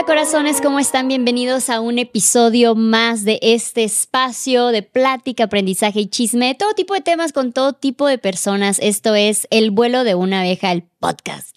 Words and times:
onda 0.00 0.06
corazones? 0.06 0.60
¿Cómo 0.62 0.78
están? 0.78 1.08
Bienvenidos 1.08 1.68
a 1.68 1.80
un 1.80 1.98
episodio 1.98 2.74
más 2.74 3.24
de 3.24 3.38
este 3.42 3.84
espacio 3.84 4.68
de 4.68 4.82
plática, 4.82 5.44
aprendizaje 5.44 6.00
y 6.00 6.06
chisme, 6.06 6.46
de 6.48 6.54
todo 6.54 6.72
tipo 6.74 6.94
de 6.94 7.00
temas 7.00 7.32
con 7.32 7.52
todo 7.52 7.74
tipo 7.74 8.06
de 8.06 8.16
personas. 8.16 8.78
Esto 8.80 9.14
es 9.14 9.46
El 9.50 9.70
vuelo 9.70 10.04
de 10.04 10.14
una 10.14 10.40
abeja, 10.40 10.72
el 10.72 10.84
podcast. 11.00 11.54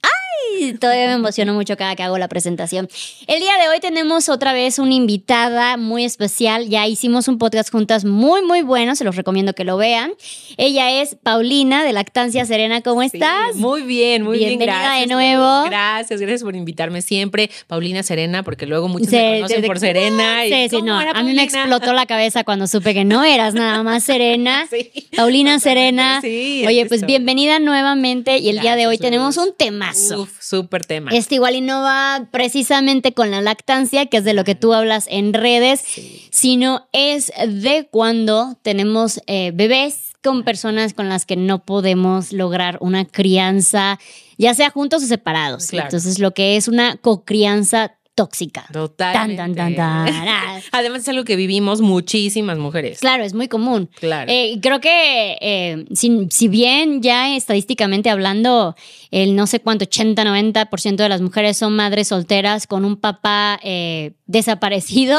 ¡Ay! 0.60 0.74
Todavía 0.74 1.08
me 1.08 1.14
emociono 1.14 1.54
mucho 1.54 1.76
cada 1.78 1.96
que 1.96 2.04
hago 2.04 2.18
la 2.18 2.28
presentación. 2.28 2.88
El 3.28 3.40
día 3.40 3.52
de 3.62 3.70
hoy 3.70 3.80
tenemos 3.80 4.30
otra 4.30 4.54
vez 4.54 4.80
una 4.80 4.94
invitada 4.94 5.78
muy 5.78 6.04
especial. 6.04 6.68
Ya 6.70 6.88
hicimos 6.88 7.28
un 7.28 7.38
podcast 7.38 7.72
juntas 7.72 8.06
muy, 8.06 8.42
muy 8.44 8.62
bueno. 8.62 8.96
Se 8.96 9.04
los 9.04 9.16
recomiendo 9.16 9.54
que 9.54 9.64
lo 9.64 9.78
vean. 9.78 10.14
Ella 10.58 11.02
es 11.02 11.16
Paulina 11.22 11.84
de 11.84 11.94
Lactancia 11.94 12.46
Serena. 12.46 12.82
¿Cómo 12.82 13.02
estás? 13.04 13.56
Muy 13.56 13.82
bien, 13.84 14.24
muy 14.24 14.38
Bienvenida 14.38 14.66
bien. 14.66 14.80
Gracias. 14.82 15.08
de 15.10 15.14
nuevo. 15.14 15.64
Gracias, 15.66 16.20
gracias 16.22 16.44
por 16.44 16.56
invitarme 16.56 17.02
siempre. 17.02 17.50
Paulina 17.68 18.04
Serena, 18.04 18.44
porque 18.44 18.66
luego 18.66 18.88
muchos 18.88 19.12
me 19.12 19.36
conocen 19.42 19.66
por 19.66 19.80
Serena. 19.80 20.46
y, 20.46 20.50
Sí, 20.54 20.70
sí, 20.70 20.76
¿cómo 20.78 20.86
no. 20.86 21.02
era 21.02 21.12
A 21.12 21.24
mí 21.24 21.34
me 21.34 21.44
explotó 21.44 21.94
la 21.94 22.06
cabeza 22.06 22.44
cuando 22.44 22.68
supe 22.68 22.94
que 22.94 23.06
no 23.06 23.24
eras 23.24 23.54
nada 23.54 23.84
más 23.84 24.04
Serena. 24.14 24.68
Sí, 24.70 24.92
Paulina. 25.16 25.60
Serena. 25.60 26.20
Sí, 26.22 26.64
Oye, 26.68 26.86
pues 26.86 27.06
bienvenida 27.06 27.60
nuevamente 27.60 28.38
y 28.38 28.50
el 28.50 28.60
día 28.60 28.76
de 28.76 28.88
hoy 28.88 28.98
tenemos 28.98 29.38
un 29.38 29.54
temazo. 29.56 30.22
Uf, 30.22 30.32
súper 30.44 30.86
tema. 30.86 31.12
Este 31.12 31.36
igual 31.36 31.56
y 31.56 31.62
no 31.62 31.82
va 31.82 32.28
precisamente 32.32 33.14
con 33.14 33.32
la 33.32 33.42
lactancia, 33.42 34.06
que 34.08 34.18
es 34.18 34.24
de 34.24 34.34
lo 34.34 34.44
que 34.44 34.56
tú 34.56 34.74
hablas 34.74 35.06
en 35.10 35.34
redes, 35.34 35.82
Sí. 35.86 36.28
sino 36.32 36.88
es 36.92 37.32
de 37.48 37.88
cuando 37.90 38.58
tenemos 38.62 39.22
eh, 39.28 39.52
bebés 39.54 40.12
con 40.24 40.44
personas 40.44 40.94
con 40.94 41.10
las 41.10 41.26
que 41.26 41.36
no 41.36 41.64
podemos 41.66 42.32
lograr 42.32 42.78
una 42.82 43.06
crianza, 43.06 44.00
ya 44.38 44.54
sea 44.54 44.70
juntos 44.70 45.04
o 45.04 45.06
separados. 45.08 45.68
Claro. 45.68 45.88
Entonces, 45.88 46.20
lo 46.20 46.34
que 46.34 46.56
es 46.56 46.68
una 46.68 46.96
cocrianza 46.98 47.96
tóxica. 48.16 48.66
Totalmente. 48.72 49.36
Tan, 49.36 49.56
tan, 49.56 49.76
tan, 49.76 50.06
tan. 50.06 50.28
Además 50.72 51.02
es 51.02 51.10
algo 51.10 51.24
que 51.24 51.36
vivimos 51.36 51.82
muchísimas 51.82 52.58
mujeres. 52.58 53.00
Claro, 53.00 53.24
es 53.24 53.34
muy 53.34 53.48
común. 53.48 53.90
Claro. 54.00 54.32
Eh, 54.32 54.52
y 54.52 54.60
creo 54.60 54.80
que 54.80 55.38
eh, 55.42 55.86
si, 55.94 56.28
si 56.30 56.48
bien 56.48 57.02
ya 57.02 57.36
estadísticamente 57.36 58.10
hablando, 58.10 58.76
el 59.12 59.36
no 59.36 59.48
sé 59.48 59.60
cuánto, 59.60 59.86
80-90% 59.86 60.96
de 60.96 61.10
las 61.10 61.22
mujeres 61.22 61.58
son 61.58 61.76
madres 61.76 62.10
solteras 62.10 62.68
con 62.68 62.86
un 62.86 62.98
papá 62.98 63.60
eh, 63.64 64.14
desaparecido, 64.26 65.18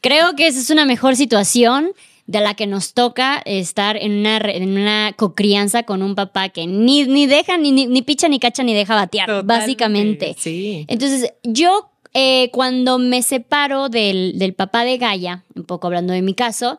creo 0.00 0.34
que 0.34 0.46
esa 0.46 0.60
es 0.60 0.70
una 0.70 0.84
mejor 0.84 1.16
situación 1.16 1.92
de 2.26 2.40
la 2.40 2.54
que 2.54 2.66
nos 2.66 2.94
toca 2.94 3.42
estar 3.44 3.96
en 3.96 4.12
una, 4.20 4.38
en 4.38 4.78
una 4.78 5.12
cocrianza 5.14 5.82
con 5.82 6.02
un 6.02 6.14
papá 6.14 6.48
que 6.48 6.66
ni, 6.66 7.04
ni 7.04 7.26
deja, 7.26 7.58
ni, 7.58 7.70
ni, 7.70 7.86
ni 7.86 8.02
picha, 8.02 8.28
ni 8.28 8.40
cacha, 8.40 8.62
ni 8.62 8.74
deja 8.74 8.94
batear, 8.94 9.26
Totalmente. 9.26 9.54
básicamente. 9.54 10.36
Sí. 10.38 10.86
Entonces, 10.88 11.34
yo 11.42 11.90
eh, 12.14 12.50
cuando 12.52 12.98
me 12.98 13.22
separo 13.22 13.88
del, 13.88 14.38
del 14.38 14.54
papá 14.54 14.84
de 14.84 14.96
Gaia, 14.98 15.44
un 15.54 15.64
poco 15.64 15.88
hablando 15.88 16.12
de 16.12 16.22
mi 16.22 16.34
caso, 16.34 16.78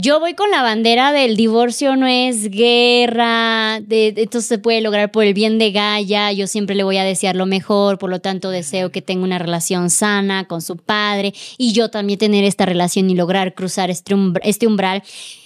yo 0.00 0.20
voy 0.20 0.34
con 0.34 0.50
la 0.52 0.62
bandera 0.62 1.10
del 1.10 1.34
divorcio 1.34 1.96
no 1.96 2.06
es 2.06 2.50
guerra, 2.50 3.80
de, 3.80 4.14
esto 4.16 4.40
se 4.40 4.58
puede 4.58 4.80
lograr 4.80 5.10
por 5.10 5.24
el 5.24 5.34
bien 5.34 5.58
de 5.58 5.72
Gaia, 5.72 6.30
yo 6.30 6.46
siempre 6.46 6.76
le 6.76 6.84
voy 6.84 6.98
a 6.98 7.02
desear 7.02 7.34
lo 7.34 7.46
mejor, 7.46 7.98
por 7.98 8.08
lo 8.08 8.20
tanto 8.20 8.50
deseo 8.50 8.92
que 8.92 9.02
tenga 9.02 9.24
una 9.24 9.40
relación 9.40 9.90
sana 9.90 10.46
con 10.46 10.62
su 10.62 10.76
padre 10.76 11.34
y 11.56 11.72
yo 11.72 11.90
también 11.90 12.20
tener 12.20 12.44
esta 12.44 12.64
relación 12.64 13.10
y 13.10 13.16
lograr 13.16 13.54
cruzar 13.54 13.90
este, 13.90 14.14
este 14.42 14.68
umbral. 14.68 15.02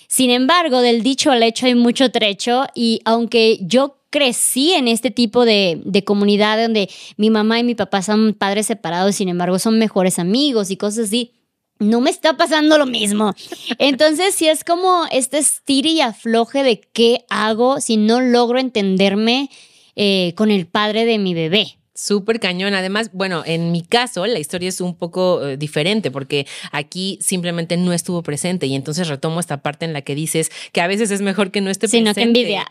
Sin 0.06 0.28
embargo, 0.28 0.82
del 0.82 1.02
dicho 1.02 1.30
al 1.30 1.42
hecho 1.42 1.64
hay 1.64 1.74
mucho 1.74 2.10
trecho 2.10 2.66
y 2.74 3.00
aunque 3.06 3.58
yo 3.62 4.01
crecí 4.12 4.74
en 4.74 4.86
este 4.86 5.10
tipo 5.10 5.44
de, 5.44 5.80
de 5.84 6.04
comunidad 6.04 6.62
donde 6.62 6.88
mi 7.16 7.30
mamá 7.30 7.58
y 7.58 7.64
mi 7.64 7.74
papá 7.74 8.02
son 8.02 8.34
padres 8.34 8.66
separados, 8.66 9.16
sin 9.16 9.28
embargo 9.28 9.58
son 9.58 9.78
mejores 9.78 10.20
amigos 10.20 10.70
y 10.70 10.76
cosas 10.76 11.06
así, 11.06 11.32
no 11.80 12.00
me 12.00 12.10
está 12.10 12.36
pasando 12.36 12.78
lo 12.78 12.86
mismo. 12.86 13.34
Entonces, 13.78 14.36
si 14.36 14.46
es 14.46 14.62
como 14.62 15.04
este 15.10 15.38
estire 15.38 15.90
y 15.90 16.00
afloje 16.00 16.62
de 16.62 16.80
qué 16.80 17.24
hago 17.28 17.80
si 17.80 17.96
no 17.96 18.20
logro 18.20 18.60
entenderme 18.60 19.50
eh, 19.96 20.34
con 20.36 20.50
el 20.50 20.66
padre 20.66 21.04
de 21.04 21.18
mi 21.18 21.34
bebé. 21.34 21.78
Súper 21.94 22.40
cañón. 22.40 22.72
Además, 22.72 23.10
bueno, 23.12 23.42
en 23.44 23.70
mi 23.70 23.82
caso 23.82 24.26
la 24.26 24.38
historia 24.38 24.70
es 24.70 24.80
un 24.80 24.96
poco 24.96 25.46
eh, 25.46 25.56
diferente 25.58 26.10
porque 26.10 26.46
aquí 26.70 27.18
simplemente 27.20 27.76
no 27.76 27.92
estuvo 27.92 28.22
presente 28.22 28.66
y 28.66 28.74
entonces 28.74 29.08
retomo 29.08 29.40
esta 29.40 29.62
parte 29.62 29.84
en 29.84 29.92
la 29.92 30.00
que 30.00 30.14
dices 30.14 30.50
que 30.72 30.80
a 30.80 30.86
veces 30.86 31.10
es 31.10 31.20
mejor 31.20 31.50
que 31.50 31.60
no 31.60 31.70
esté 31.70 31.88
Sino 31.88 32.14
presente. 32.14 32.32
que 32.32 32.40
envidia. 32.40 32.66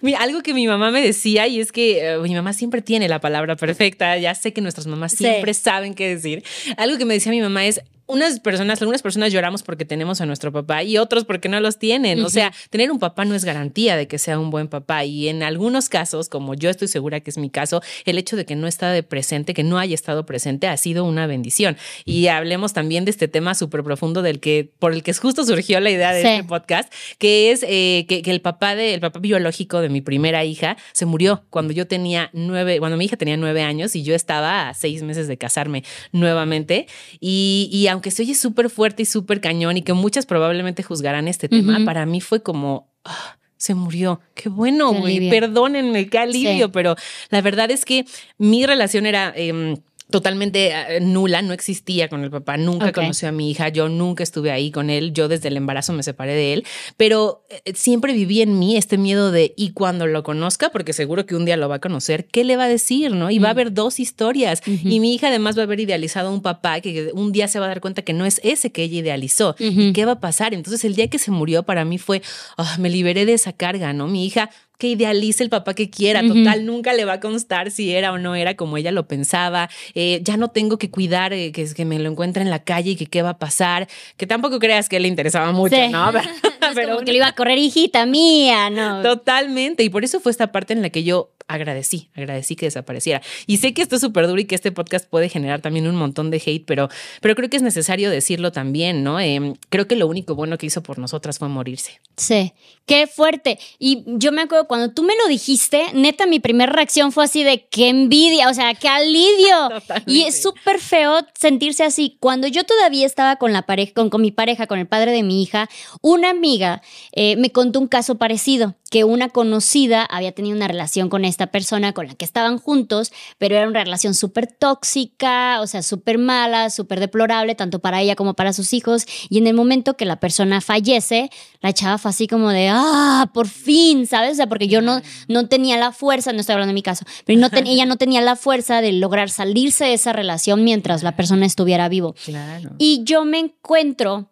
Mira, 0.00 0.18
algo 0.20 0.42
que 0.42 0.54
mi 0.54 0.66
mamá 0.66 0.90
me 0.90 1.02
decía 1.02 1.46
y 1.46 1.60
es 1.60 1.72
que 1.72 2.06
eh, 2.14 2.18
mi 2.18 2.34
mamá 2.34 2.52
siempre 2.52 2.82
tiene 2.82 3.08
la 3.08 3.20
palabra 3.20 3.56
perfecta, 3.56 4.16
ya 4.18 4.34
sé 4.34 4.52
que 4.52 4.60
nuestras 4.60 4.86
mamás 4.86 5.12
Sí. 5.12 5.18
siempre 5.18 5.54
saben 5.54 5.94
qué 5.94 6.08
decir. 6.08 6.42
Algo 6.76 6.98
que 6.98 7.04
me 7.04 7.14
decía 7.14 7.30
mi 7.32 7.40
mamá 7.40 7.66
es, 7.66 7.80
unas 8.06 8.40
personas, 8.40 8.80
algunas 8.82 9.00
personas 9.02 9.32
lloramos 9.32 9.62
porque 9.62 9.84
tenemos 9.84 10.20
a 10.20 10.26
nuestro 10.26 10.52
papá 10.52 10.82
y 10.82 10.98
otros 10.98 11.24
porque 11.24 11.48
no 11.48 11.60
los 11.60 11.78
tienen. 11.78 12.22
O 12.24 12.28
sea, 12.28 12.52
tener 12.70 12.90
un 12.90 12.98
papá 12.98 13.24
no 13.24 13.34
es 13.34 13.44
garantía 13.44 13.96
de 13.96 14.06
que 14.08 14.18
sea 14.18 14.38
un 14.38 14.50
buen 14.50 14.68
papá 14.68 15.04
y 15.04 15.28
en 15.28 15.42
algunos 15.42 15.88
casos, 15.88 16.28
como 16.28 16.54
yo 16.54 16.68
estoy 16.68 16.88
segura 16.88 17.20
que 17.20 17.30
es 17.30 17.38
mi 17.38 17.48
caso, 17.48 17.80
el 18.04 18.18
hecho 18.18 18.36
de 18.36 18.44
que 18.44 18.56
no 18.56 18.66
está 18.66 18.90
de 18.92 19.02
presente, 19.02 19.54
que 19.54 19.62
no 19.62 19.78
haya 19.78 19.94
estado 19.94 20.26
presente, 20.26 20.66
ha 20.66 20.76
sido 20.76 21.04
una 21.04 21.26
bendición. 21.26 21.76
Y 22.04 22.26
hablemos 22.26 22.72
también 22.72 23.04
de 23.04 23.10
este 23.10 23.28
tema 23.28 23.54
súper 23.54 23.82
profundo 23.82 24.20
del 24.22 24.40
que, 24.40 24.70
por 24.78 24.92
el 24.92 25.02
que 25.02 25.14
justo 25.14 25.44
surgió 25.44 25.80
la 25.80 25.90
idea 25.90 26.12
de 26.12 26.22
Sí. 26.22 26.28
este 26.28 26.44
podcast, 26.44 26.92
que 27.18 27.50
es 27.52 27.64
eh, 27.68 28.04
que, 28.08 28.22
que 28.22 28.30
el 28.30 28.40
papá 28.40 28.74
de, 28.74 28.94
el 28.94 29.00
papá 29.00 29.20
biológico 29.20 29.80
de 29.80 29.88
mi 29.88 30.00
primera 30.00 30.44
hija 30.44 30.76
se 30.92 31.06
murió 31.06 31.44
cuando 31.50 31.72
yo 31.72 31.86
tenía 31.86 32.30
nueve, 32.32 32.78
cuando 32.78 32.96
mi 32.96 33.04
hija 33.06 33.16
tenía 33.16 33.36
nueve 33.36 33.62
años 33.62 33.96
y 33.96 34.02
yo 34.02 34.14
estaba 34.14 34.68
a 34.68 34.74
seis 34.74 35.02
meses 35.02 35.28
de 35.28 35.38
casarme 35.38 35.84
nuevamente. 36.12 36.86
Y, 37.20 37.68
y 37.72 37.86
aunque 37.92 38.10
se 38.10 38.22
oye 38.22 38.34
súper 38.34 38.70
fuerte 38.70 39.02
y 39.02 39.06
súper 39.06 39.40
cañón 39.40 39.76
y 39.76 39.82
que 39.82 39.92
muchas 39.92 40.26
probablemente 40.26 40.82
juzgarán 40.82 41.28
este 41.28 41.48
tema, 41.48 41.84
para 41.84 42.06
mí 42.06 42.20
fue 42.20 42.42
como. 42.42 42.88
ah, 43.04 43.36
se 43.56 43.74
murió. 43.76 44.20
Qué 44.34 44.48
bueno, 44.48 44.92
güey. 44.92 45.30
Perdónenme, 45.30 46.08
qué 46.08 46.18
alivio. 46.18 46.66
Sí. 46.66 46.70
Pero 46.74 46.96
la 47.30 47.40
verdad 47.42 47.70
es 47.70 47.84
que 47.84 48.04
mi 48.36 48.66
relación 48.66 49.06
era. 49.06 49.32
em, 49.36 49.76
totalmente 50.12 50.70
eh, 50.70 51.00
nula, 51.00 51.42
no 51.42 51.52
existía 51.52 52.08
con 52.08 52.22
el 52.22 52.30
papá, 52.30 52.56
nunca 52.56 52.92
conoció 52.92 53.28
a 53.28 53.32
mi 53.32 53.50
hija, 53.50 53.68
yo 53.68 53.88
nunca 53.88 54.22
estuve 54.22 54.52
ahí 54.52 54.70
con 54.70 54.90
él, 54.90 55.12
yo 55.12 55.26
desde 55.26 55.48
el 55.48 55.56
embarazo 55.56 55.92
me 55.92 56.04
separé 56.04 56.34
de 56.34 56.52
él, 56.52 56.64
pero 56.96 57.44
eh, 57.50 57.72
siempre 57.74 58.12
viví 58.12 58.42
en 58.42 58.60
mí 58.60 58.76
este 58.76 58.96
miedo 58.96 59.32
de, 59.32 59.54
y 59.56 59.72
cuando 59.72 60.06
lo 60.06 60.22
conozca, 60.22 60.70
porque 60.70 60.92
seguro 60.92 61.26
que 61.26 61.34
un 61.34 61.44
día 61.44 61.56
lo 61.56 61.68
va 61.68 61.76
a 61.76 61.80
conocer, 61.80 62.26
¿qué 62.26 62.44
le 62.44 62.56
va 62.56 62.64
a 62.64 62.68
decir? 62.68 62.92
¿no? 63.10 63.30
Y 63.30 63.38
va 63.38 63.48
a 63.48 63.50
haber 63.52 63.72
dos 63.72 64.00
historias. 64.00 64.62
Y 64.66 65.00
mi 65.00 65.14
hija 65.14 65.28
además 65.28 65.56
va 65.56 65.62
a 65.62 65.64
haber 65.64 65.80
idealizado 65.80 66.28
a 66.28 66.32
un 66.32 66.42
papá 66.42 66.80
que 66.80 67.10
un 67.14 67.32
día 67.32 67.48
se 67.48 67.58
va 67.58 67.66
a 67.66 67.68
dar 67.68 67.80
cuenta 67.80 68.02
que 68.02 68.12
no 68.12 68.26
es 68.26 68.40
ese 68.44 68.70
que 68.70 68.82
ella 68.82 68.98
idealizó. 68.98 69.56
¿Y 69.58 69.92
qué 69.92 70.04
va 70.04 70.12
a 70.12 70.20
pasar? 70.20 70.54
Entonces 70.54 70.84
el 70.84 70.94
día 70.94 71.08
que 71.08 71.18
se 71.18 71.30
murió 71.30 71.62
para 71.62 71.84
mí 71.84 71.98
fue, 71.98 72.22
ah, 72.56 72.76
me 72.78 72.90
liberé 72.90 73.24
de 73.24 73.34
esa 73.34 73.52
carga, 73.52 73.92
¿no? 73.92 74.06
Mi 74.08 74.26
hija 74.26 74.50
que 74.82 74.88
idealice 74.88 75.44
el 75.44 75.48
papá 75.48 75.74
que 75.74 75.90
quiera, 75.90 76.22
total, 76.26 76.66
nunca 76.66 76.92
le 76.92 77.04
va 77.04 77.12
a 77.14 77.20
constar 77.20 77.70
si 77.70 77.92
era 77.94 78.10
o 78.12 78.18
no 78.18 78.34
era 78.34 78.56
como 78.56 78.76
ella 78.76 78.90
lo 78.90 79.06
pensaba, 79.06 79.70
Eh, 79.94 80.20
ya 80.24 80.36
no 80.36 80.48
tengo 80.48 80.76
que 80.76 80.90
cuidar 80.90 81.32
eh, 81.32 81.52
que, 81.52 81.72
que 81.72 81.84
me 81.84 82.00
lo 82.00 82.10
encuentre 82.10 82.42
en 82.42 82.50
la 82.50 82.64
calle 82.64 82.90
y 82.90 82.96
que 82.96 83.06
qué 83.06 83.22
va 83.22 83.30
a 83.30 83.38
pasar, 83.38 83.86
que 84.16 84.26
tampoco 84.26 84.58
creas 84.58 84.88
que 84.88 84.98
le 84.98 85.06
interesaba 85.06 85.52
mucho, 85.52 85.76
Sí. 85.76 85.88
¿no? 85.90 86.10
No 86.10 86.18
es 86.80 86.86
como 86.88 87.00
que 87.00 87.12
le 87.12 87.18
iba 87.18 87.28
a 87.28 87.32
correr 87.34 87.58
hijita 87.58 88.06
mía, 88.06 88.70
no. 88.70 89.02
Totalmente. 89.02 89.84
Y 89.84 89.88
por 89.88 90.02
eso 90.04 90.18
fue 90.20 90.32
esta 90.32 90.50
parte 90.50 90.72
en 90.72 90.82
la 90.82 90.90
que 90.90 91.04
yo 91.04 91.30
agradecí, 91.52 92.10
agradecí 92.14 92.56
que 92.56 92.66
desapareciera. 92.66 93.22
Y 93.46 93.58
sé 93.58 93.74
que 93.74 93.82
esto 93.82 93.96
es 93.96 94.00
súper 94.00 94.26
duro 94.26 94.40
y 94.40 94.44
que 94.44 94.54
este 94.54 94.72
podcast 94.72 95.08
puede 95.08 95.28
generar 95.28 95.60
también 95.60 95.86
un 95.86 95.96
montón 95.96 96.30
de 96.30 96.42
hate, 96.44 96.64
pero, 96.66 96.88
pero 97.20 97.34
creo 97.34 97.50
que 97.50 97.56
es 97.56 97.62
necesario 97.62 98.10
decirlo 98.10 98.52
también, 98.52 99.02
¿no? 99.02 99.20
Eh, 99.20 99.54
creo 99.68 99.86
que 99.86 99.96
lo 99.96 100.06
único 100.06 100.34
bueno 100.34 100.58
que 100.58 100.66
hizo 100.66 100.82
por 100.82 100.98
nosotras 100.98 101.38
fue 101.38 101.48
morirse. 101.48 102.00
Sí, 102.16 102.52
qué 102.86 103.06
fuerte. 103.06 103.58
Y 103.78 104.04
yo 104.06 104.32
me 104.32 104.42
acuerdo 104.42 104.66
cuando 104.66 104.92
tú 104.92 105.02
me 105.02 105.14
lo 105.22 105.28
dijiste, 105.28 105.84
neta, 105.94 106.26
mi 106.26 106.40
primera 106.40 106.72
reacción 106.72 107.12
fue 107.12 107.24
así 107.24 107.42
de 107.44 107.66
qué 107.68 107.88
envidia, 107.88 108.48
o 108.48 108.54
sea, 108.54 108.74
qué 108.74 108.88
alivio. 108.88 109.68
Totalmente. 109.68 110.02
Y 110.12 110.22
es 110.24 110.42
súper 110.42 110.78
feo 110.78 111.20
sentirse 111.38 111.84
así. 111.84 112.16
Cuando 112.20 112.46
yo 112.46 112.64
todavía 112.64 113.06
estaba 113.06 113.36
con 113.36 113.52
la 113.52 113.62
pareja, 113.62 113.92
con, 113.94 114.10
con 114.10 114.20
mi 114.20 114.30
pareja, 114.30 114.66
con 114.66 114.78
el 114.78 114.86
padre 114.86 115.12
de 115.12 115.22
mi 115.22 115.42
hija, 115.42 115.68
una 116.02 116.30
amiga 116.30 116.82
eh, 117.12 117.36
me 117.36 117.50
contó 117.50 117.80
un 117.80 117.88
caso 117.88 118.16
parecido, 118.16 118.76
que 118.90 119.04
una 119.04 119.28
conocida 119.28 120.04
había 120.04 120.32
tenido 120.32 120.56
una 120.56 120.68
relación 120.68 121.08
con 121.08 121.24
esta 121.24 121.41
persona 121.48 121.92
con 121.92 122.06
la 122.06 122.14
que 122.14 122.24
estaban 122.24 122.58
juntos, 122.58 123.12
pero 123.38 123.56
era 123.56 123.68
una 123.68 123.82
relación 123.84 124.14
súper 124.14 124.46
tóxica, 124.46 125.60
o 125.60 125.66
sea, 125.66 125.82
súper 125.82 126.18
mala, 126.18 126.70
súper 126.70 127.00
deplorable, 127.00 127.54
tanto 127.54 127.78
para 127.80 128.00
ella 128.00 128.16
como 128.16 128.34
para 128.34 128.52
sus 128.52 128.72
hijos. 128.72 129.04
Y 129.28 129.38
en 129.38 129.46
el 129.46 129.54
momento 129.54 129.96
que 129.96 130.04
la 130.04 130.16
persona 130.20 130.60
fallece, 130.60 131.30
la 131.60 131.72
chava 131.72 131.98
fue 131.98 132.10
así 132.10 132.26
como 132.26 132.50
de, 132.50 132.68
ah, 132.70 133.30
por 133.32 133.48
fin, 133.48 134.06
¿sabes? 134.06 134.32
O 134.32 134.34
sea, 134.36 134.48
porque 134.48 134.68
yo 134.68 134.80
no, 134.82 135.00
no 135.28 135.48
tenía 135.48 135.76
la 135.76 135.92
fuerza, 135.92 136.32
no 136.32 136.40
estoy 136.40 136.54
hablando 136.54 136.70
de 136.70 136.74
mi 136.74 136.82
caso, 136.82 137.04
pero 137.24 137.38
no 137.38 137.50
ten- 137.50 137.66
ella 137.68 137.86
no 137.86 137.96
tenía 137.96 138.20
la 138.20 138.36
fuerza 138.36 138.80
de 138.80 138.92
lograr 138.92 139.30
salirse 139.30 139.84
de 139.84 139.94
esa 139.94 140.12
relación 140.12 140.64
mientras 140.64 141.02
la 141.02 141.16
persona 141.16 141.46
estuviera 141.46 141.88
vivo. 141.88 142.14
Claro. 142.24 142.70
Y 142.78 143.02
yo 143.04 143.24
me 143.24 143.38
encuentro 143.38 144.31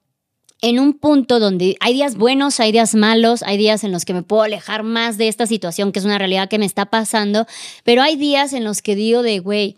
en 0.62 0.78
un 0.78 0.94
punto 0.94 1.38
donde 1.38 1.76
hay 1.80 1.94
días 1.94 2.16
buenos, 2.16 2.60
hay 2.60 2.72
días 2.72 2.94
malos, 2.94 3.42
hay 3.42 3.56
días 3.56 3.84
en 3.84 3.92
los 3.92 4.04
que 4.04 4.14
me 4.14 4.22
puedo 4.22 4.42
alejar 4.42 4.82
más 4.82 5.16
de 5.16 5.28
esta 5.28 5.46
situación, 5.46 5.92
que 5.92 5.98
es 5.98 6.04
una 6.04 6.18
realidad 6.18 6.48
que 6.48 6.58
me 6.58 6.66
está 6.66 6.86
pasando, 6.86 7.46
pero 7.84 8.02
hay 8.02 8.16
días 8.16 8.52
en 8.52 8.64
los 8.64 8.82
que 8.82 8.94
digo 8.94 9.22
de, 9.22 9.38
güey, 9.38 9.76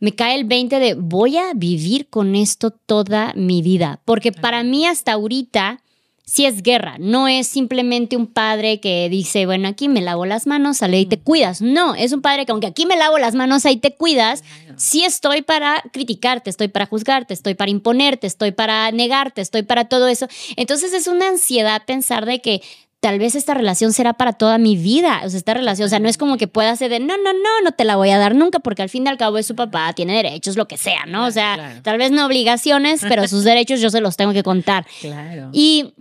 me 0.00 0.14
cae 0.14 0.34
el 0.34 0.44
20 0.44 0.80
de 0.80 0.94
voy 0.94 1.36
a 1.36 1.52
vivir 1.54 2.08
con 2.08 2.34
esto 2.34 2.70
toda 2.70 3.32
mi 3.34 3.62
vida. 3.62 4.00
Porque 4.04 4.32
para 4.32 4.62
mí 4.62 4.86
hasta 4.86 5.12
ahorita 5.12 5.83
sí 6.26 6.46
es 6.46 6.62
guerra, 6.62 6.96
no 6.98 7.28
es 7.28 7.46
simplemente 7.46 8.16
un 8.16 8.26
padre 8.26 8.80
que 8.80 9.08
dice, 9.08 9.46
bueno, 9.46 9.68
aquí 9.68 9.88
me 9.88 10.00
lavo 10.00 10.24
las 10.24 10.46
manos, 10.46 10.78
sale 10.78 10.98
y 10.98 11.06
te 11.06 11.18
cuidas. 11.18 11.60
No, 11.60 11.94
es 11.94 12.12
un 12.12 12.22
padre 12.22 12.46
que 12.46 12.52
aunque 12.52 12.66
aquí 12.66 12.86
me 12.86 12.96
lavo 12.96 13.18
las 13.18 13.34
manos, 13.34 13.66
ahí 13.66 13.76
te 13.76 13.94
cuidas, 13.94 14.42
sí 14.76 15.04
estoy 15.04 15.42
para 15.42 15.82
criticarte, 15.92 16.50
estoy 16.50 16.68
para 16.68 16.86
juzgarte, 16.86 17.34
estoy 17.34 17.54
para 17.54 17.70
imponerte, 17.70 18.26
estoy 18.26 18.52
para 18.52 18.90
negarte, 18.90 19.42
estoy 19.42 19.62
para 19.62 19.84
todo 19.86 20.08
eso. 20.08 20.26
Entonces 20.56 20.92
es 20.94 21.06
una 21.06 21.28
ansiedad 21.28 21.82
pensar 21.84 22.24
de 22.24 22.40
que 22.40 22.62
tal 23.04 23.18
vez 23.18 23.34
esta 23.34 23.52
relación 23.52 23.92
será 23.92 24.14
para 24.14 24.32
toda 24.32 24.56
mi 24.56 24.76
vida. 24.76 25.20
O 25.26 25.28
sea, 25.28 25.36
esta 25.36 25.52
relación, 25.52 25.84
o 25.84 25.88
sea, 25.90 25.98
no 25.98 26.08
es 26.08 26.16
como 26.16 26.38
que 26.38 26.48
pueda 26.48 26.74
ser 26.74 26.90
de 26.90 27.00
no, 27.00 27.18
no, 27.18 27.34
no, 27.34 27.60
no 27.62 27.72
te 27.72 27.84
la 27.84 27.96
voy 27.96 28.08
a 28.08 28.16
dar 28.16 28.34
nunca, 28.34 28.60
porque 28.60 28.80
al 28.80 28.88
fin 28.88 29.04
y 29.04 29.10
al 29.10 29.18
cabo 29.18 29.36
es 29.36 29.46
su 29.46 29.54
papá, 29.54 29.92
tiene 29.92 30.16
derechos, 30.16 30.56
lo 30.56 30.66
que 30.66 30.78
sea, 30.78 31.04
¿no? 31.04 31.26
o 31.26 31.30
sea, 31.30 31.82
tal 31.82 31.98
vez 31.98 32.12
no 32.12 32.24
obligaciones, 32.24 33.02
pero 33.06 33.28
sus 33.28 33.44
derechos 33.44 33.82
yo 33.82 33.90
se 33.90 34.00
los 34.00 34.16
tengo 34.16 34.32
que 34.32 34.42
contar. 34.42 34.86
Claro. 35.02 35.50
Y 35.52 35.92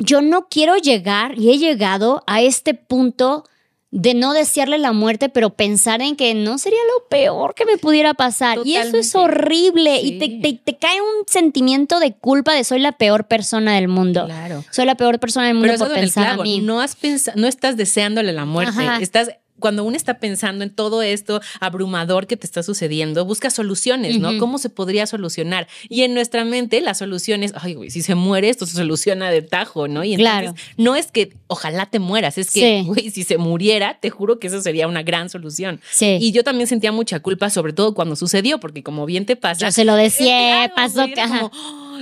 yo 0.00 0.22
no 0.22 0.48
quiero 0.48 0.76
llegar, 0.76 1.38
y 1.38 1.50
he 1.50 1.58
llegado 1.58 2.24
a 2.26 2.40
este 2.42 2.74
punto 2.74 3.44
de 3.92 4.14
no 4.14 4.32
desearle 4.32 4.78
la 4.78 4.92
muerte, 4.92 5.28
pero 5.28 5.50
pensar 5.50 6.00
en 6.00 6.14
que 6.14 6.32
no 6.34 6.58
sería 6.58 6.78
lo 6.96 7.08
peor 7.08 7.54
que 7.54 7.64
me 7.64 7.76
pudiera 7.76 8.14
pasar. 8.14 8.58
Y 8.64 8.76
eso 8.76 8.96
es 8.96 9.14
horrible. 9.16 10.00
Y 10.00 10.18
te, 10.18 10.60
te, 10.64 10.76
cae 10.78 11.00
un 11.00 11.26
sentimiento 11.26 11.98
de 11.98 12.12
culpa 12.12 12.54
de 12.54 12.62
soy 12.62 12.78
la 12.78 12.92
peor 12.92 13.26
persona 13.26 13.74
del 13.74 13.88
mundo. 13.88 14.26
Claro. 14.26 14.64
Soy 14.70 14.86
la 14.86 14.94
peor 14.94 15.18
persona 15.18 15.46
del 15.46 15.56
mundo 15.56 15.74
por 15.76 15.92
pensar 15.92 16.28
a 16.28 16.36
mí. 16.36 16.60
No, 16.60 16.80
has 16.80 16.96
no 17.34 17.48
estás 17.48 17.76
deseándole 17.76 18.32
la 18.32 18.44
muerte. 18.44 18.80
Estás 19.00 19.30
cuando 19.60 19.84
uno 19.84 19.96
está 19.96 20.18
pensando 20.18 20.64
en 20.64 20.70
todo 20.70 21.02
esto 21.02 21.40
abrumador 21.60 22.26
que 22.26 22.36
te 22.36 22.46
está 22.46 22.62
sucediendo, 22.62 23.24
busca 23.24 23.50
soluciones, 23.50 24.18
¿no? 24.18 24.38
¿Cómo 24.38 24.58
se 24.58 24.70
podría 24.70 25.06
solucionar? 25.06 25.68
Y 25.88 26.02
en 26.02 26.14
nuestra 26.14 26.44
mente 26.44 26.80
la 26.80 26.94
solución 26.94 27.42
es, 27.42 27.52
ay, 27.56 27.74
güey, 27.74 27.90
si 27.90 28.02
se 28.02 28.14
muere, 28.14 28.48
esto 28.48 28.66
se 28.66 28.74
soluciona 28.74 29.30
de 29.30 29.42
tajo, 29.42 29.88
¿no? 29.88 30.02
Y 30.02 30.14
entonces 30.14 30.52
no 30.76 30.96
es 30.96 31.12
que 31.12 31.34
ojalá 31.46 31.86
te 31.86 31.98
mueras, 31.98 32.38
es 32.38 32.50
que, 32.50 32.82
güey, 32.82 33.10
si 33.10 33.24
se 33.24 33.38
muriera, 33.38 33.98
te 34.00 34.10
juro 34.10 34.38
que 34.38 34.48
eso 34.48 34.60
sería 34.60 34.88
una 34.88 35.02
gran 35.02 35.28
solución. 35.28 35.80
Sí. 35.90 36.18
Y 36.20 36.32
yo 36.32 36.44
también 36.44 36.66
sentía 36.66 36.92
mucha 36.92 37.20
culpa, 37.20 37.50
sobre 37.50 37.72
todo 37.72 37.94
cuando 37.94 38.16
sucedió, 38.16 38.58
porque 38.58 38.82
como 38.82 39.06
bien 39.06 39.26
te 39.26 39.36
pasa. 39.36 39.66
Yo 39.66 39.72
se 39.72 39.84
lo 39.84 39.94
decía, 39.94 40.72
pasó 40.74 41.06
que. 41.06 41.14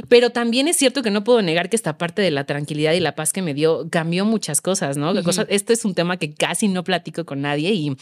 Pero 0.08 0.30
también 0.30 0.68
es 0.68 0.76
cierto 0.76 1.02
que 1.02 1.10
no 1.10 1.24
puedo 1.24 1.42
negar 1.42 1.68
que 1.68 1.76
esta 1.76 1.98
parte 1.98 2.22
de 2.22 2.30
la 2.30 2.44
tranquilidad 2.44 2.92
y 2.92 3.00
la 3.00 3.14
paz 3.14 3.32
que 3.32 3.42
me 3.42 3.54
dio 3.54 3.88
cambió 3.90 4.24
muchas 4.24 4.60
cosas, 4.60 4.96
¿no? 4.96 5.12
Este 5.48 5.72
es 5.72 5.84
un 5.84 5.94
tema 5.94 6.16
que 6.16 6.32
casi 6.32 6.68
no 6.68 6.84
platico 6.84 7.24
con 7.24 7.40
nadie 7.40 7.72
y 7.72 7.96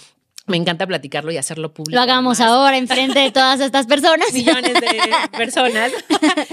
me 0.46 0.56
encanta 0.56 0.86
platicarlo 0.86 1.32
y 1.32 1.36
hacerlo 1.36 1.72
público. 1.72 1.96
Lo 1.96 2.02
hagamos 2.02 2.40
ahora 2.40 2.78
enfrente 2.78 3.18
de 3.18 3.30
todas 3.30 3.60
estas 3.60 3.86
personas. 3.86 4.32
Millones 4.32 4.74
de 4.74 5.12
personas. 5.36 5.92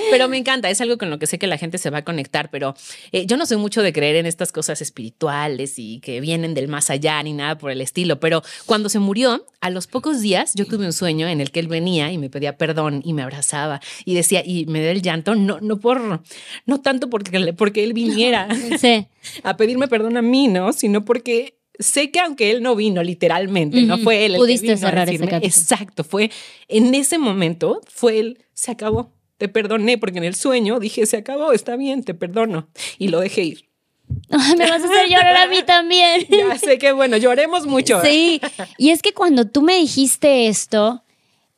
pero 0.10 0.28
me 0.28 0.38
encanta, 0.38 0.70
es 0.70 0.82
algo 0.82 0.98
con 0.98 1.10
lo 1.10 1.20
que 1.20 1.28
sé 1.28 1.38
que 1.38 1.48
la 1.48 1.58
gente 1.58 1.78
se 1.78 1.90
va 1.90 2.00
a 2.00 2.04
conectar, 2.04 2.50
pero 2.50 2.76
eh, 3.12 3.26
yo 3.26 3.38
no 3.38 3.46
soy 3.46 3.58
mucho 3.58 3.82
de 3.82 3.94
creer 3.94 4.16
en 4.16 4.26
estas 4.26 4.52
cosas 4.52 4.82
espirituales 4.82 5.78
y 5.78 6.00
que 6.00 6.22
vienen 6.22 6.54
del 6.54 6.68
más 6.68 6.90
allá 6.90 7.22
ni 7.24 7.34
nada 7.34 7.58
por 7.58 7.72
el 7.72 7.82
estilo, 7.82 8.20
pero 8.20 8.42
cuando 8.66 8.90
se 8.90 9.00
murió, 9.00 9.46
a 9.62 9.70
los 9.70 9.88
pocos 9.88 10.20
días 10.22 10.54
yo 10.56 10.66
tuve 10.66 10.86
un 10.86 10.94
sueño 10.94 11.28
en 11.28 11.40
el 11.40 11.52
que 11.52 11.62
él 11.62 11.68
venía 11.68 12.12
y 12.12 12.18
me 12.18 12.30
pedía 12.30 12.58
perdón 12.58 13.02
y 13.06 13.14
me 13.14 13.22
abrazaba 13.22 13.80
y 14.04 14.14
decía, 14.14 14.44
y 14.46 14.66
me 14.66 14.84
da 14.84 14.92
el 14.92 15.02
llanto, 15.02 15.36
no, 15.36 15.60
no 15.62 15.80
por, 15.80 16.22
no 16.66 16.82
tanto 16.82 17.10
porque, 17.10 17.54
porque 17.54 17.84
él 17.84 17.94
viniera 17.94 18.48
a 19.44 19.58
pedirme 19.58 19.88
perdón 19.88 20.18
a 20.18 20.22
mí, 20.22 20.48
¿no? 20.48 20.74
Sino 20.74 21.06
porque 21.06 21.63
sé 21.80 22.12
que 22.12 22.20
aunque 22.20 22.52
él 22.52 22.62
no 22.62 22.76
vino 22.76 23.04
literalmente, 23.04 23.82
no 23.82 23.98
fue 23.98 24.26
él. 24.26 24.34
El 24.34 24.40
Pudiste 24.40 24.68
que 24.68 24.78
cerrar 24.78 25.10
ese 25.10 25.24
Exacto, 25.24 26.04
fue 26.04 26.32
en 26.68 26.94
ese 26.94 27.18
momento, 27.18 27.82
fue 27.88 28.20
él, 28.20 28.46
se 28.54 28.72
acabó. 28.72 29.12
Te 29.38 29.50
perdoné 29.50 29.98
porque 29.98 30.20
en 30.20 30.24
el 30.24 30.36
sueño 30.36 30.80
dije, 30.80 31.06
se 31.06 31.18
acabó, 31.18 31.52
está 31.52 31.76
bien, 31.76 32.04
te 32.04 32.14
perdono. 32.14 32.70
Y 32.98 33.10
lo 33.10 33.20
dejé 33.20 33.44
ir. 33.44 33.70
me 34.30 34.70
vas 34.70 34.84
a 34.84 34.86
hacer 34.86 35.10
llorar 35.10 35.36
a 35.36 35.48
mí 35.48 35.64
también. 35.66 36.28
Ya 36.30 36.58
sé 36.58 36.78
que 36.78 36.92
bueno, 36.92 37.18
lloremos 37.18 37.66
mucho. 37.66 38.02
Sí, 38.02 38.40
y 38.78 38.92
es 38.92 39.02
que 39.02 39.14
cuando 39.14 39.46
tú 39.48 39.62
me 39.62 39.76
dijiste 39.76 40.48
esto, 40.48 41.03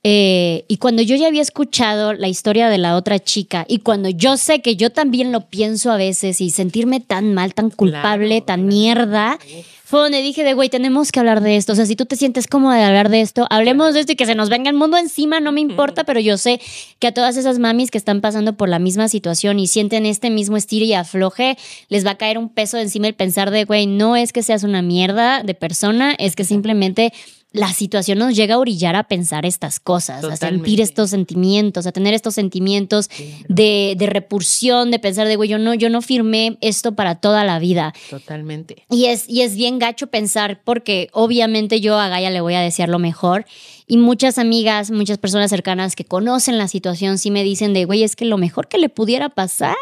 eh, 0.07 0.65
y 0.67 0.77
cuando 0.77 1.01
yo 1.01 1.15
ya 1.15 1.25
había 1.25 1.41
escuchado 1.41 2.13
la 2.13 2.27
historia 2.27 2.69
de 2.69 2.77
la 2.77 2.95
otra 2.95 3.17
chica, 3.17 3.65
y 3.67 3.79
cuando 3.79 4.07
yo 4.07 4.37
sé 4.37 4.61
que 4.61 4.75
yo 4.75 4.91
también 4.91 5.31
lo 5.31 5.49
pienso 5.49 5.91
a 5.91 5.97
veces 5.97 6.41
y 6.41 6.51
sentirme 6.51 6.99
tan 6.99 7.33
mal, 7.33 7.55
tan 7.55 7.71
culpable, 7.71 8.41
tan 8.41 8.67
mierda, 8.67 9.39
fue 9.83 10.01
donde 10.01 10.21
dije 10.21 10.43
de, 10.43 10.53
güey, 10.53 10.69
tenemos 10.69 11.11
que 11.11 11.19
hablar 11.19 11.41
de 11.41 11.55
esto. 11.55 11.73
O 11.73 11.75
sea, 11.75 11.87
si 11.87 11.95
tú 11.95 12.05
te 12.05 12.17
sientes 12.17 12.45
cómoda 12.45 12.75
de 12.75 12.83
hablar 12.83 13.09
de 13.09 13.21
esto, 13.21 13.47
hablemos 13.49 13.95
de 13.95 14.01
esto 14.01 14.11
y 14.11 14.15
que 14.15 14.27
se 14.27 14.35
nos 14.35 14.49
venga 14.49 14.69
el 14.69 14.75
mundo 14.75 14.95
encima, 14.97 15.39
no 15.39 15.51
me 15.51 15.61
importa, 15.61 16.03
pero 16.03 16.19
yo 16.19 16.37
sé 16.37 16.61
que 16.99 17.07
a 17.07 17.11
todas 17.11 17.35
esas 17.35 17.57
mamis 17.57 17.89
que 17.89 17.97
están 17.97 18.21
pasando 18.21 18.53
por 18.53 18.69
la 18.69 18.77
misma 18.77 19.07
situación 19.07 19.57
y 19.57 19.65
sienten 19.65 20.05
este 20.05 20.29
mismo 20.29 20.55
estilo 20.55 20.85
y 20.85 20.93
afloje, 20.93 21.57
les 21.89 22.05
va 22.05 22.11
a 22.11 22.17
caer 22.17 22.37
un 22.37 22.49
peso 22.49 22.77
encima 22.77 23.07
el 23.07 23.15
pensar 23.15 23.49
de, 23.49 23.65
güey, 23.65 23.87
no 23.87 24.15
es 24.15 24.33
que 24.33 24.43
seas 24.43 24.61
una 24.61 24.83
mierda 24.83 25.41
de 25.41 25.55
persona, 25.55 26.13
es 26.19 26.35
que 26.35 26.43
simplemente 26.43 27.11
la 27.55 27.71
situación 27.73 28.19
nos 28.19 28.35
llega 28.35 28.55
a 28.55 28.57
orillar 28.57 28.95
a 28.95 29.03
pensar 29.03 29.45
estas 29.45 29.79
cosas, 29.79 30.23
a 30.23 30.35
sentir 30.35 30.81
estos 30.81 31.09
sentimientos, 31.09 31.87
a 31.87 31.91
tener 31.91 32.13
estos 32.13 32.35
sentimientos 32.35 33.09
de, 33.47 33.95
de, 33.97 34.05
repulsión, 34.07 34.91
de 34.91 34.99
pensar 34.99 35.27
de, 35.27 35.35
güey, 35.35 35.49
yo 35.49 35.57
no, 35.57 35.73
yo 35.73 35.89
no 35.89 36.01
firmé 36.01 36.57
esto 36.61 36.95
para 36.95 37.15
toda 37.15 37.43
la 37.43 37.59
vida. 37.59 37.93
Totalmente. 38.09 38.83
Y 38.89 39.05
es, 39.05 39.29
y 39.29 39.41
es 39.41 39.55
bien 39.55 39.79
gacho 39.79 40.07
pensar 40.07 40.61
porque 40.63 41.09
obviamente 41.13 41.79
yo 41.79 41.97
a 41.97 42.09
Gaia 42.09 42.29
le 42.29 42.41
voy 42.41 42.55
a 42.55 42.61
desear 42.61 42.89
lo 42.89 42.99
mejor 42.99 43.45
y 43.87 43.97
muchas 43.97 44.37
amigas, 44.37 44.91
muchas 44.91 45.17
personas 45.17 45.49
cercanas 45.49 45.95
que 45.95 46.05
conocen 46.05 46.57
la 46.57 46.67
situación 46.67 47.17
sí 47.17 47.31
me 47.31 47.43
dicen 47.43 47.73
de, 47.73 47.85
güey, 47.85 48.03
es 48.03 48.15
que 48.15 48.25
lo 48.25 48.37
mejor 48.37 48.67
que 48.67 48.77
le 48.77 48.89
pudiera 48.89 49.29
pasar 49.29 49.75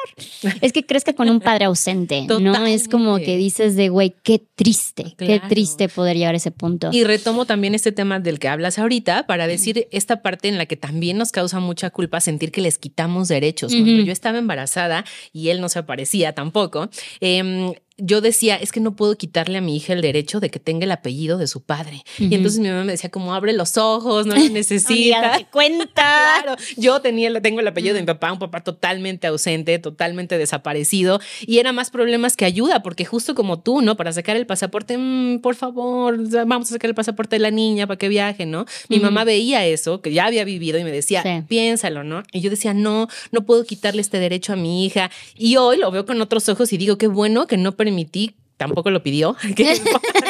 es 0.61 0.73
que 0.73 0.85
crezca 0.85 1.13
con 1.13 1.29
un 1.29 1.39
padre 1.39 1.65
ausente, 1.65 2.25
¿no? 2.27 2.65
Es 2.65 2.87
como 2.87 3.17
que 3.17 3.37
dices 3.37 3.75
de, 3.75 3.89
güey, 3.89 4.13
qué 4.23 4.39
triste, 4.55 5.15
qué 5.17 5.41
triste 5.47 5.89
poder 5.89 6.17
llegar 6.17 6.33
a 6.33 6.37
ese 6.37 6.51
punto. 6.51 6.89
Y 6.91 7.03
retomo 7.03 7.45
también 7.45 7.75
este 7.75 7.91
tema 7.91 8.19
del 8.19 8.39
que 8.39 8.47
hablas 8.47 8.79
ahorita 8.79 9.25
para 9.27 9.47
decir 9.47 9.87
esta 9.91 10.21
parte 10.21 10.47
en 10.47 10.57
la 10.57 10.65
que 10.65 10.75
también 10.75 11.17
nos 11.17 11.31
causa 11.31 11.59
mucha 11.59 11.89
culpa 11.89 12.19
sentir 12.19 12.51
que 12.51 12.61
les 12.61 12.77
quitamos 12.77 13.27
derechos. 13.27 13.73
Cuando 13.73 14.03
yo 14.03 14.11
estaba 14.11 14.37
embarazada 14.37 15.05
y 15.31 15.49
él 15.49 15.61
no 15.61 15.69
se 15.69 15.79
aparecía 15.79 16.33
tampoco, 16.33 16.89
eh, 17.21 17.73
yo 17.97 18.21
decía, 18.21 18.55
es 18.55 18.71
que 18.71 18.79
no 18.79 18.95
puedo 18.95 19.15
quitarle 19.17 19.59
a 19.59 19.61
mi 19.61 19.75
hija 19.75 19.93
el 19.93 20.01
derecho 20.01 20.39
de 20.39 20.49
que 20.49 20.59
tenga 20.59 20.85
el 20.85 20.91
apellido 20.91 21.37
de 21.37 21.45
su 21.45 21.61
padre. 21.61 22.03
Y 22.17 22.33
entonces 22.33 22.59
mi 22.59 22.69
mamá 22.69 22.83
me 22.85 22.93
decía, 22.93 23.11
como 23.11 23.35
abre 23.35 23.53
los 23.53 23.77
ojos, 23.77 24.25
no 24.25 24.35
lo 24.35 24.49
necesita. 24.49 25.47
cuenta. 25.51 25.93
claro, 26.43 26.55
yo 26.75 27.01
tenía, 27.01 27.39
tengo 27.41 27.59
el 27.59 27.67
apellido 27.67 27.93
de 27.93 28.01
mi 28.01 28.07
papá, 28.07 28.31
un 28.31 28.39
papá 28.39 28.61
totalmente 28.61 29.27
ausente, 29.27 29.77
totalmente 29.77 30.39
desaparecido, 30.39 31.19
y 31.41 31.59
era 31.59 31.71
más 31.71 31.91
problemas 31.91 32.35
que 32.35 32.45
ayuda, 32.45 32.81
porque 32.81 33.05
justo 33.05 33.35
como 33.35 33.61
tú, 33.61 33.81
¿no? 33.81 33.95
Para 33.95 34.11
sacar 34.11 34.37
el 34.37 34.47
pasaporte, 34.47 34.97
mm, 34.97 35.39
por 35.41 35.55
favor, 35.55 36.17
vamos 36.47 36.69
a 36.69 36.73
sacar 36.73 36.89
el 36.89 36.95
pasaporte 36.95 37.35
de 37.35 37.41
la 37.41 37.51
niña 37.51 37.85
para 37.85 37.97
que 37.97 38.09
viaje, 38.09 38.47
¿no? 38.47 38.65
Mi 38.89 38.99
mamá 38.99 39.23
veía 39.23 39.65
eso, 39.65 40.01
que 40.01 40.11
ya 40.11 40.25
había 40.25 40.45
vivido, 40.45 40.79
y 40.79 40.83
me 40.83 40.91
decía, 40.91 41.45
piénsalo, 41.47 42.03
¿no? 42.03 42.23
Y 42.31 42.41
yo 42.41 42.49
decía, 42.49 42.73
no, 42.73 43.07
no 43.31 43.45
puedo 43.45 43.65
quitarle 43.65 44.01
este 44.01 44.19
derecho 44.19 44.53
a 44.53 44.55
mi 44.55 44.85
hija. 44.85 45.11
Y 45.35 45.57
hoy 45.57 45.77
lo 45.77 45.91
veo 45.91 46.05
con 46.05 46.19
otros 46.21 46.49
ojos 46.49 46.73
y 46.73 46.77
digo, 46.77 46.97
qué 46.97 47.07
bueno 47.07 47.45
que 47.45 47.57
no 47.57 47.75
permití 47.83 48.35
tampoco 48.57 48.91
lo 48.91 49.03
pidió, 49.03 49.35
que 49.55 49.77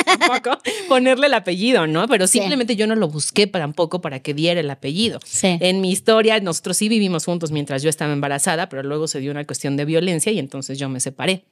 tampoco 0.06 0.58
ponerle 0.88 1.28
el 1.28 1.34
apellido, 1.34 1.86
¿no? 1.88 2.08
Pero 2.08 2.26
simplemente 2.26 2.76
yo 2.76 2.88
no 2.88 2.96
lo 2.96 3.08
busqué 3.08 3.48
tampoco 3.48 4.02
para 4.02 4.22
que 4.22 4.34
diera 4.34 4.60
el 4.60 4.70
apellido. 4.70 5.20
En 5.44 5.82
mi 5.82 5.92
historia, 5.92 6.40
nosotros 6.40 6.78
sí 6.78 6.90
vivimos 6.90 7.26
juntos 7.26 7.52
mientras 7.52 7.84
yo 7.84 7.90
estaba 7.90 8.14
embarazada, 8.14 8.70
pero 8.70 8.82
luego 8.82 9.08
se 9.08 9.20
dio 9.20 9.32
una 9.32 9.46
cuestión 9.46 9.78
de 9.78 9.86
violencia 9.86 10.32
y 10.32 10.40
entonces 10.40 10.80
yo 10.80 10.90
me 10.90 11.00
separé 11.00 11.44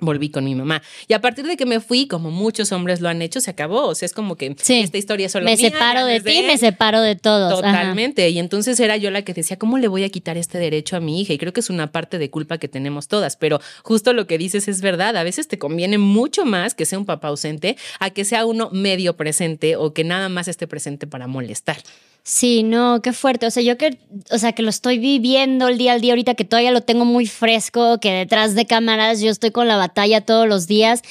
volví 0.00 0.30
con 0.30 0.44
mi 0.44 0.54
mamá. 0.54 0.82
Y 1.08 1.14
a 1.14 1.20
partir 1.20 1.46
de 1.46 1.56
que 1.56 1.66
me 1.66 1.80
fui, 1.80 2.06
como 2.06 2.30
muchos 2.30 2.72
hombres 2.72 3.00
lo 3.00 3.08
han 3.08 3.22
hecho, 3.22 3.40
se 3.40 3.50
acabó. 3.50 3.86
O 3.86 3.94
sea, 3.94 4.06
es 4.06 4.12
como 4.12 4.36
que 4.36 4.56
esta 4.68 4.98
historia 4.98 5.28
solo 5.28 5.44
Me 5.44 5.56
separo 5.56 6.04
de 6.04 6.20
ti, 6.20 6.42
me 6.46 6.58
separo 6.58 7.00
de 7.00 7.16
todos. 7.16 7.54
Totalmente. 7.54 8.28
Y 8.30 8.38
entonces 8.38 8.78
era 8.80 8.96
yo 8.96 9.10
la 9.10 9.22
que 9.22 9.34
decía, 9.34 9.58
¿cómo 9.58 9.78
le 9.78 9.88
voy 9.88 10.04
a 10.04 10.08
quitar 10.08 10.36
este 10.36 10.58
derecho 10.58 10.96
a 10.96 11.00
mi 11.00 11.20
hija? 11.20 11.32
Y 11.32 11.38
creo 11.38 11.52
que 11.52 11.60
es 11.60 11.70
una 11.70 11.92
parte 11.92 12.18
de 12.18 12.30
culpa 12.30 12.58
que 12.58 12.68
tenemos 12.68 13.08
todas. 13.08 13.36
Pero 13.36 13.60
justo 13.82 14.12
lo 14.12 14.26
que 14.26 14.38
dices 14.38 14.68
es 14.68 14.80
verdad. 14.80 15.16
A 15.16 15.22
veces 15.22 15.48
te 15.48 15.58
conviene 15.58 15.98
mucho 15.98 16.44
más 16.44 16.74
que 16.74 16.86
sea 16.86 16.98
un 16.98 17.06
papá 17.06 17.28
ausente 17.28 17.76
a 17.98 18.10
que 18.10 18.24
sea 18.24 18.46
uno 18.46 18.70
medio 18.72 19.16
presente 19.16 19.76
o 19.76 19.92
que 19.92 20.04
nada 20.04 20.28
más 20.28 20.48
esté 20.48 20.66
presente 20.66 21.06
para 21.06 21.26
molestar. 21.26 21.78
Sí, 22.22 22.62
no, 22.62 23.00
qué 23.02 23.12
fuerte. 23.12 23.46
O 23.46 23.50
sea, 23.50 23.62
yo 23.62 23.76
que, 23.78 23.98
o 24.30 24.38
sea, 24.38 24.52
que 24.52 24.62
lo 24.62 24.70
estoy 24.70 24.98
viviendo 24.98 25.68
el 25.68 25.78
día 25.78 25.92
al 25.92 26.00
día 26.00 26.12
ahorita, 26.12 26.34
que 26.34 26.44
todavía 26.44 26.70
lo 26.70 26.82
tengo 26.82 27.04
muy 27.04 27.26
fresco, 27.26 27.98
que 27.98 28.12
detrás 28.12 28.54
de 28.54 28.66
cámaras 28.66 29.20
yo 29.20 29.30
estoy 29.30 29.50
con 29.50 29.68
la 29.68 29.76
batalla 29.76 30.20
todos 30.20 30.46
los 30.46 30.66
días. 30.66 31.02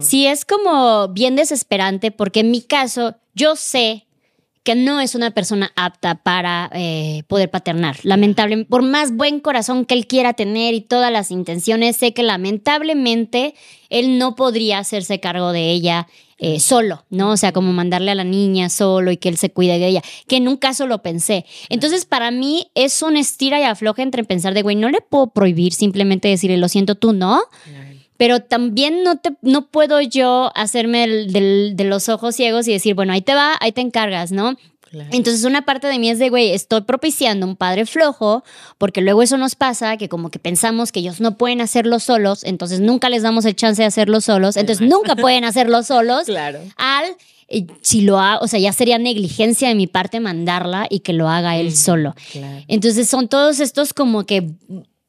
Sí, 0.00 0.26
es 0.26 0.44
como 0.44 1.08
bien 1.08 1.36
desesperante, 1.36 2.10
porque 2.10 2.40
en 2.40 2.50
mi 2.50 2.62
caso, 2.62 3.16
yo 3.34 3.56
sé 3.56 4.03
que 4.64 4.74
no 4.74 4.98
es 5.00 5.14
una 5.14 5.30
persona 5.30 5.72
apta 5.76 6.16
para 6.16 6.70
eh, 6.72 7.22
poder 7.28 7.50
paternar. 7.50 7.98
Lamentablemente, 8.02 8.68
por 8.68 8.82
más 8.82 9.12
buen 9.12 9.40
corazón 9.40 9.84
que 9.84 9.94
él 9.94 10.06
quiera 10.06 10.32
tener 10.32 10.72
y 10.72 10.80
todas 10.80 11.12
las 11.12 11.30
intenciones, 11.30 11.98
sé 11.98 12.14
que 12.14 12.22
lamentablemente 12.22 13.54
él 13.90 14.18
no 14.18 14.34
podría 14.34 14.78
hacerse 14.78 15.20
cargo 15.20 15.52
de 15.52 15.70
ella 15.70 16.08
eh, 16.38 16.60
solo, 16.60 17.04
¿no? 17.10 17.30
O 17.30 17.36
sea, 17.36 17.52
como 17.52 17.72
mandarle 17.72 18.10
a 18.10 18.14
la 18.14 18.24
niña 18.24 18.68
solo 18.68 19.10
y 19.12 19.18
que 19.18 19.28
él 19.28 19.36
se 19.36 19.50
cuide 19.50 19.78
de 19.78 19.86
ella, 19.86 20.02
que 20.26 20.36
en 20.36 20.48
un 20.48 20.56
caso 20.56 20.86
lo 20.86 21.02
pensé. 21.02 21.44
Entonces, 21.68 22.06
para 22.06 22.30
mí 22.30 22.66
es 22.74 23.02
un 23.02 23.16
estira 23.16 23.60
y 23.60 23.64
afloja 23.64 24.02
entre 24.02 24.24
pensar 24.24 24.52
de, 24.54 24.62
güey, 24.62 24.76
no 24.76 24.88
le 24.88 25.00
puedo 25.00 25.28
prohibir 25.28 25.74
simplemente 25.74 26.28
decirle, 26.28 26.56
lo 26.56 26.68
siento, 26.68 26.96
tú 26.96 27.12
no. 27.12 27.42
Pero 28.16 28.40
también 28.40 29.02
no, 29.02 29.16
te, 29.16 29.30
no 29.42 29.66
puedo 29.66 30.00
yo 30.00 30.52
hacerme 30.54 31.08
de 31.08 31.84
los 31.84 32.08
ojos 32.08 32.36
ciegos 32.36 32.68
y 32.68 32.72
decir, 32.72 32.94
bueno, 32.94 33.12
ahí 33.12 33.22
te 33.22 33.34
va, 33.34 33.56
ahí 33.60 33.72
te 33.72 33.80
encargas, 33.80 34.30
¿no? 34.30 34.56
Entonces 35.10 35.44
una 35.44 35.64
parte 35.64 35.86
de 35.86 35.98
mí 35.98 36.10
es 36.10 36.18
de, 36.18 36.30
güey, 36.30 36.52
estoy 36.52 36.82
propiciando 36.82 37.46
un 37.46 37.56
padre 37.56 37.86
flojo, 37.86 38.44
porque 38.78 39.00
luego 39.00 39.22
eso 39.22 39.36
nos 39.36 39.54
pasa, 39.54 39.96
que 39.96 40.08
como 40.08 40.30
que 40.30 40.38
pensamos 40.38 40.92
que 40.92 41.00
ellos 41.00 41.20
no 41.20 41.36
pueden 41.36 41.60
hacerlo 41.60 41.98
solos, 41.98 42.44
entonces 42.44 42.80
nunca 42.80 43.08
les 43.08 43.22
damos 43.22 43.44
el 43.44 43.56
chance 43.56 43.82
de 43.82 43.86
hacerlo 43.86 44.20
solos, 44.20 44.56
entonces 44.56 44.86
nunca 44.86 45.16
pueden 45.16 45.44
hacerlo 45.44 45.82
solos. 45.82 46.24
Claro. 46.34 46.58
Al, 46.76 47.04
eh, 47.48 47.66
si 47.80 48.00
lo 48.00 48.18
hago, 48.18 48.44
o 48.44 48.48
sea, 48.48 48.58
ya 48.58 48.72
sería 48.72 48.98
negligencia 48.98 49.68
de 49.68 49.74
mi 49.74 49.86
parte 49.86 50.18
mandarla 50.18 50.86
y 50.90 51.00
que 51.00 51.12
lo 51.12 51.28
haga 51.28 51.56
él 51.56 51.76
solo. 51.76 52.14
Entonces 52.66 53.08
son 53.08 53.28
todos 53.28 53.60
estos 53.60 53.92
como 53.92 54.24
que 54.24 54.50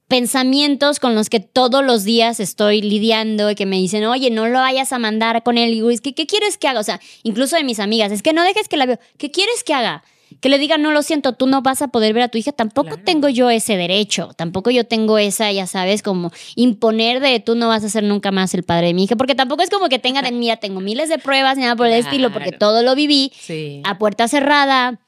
pensamientos 0.07 0.99
con 0.99 1.15
los 1.15 1.29
que 1.29 1.39
todos 1.39 1.83
los 1.83 2.03
días 2.03 2.39
estoy 2.39 2.81
lidiando 2.81 3.49
y 3.49 3.55
que 3.55 3.65
me 3.65 3.77
dicen, 3.77 4.05
oye, 4.05 4.29
no 4.29 4.47
lo 4.47 4.59
vayas 4.59 4.93
a 4.93 4.99
mandar 4.99 5.43
con 5.43 5.57
él. 5.57 5.71
Y 5.71 5.73
digo, 5.75 5.89
¿qué, 6.01 6.13
quieres 6.27 6.57
que 6.57 6.67
haga? 6.67 6.79
O 6.79 6.83
sea, 6.83 6.99
incluso 7.23 7.55
de 7.55 7.63
mis 7.63 7.79
amigas, 7.79 8.11
es 8.11 8.21
que 8.21 8.33
no 8.33 8.43
dejes 8.43 8.67
que 8.67 8.77
la 8.77 8.85
veo. 8.85 8.99
¿Qué 9.17 9.31
quieres 9.31 9.63
que 9.63 9.73
haga? 9.73 10.03
Que 10.41 10.49
le 10.49 10.59
diga, 10.59 10.77
no 10.77 10.91
lo 10.91 11.01
siento, 11.01 11.33
tú 11.33 11.47
no 11.47 11.61
vas 11.61 11.81
a 11.81 11.87
poder 11.87 12.13
ver 12.13 12.23
a 12.23 12.27
tu 12.27 12.37
hija. 12.37 12.51
Tampoco 12.51 12.97
tengo 12.97 13.29
yo 13.29 13.49
ese 13.49 13.77
derecho. 13.77 14.31
Tampoco 14.35 14.69
yo 14.69 14.85
tengo 14.85 15.17
esa, 15.17 15.51
ya 15.51 15.65
sabes, 15.65 16.03
como 16.03 16.31
imponer 16.55 17.19
de 17.19 17.39
tú 17.39 17.55
no 17.55 17.67
vas 17.67 17.83
a 17.83 17.89
ser 17.89 18.03
nunca 18.03 18.31
más 18.31 18.53
el 18.53 18.63
padre 18.63 18.87
de 18.87 18.93
mi 18.93 19.05
hija. 19.05 19.15
Porque 19.15 19.33
tampoco 19.33 19.63
es 19.63 19.69
como 19.69 19.87
que 19.87 19.97
tenga 19.97 20.21
de 20.21 20.31
mira, 20.31 20.57
tengo 20.57 20.81
miles 20.81 21.09
de 21.09 21.17
pruebas, 21.17 21.57
ni 21.57 21.63
nada 21.63 21.75
por 21.75 21.87
el 21.87 21.93
estilo, 21.93 22.31
porque 22.31 22.51
todo 22.51 22.83
lo 22.83 22.95
viví 22.95 23.31
a 23.83 23.97
puerta 23.97 24.27
cerrada 24.27 24.99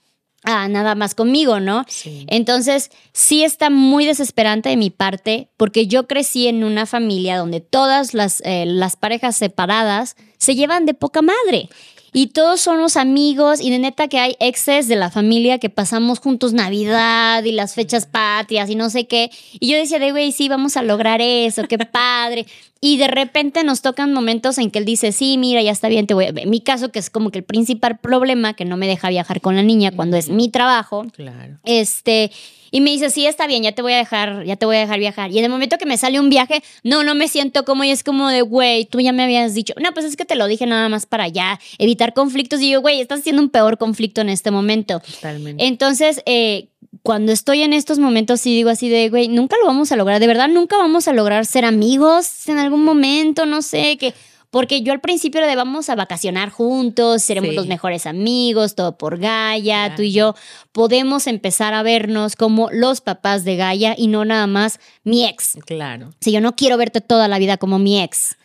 ah, 0.47 0.67
nada 0.69 0.95
más 0.95 1.13
conmigo, 1.13 1.59
¿no? 1.59 1.85
Entonces, 2.27 2.89
sí 3.11 3.43
está 3.43 3.69
muy 3.69 4.05
desesperante 4.05 4.69
de 4.69 4.77
mi 4.77 4.89
parte 4.89 5.49
porque 5.57 5.87
yo 5.87 6.07
crecí 6.07 6.47
en 6.47 6.63
una 6.63 6.85
familia 6.85 7.37
donde 7.37 7.59
todas 7.59 8.13
las, 8.13 8.41
eh, 8.45 8.65
las 8.65 8.95
parejas 8.95 9.35
separadas 9.35 10.15
se 10.37 10.55
llevan 10.55 10.85
de 10.85 10.93
poca 10.93 11.21
madre. 11.21 11.69
Y 12.13 12.27
todos 12.27 12.61
somos 12.61 12.97
amigos 12.97 13.61
y 13.61 13.69
de 13.69 13.79
neta 13.79 14.07
que 14.07 14.19
hay 14.19 14.35
exes 14.39 14.87
de 14.87 14.95
la 14.95 15.11
familia 15.11 15.59
que 15.59 15.69
pasamos 15.69 16.19
juntos 16.19 16.53
Navidad 16.53 17.43
y 17.43 17.51
las 17.51 17.75
fechas 17.75 18.05
patrias 18.05 18.69
y 18.69 18.75
no 18.75 18.89
sé 18.89 19.07
qué. 19.07 19.29
Y 19.59 19.69
yo 19.69 19.77
decía 19.77 19.99
de, 19.99 20.11
güey, 20.11 20.31
sí, 20.31 20.49
vamos 20.49 20.77
a 20.77 20.83
lograr 20.83 21.21
eso, 21.21 21.63
qué 21.67 21.77
padre. 21.91 22.45
Y 22.79 22.97
de 22.97 23.07
repente 23.07 23.63
nos 23.63 23.81
tocan 23.81 24.13
momentos 24.13 24.57
en 24.57 24.71
que 24.71 24.79
él 24.79 24.85
dice, 24.85 25.11
sí, 25.11 25.37
mira, 25.37 25.61
ya 25.61 25.71
está 25.71 25.89
bien, 25.89 26.07
te 26.07 26.13
voy 26.13 26.25
a... 26.25 26.29
En 26.29 26.49
mi 26.49 26.61
caso, 26.61 26.91
que 26.91 26.99
es 26.99 27.09
como 27.09 27.31
que 27.31 27.39
el 27.39 27.43
principal 27.43 27.97
problema 27.97 28.53
que 28.53 28.65
no 28.65 28.77
me 28.77 28.87
deja 28.87 29.09
viajar 29.09 29.41
con 29.41 29.55
la 29.55 29.63
niña 29.63 29.91
cuando 29.91 30.15
es 30.17 30.29
mi 30.29 30.49
trabajo. 30.49 31.05
Claro. 31.13 31.57
Este, 31.65 32.31
y 32.71 32.81
me 32.81 32.91
dice, 32.91 33.09
sí, 33.09 33.25
está 33.25 33.47
bien, 33.47 33.63
ya 33.63 33.71
te 33.71 33.81
voy 33.81 33.93
a 33.93 33.97
dejar, 33.97 34.43
ya 34.45 34.55
te 34.55 34.65
voy 34.65 34.77
a 34.77 34.79
dejar 34.79 34.99
viajar. 34.99 35.31
Y 35.31 35.39
en 35.39 35.45
el 35.45 35.51
momento 35.51 35.77
que 35.77 35.85
me 35.85 35.97
sale 35.97 36.19
un 36.19 36.29
viaje, 36.29 36.63
no, 36.83 37.03
no 37.03 37.15
me 37.15 37.27
siento 37.27 37.65
como 37.65 37.83
y 37.83 37.91
es 37.91 38.03
como 38.03 38.29
de, 38.29 38.41
güey, 38.41 38.85
tú 38.85 38.99
ya 38.99 39.11
me 39.11 39.23
habías 39.23 39.53
dicho, 39.53 39.73
no, 39.81 39.93
pues 39.93 40.05
es 40.05 40.15
que 40.15 40.25
te 40.25 40.35
lo 40.35 40.47
dije 40.47 40.65
nada 40.65 40.89
más 40.89 41.05
para 41.05 41.27
ya 41.27 41.59
evitar 41.77 42.13
conflictos. 42.13 42.61
Y 42.61 42.71
yo, 42.71 42.81
güey, 42.81 43.01
estás 43.01 43.19
haciendo 43.19 43.41
un 43.41 43.49
peor 43.49 43.77
conflicto 43.77 44.21
en 44.21 44.29
este 44.29 44.51
momento. 44.51 44.99
Totalmente. 44.99 45.65
Entonces, 45.65 46.21
eh, 46.25 46.67
cuando 47.03 47.31
estoy 47.31 47.61
en 47.61 47.73
estos 47.73 47.99
momentos 47.99 48.41
sí 48.41 48.53
digo 48.53 48.69
así 48.69 48.89
de, 48.89 49.09
güey, 49.09 49.27
nunca 49.27 49.55
lo 49.61 49.65
vamos 49.65 49.91
a 49.91 49.95
lograr, 49.95 50.19
de 50.19 50.27
verdad 50.27 50.47
nunca 50.49 50.77
vamos 50.77 51.07
a 51.07 51.13
lograr 51.13 51.45
ser 51.45 51.65
amigos 51.65 52.47
en 52.49 52.57
algún 52.57 52.83
momento, 52.83 53.45
no 53.45 53.61
sé, 53.61 53.97
que 53.97 54.13
porque 54.49 54.81
yo 54.81 54.93
al 54.93 55.01
principio 55.01 55.41
le 55.41 55.47
de 55.47 55.55
vamos 55.55 55.89
a 55.89 55.95
vacacionar 55.95 56.49
juntos, 56.49 57.21
seremos 57.21 57.53
los 57.53 57.67
mejores 57.67 58.05
amigos, 58.05 58.75
todo 58.75 58.97
por 58.97 59.17
Gaia, 59.19 59.95
tú 59.95 60.03
y 60.03 60.11
yo 60.11 60.35
podemos 60.71 61.27
empezar 61.27 61.73
a 61.73 61.83
vernos 61.83 62.35
como 62.35 62.69
los 62.71 63.01
papás 63.01 63.43
de 63.43 63.55
Gaia 63.55 63.95
y 63.97 64.07
no 64.07 64.25
nada 64.25 64.47
más 64.47 64.79
mi 65.03 65.25
ex. 65.25 65.57
Claro. 65.65 66.13
Si 66.21 66.31
yo 66.31 66.41
no 66.41 66.55
quiero 66.55 66.77
verte 66.77 67.01
toda 67.01 67.27
la 67.27 67.39
vida 67.39 67.57
como 67.57 67.79
mi 67.79 68.01
ex. 68.01 68.37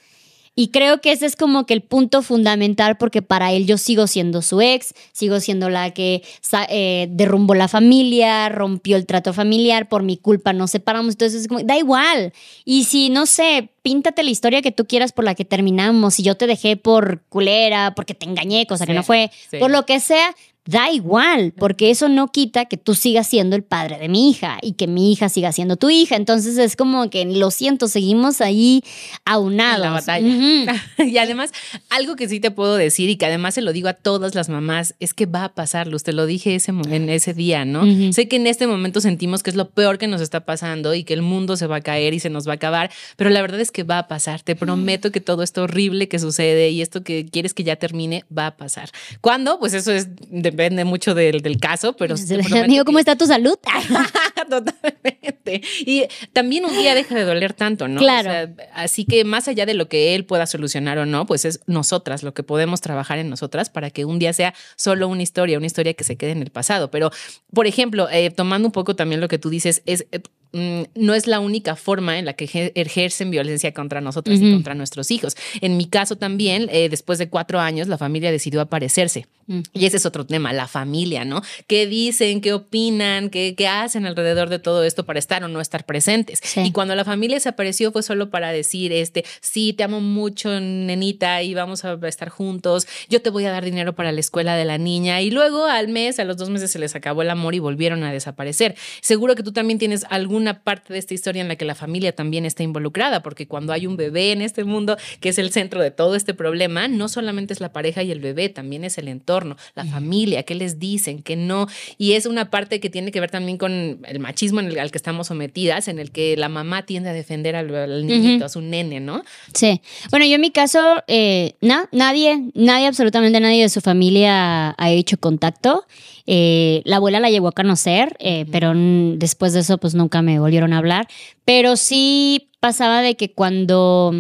Y 0.54 0.68
creo 0.68 1.00
que 1.00 1.12
ese 1.12 1.25
es 1.25 1.35
como 1.35 1.64
que 1.64 1.73
el 1.73 1.80
punto 1.80 2.21
fundamental 2.21 2.99
porque 2.99 3.23
para 3.23 3.52
él 3.52 3.66
yo 3.66 3.78
sigo 3.78 4.06
siendo 4.06 4.42
su 4.42 4.61
ex, 4.61 4.94
sigo 5.12 5.40
siendo 5.40 5.71
la 5.71 5.92
que 5.92 6.23
eh, 6.68 7.06
derrumbó 7.11 7.54
la 7.54 7.68
familia, 7.68 8.50
rompió 8.50 8.99
el 8.99 9.06
trato 9.06 9.32
familiar, 9.32 9.88
por 9.88 10.02
mi 10.02 10.18
culpa 10.18 10.52
nos 10.52 10.71
separamos, 10.71 11.14
entonces 11.14 11.42
es 11.42 11.49
como, 11.49 11.62
da 11.62 11.78
igual. 11.78 12.35
Y 12.66 12.85
si, 12.85 13.09
no 13.09 13.25
sé, 13.25 13.71
píntate 13.80 14.23
la 14.23 14.30
historia 14.30 14.61
que 14.61 14.73
tú 14.73 14.87
quieras 14.87 15.12
por 15.12 15.25
la 15.25 15.35
que 15.35 15.47
terminamos, 15.47 16.14
si 16.14 16.23
yo 16.23 16.37
te 16.37 16.47
dejé 16.47 16.76
por 16.76 17.23
culera, 17.30 17.94
porque 17.94 18.12
te 18.12 18.26
engañé, 18.26 18.66
cosa 18.66 18.85
que 18.85 18.92
no 18.92 19.02
fue, 19.02 19.30
por 19.59 19.71
lo 19.71 19.87
que 19.87 20.00
sea, 20.00 20.35
da 20.64 20.90
igual, 20.92 21.52
porque 21.59 21.90
eso 21.90 22.09
no 22.09 22.28
quita 22.28 22.66
que 22.66 22.76
tú 22.76 22.95
sigas 22.95 23.26
siendo 23.26 23.57
el 23.57 23.64
padre 23.64 23.99
de 23.99 24.09
mi 24.09 24.31
hija 24.31 24.59
y 24.62 24.73
que 24.73 24.87
mi 24.87 25.12
hija 25.12 25.28
siga 25.28 25.50
siendo 25.50 25.76
tu 25.76 25.90
hija. 25.90 26.14
Entonces 26.14 26.57
es 26.57 26.76
como 26.76 27.11
que, 27.11 27.25
lo 27.25 27.50
siento, 27.50 27.88
seguimos 27.88 28.40
ahí 28.40 28.85
aunados. 29.25 29.76
En 29.76 29.83
la 29.83 29.90
batalla. 29.90 30.85
y 31.04 31.19
además, 31.19 31.50
algo 31.90 32.14
que 32.14 32.28
sí 32.28 32.38
te 32.38 32.52
puedo 32.52 32.76
decir 32.76 33.11
y 33.11 33.16
que 33.16 33.26
además 33.26 33.54
se 33.54 33.62
lo 33.62 33.73
digo 33.73 33.88
a 33.88 33.95
todas 33.95 34.35
las 34.37 34.49
mamás, 34.49 34.95
es 35.00 35.14
que 35.14 35.26
va 35.26 35.45
a 35.45 35.54
pasar, 35.54 35.88
Luz, 35.88 36.04
te 36.04 36.12
lo 36.12 36.26
dije 36.26 36.54
ese, 36.54 36.71
en 36.71 37.09
ese 37.09 37.35
día, 37.35 37.64
¿no? 37.64 37.83
Sé 38.12 38.28
que 38.28 38.37
en 38.37 38.47
este 38.47 38.66
momento 38.66 39.00
sentimos 39.00 39.42
que 39.42 39.50
es 39.50 39.57
lo 39.57 39.71
peor 39.71 39.99
que 39.99 40.07
nos 40.07 40.21
está 40.21 40.45
pasando 40.45 40.95
y 40.95 41.02
que 41.02 41.14
el 41.14 41.23
mundo 41.23 41.57
se 41.57 41.66
va 41.66 41.76
a 41.76 41.81
caer 41.81 42.14
y 42.14 42.21
se 42.21 42.31
nos 42.31 42.47
va 42.47 42.52
a 42.52 42.57
acabar, 42.57 42.90
pero 43.16 43.31
la 43.31 43.40
verdad 43.40 43.61
es 43.61 43.73
que 43.73 43.83
va 43.83 43.99
a 43.99 44.09
pasar. 44.09 44.42
Te 44.42 44.54
prometo 44.54 45.11
que 45.11 45.21
todo 45.21 45.42
esto 45.42 45.62
horrible 45.62 46.09
que 46.09 46.21
sucede 46.21 46.71
y 46.71 46.83
esto 46.83 47.02
que 47.02 47.26
quieres 47.26 47.52
que 47.52 47.64
ya 47.64 47.76
termine, 47.76 48.25
va 48.37 48.47
a 48.47 48.57
pasar. 48.57 48.90
¿Cuándo? 49.21 49.59
Pues 49.59 49.75
eso 49.75 49.90
es 49.90 50.09
de 50.31 50.51
depende 50.52 50.85
mucho 50.85 51.14
del, 51.14 51.40
del 51.40 51.59
caso, 51.59 51.94
pero... 51.94 52.14
Amigo, 52.62 52.85
¿cómo 52.85 52.99
está 52.99 53.16
tu 53.16 53.26
salud? 53.26 53.59
Totalmente. 54.50 55.62
Y 55.80 56.04
también 56.32 56.64
un 56.64 56.73
día 56.73 56.94
deja 56.94 57.14
de 57.14 57.25
doler 57.25 57.52
tanto, 57.52 57.88
¿no? 57.88 58.00
Claro. 58.00 58.54
así 58.75 59.04
que 59.04 59.25
más 59.25 59.49
allá 59.49 59.66
de 59.66 59.75
lo 59.75 59.88
que 59.88 60.14
él 60.14 60.25
pueda 60.25 60.47
solucionar 60.47 60.99
o 60.99 61.06
no, 61.06 61.26
pues 61.26 61.44
es 61.44 61.61
nosotras, 61.66 62.23
lo 62.23 62.35
que 62.35 62.42
podemos 62.42 62.80
trabajar 62.80 63.18
en 63.18 63.28
nosotras 63.28 63.71
para 63.71 63.90
que 63.90 64.04
un 64.04 64.18
día 64.18 64.32
sea 64.32 64.54
solo 64.76 65.09
una 65.09 65.23
historia, 65.23 65.59
una 65.59 65.66
historia 65.66 65.94
que 65.94 66.04
se 66.04 66.16
quede 66.16 66.32
en 66.32 66.42
el 66.42 66.50
pasado. 66.50 66.90
Pero, 66.90 67.11
por 67.52 67.66
ejemplo, 67.66 68.09
eh, 68.11 68.30
tomando 68.30 68.68
un 68.68 68.73
poco 68.73 68.94
también 68.94 69.21
lo 69.21 69.28
que 69.28 69.38
tú 69.38 69.50
dices, 69.50 69.82
es 69.87 70.06
eh, 70.12 70.21
Mm, 70.52 70.82
no 70.94 71.14
es 71.14 71.26
la 71.26 71.40
única 71.40 71.76
forma 71.76 72.18
en 72.18 72.26
la 72.26 72.35
que 72.35 72.44
ejercen 72.75 73.30
violencia 73.30 73.73
contra 73.73 74.02
nosotros 74.02 74.38
y 74.38 74.52
contra 74.52 74.75
nuestros 74.75 75.11
hijos. 75.11 75.35
En 75.62 75.78
mi 75.78 75.87
caso 75.87 76.16
también, 76.16 76.68
eh, 76.71 76.90
después 76.90 77.18
de 77.18 77.30
cuatro 77.30 77.59
años, 77.59 77.88
la 77.88 77.97
familia 77.97 78.30
decidió 78.30 78.61
aparecerse. 78.61 79.26
Y 79.46 79.87
ese 79.87 79.96
es 79.96 80.06
otro 80.06 80.26
tema, 80.26 80.52
la 80.52 80.66
familia, 80.66 81.25
¿no? 81.25 81.42
¿Qué 81.66 81.87
dicen, 81.87 82.40
qué 82.40 82.52
opinan, 82.52 83.30
qué, 83.30 83.54
qué 83.56 83.68
hacen 83.68 84.04
alrededor 84.06 84.49
de 84.49 84.58
todo 84.58 84.84
esto 84.84 85.06
para 85.06 85.18
estar 85.18 85.44
o 85.44 85.49
no 85.49 85.61
estar 85.61 85.87
presentes? 85.87 86.40
Y 86.56 86.72
cuando 86.72 86.94
la 86.94 87.04
familia 87.04 87.38
se 87.40 87.49
apareció 87.49 87.92
fue 87.92 88.02
solo 88.02 88.30
para 88.30 88.52
decir, 88.52 88.92
este, 88.92 89.25
sí, 89.40 89.72
te 89.72 89.84
amo 89.84 90.00
mucho, 90.00 90.61
nenita, 90.61 91.42
y 91.42 91.54
vamos 91.54 91.84
a 91.84 91.99
estar 92.08 92.28
juntos, 92.28 92.87
yo 93.08 93.22
te 93.22 93.30
voy 93.30 93.44
a 93.46 93.52
dar 93.52 93.64
dinero 93.64 93.94
para 93.94 94.12
la 94.12 94.20
escuela 94.20 94.56
de 94.56 94.64
la 94.64 94.78
niña. 94.78 95.20
Y 95.20 95.30
luego 95.30 95.66
al 95.66 95.88
mes, 95.88 96.18
a 96.18 96.25
los 96.25 96.37
dos 96.37 96.50
meses 96.50 96.70
se 96.70 96.78
les 96.78 96.94
acabó 96.94 97.22
el 97.22 97.30
amor 97.30 97.54
y 97.54 97.58
volvieron 97.58 98.02
a 98.02 98.12
desaparecer. 98.12 98.75
Seguro 99.00 99.34
que 99.34 99.42
tú 99.42 99.52
también 99.52 99.78
tienes 99.78 100.04
algún 100.11 100.32
una 100.42 100.62
parte 100.62 100.92
de 100.92 100.99
esta 100.99 101.14
historia 101.14 101.40
en 101.40 101.49
la 101.49 101.56
que 101.56 101.64
la 101.64 101.75
familia 101.75 102.14
también 102.14 102.44
está 102.44 102.62
involucrada, 102.62 103.22
porque 103.22 103.46
cuando 103.46 103.72
hay 103.72 103.87
un 103.87 103.96
bebé 103.96 104.32
en 104.32 104.42
este 104.42 104.64
mundo, 104.64 104.96
que 105.20 105.30
es 105.30 105.38
el 105.38 105.52
centro 105.52 105.80
de 105.80 105.90
todo 105.90 106.14
este 106.16 106.34
problema, 106.34 106.88
no 106.88 107.08
solamente 107.08 107.52
es 107.52 107.61
la 107.61 107.72
pareja 107.72 108.02
y 108.02 108.11
el 108.11 108.20
bebé, 108.20 108.49
también 108.49 108.84
es 108.84 108.99
el 108.99 109.08
entorno, 109.08 109.32
la 109.75 109.85
familia, 109.85 110.43
qué 110.43 110.55
les 110.55 110.79
dicen, 110.79 111.23
qué 111.23 111.37
no. 111.37 111.67
Y 111.99 112.12
es 112.12 112.27
una 112.27 112.51
parte 112.51 112.81
que 112.81 112.91
tiene 112.91 113.11
que 113.11 113.21
ver 113.21 113.31
también 113.31 113.59
con 113.59 114.01
el 114.05 114.19
machismo 114.19 114.61
en 114.61 114.67
el, 114.67 114.79
al 114.79 114.91
que 114.91 114.99
estamos 114.99 115.29
sometidas, 115.29 115.89
en 115.89 115.99
el 115.99 116.11
que 116.11 116.37
la 116.37 116.49
mamá 116.49 116.85
tiende 116.85 117.11
a 117.11 117.12
defender 117.12 117.57
al, 117.57 118.07
niñito, 118.07 118.45
a 118.45 118.49
su 118.49 118.61
nene, 118.61 119.01
¿no? 119.01 119.23
Sí. 119.55 119.81
Bueno, 120.11 120.27
yo 120.27 120.35
en 120.35 120.41
mi 120.41 120.51
caso, 120.51 121.03
eh, 121.07 121.55
no, 121.61 121.89
nadie, 121.93 122.51
nadie, 122.55 122.87
absolutamente 122.87 123.41
nadie 123.41 123.62
de 123.62 123.69
su 123.69 123.81
familia 123.81 124.75
ha 124.77 124.91
hecho 124.91 125.17
contacto. 125.17 125.87
Eh, 126.27 126.83
la 126.85 126.97
abuela 126.97 127.21
la 127.21 127.31
llegó 127.31 127.49
a 127.49 127.53
conocer, 127.53 128.17
eh, 128.21 128.47
pero 128.51 128.73
después 128.75 129.53
de 129.53 129.61
eso 129.61 129.79
pues 129.79 129.95
nunca 129.95 130.23
me 130.23 130.39
volvieron 130.39 130.73
a 130.73 130.79
hablar. 130.79 131.09
Pero 131.45 131.77
sí 131.77 132.49
pasaba 132.61 133.03
de 133.03 133.17
que 133.17 133.33
cuando 133.33 134.15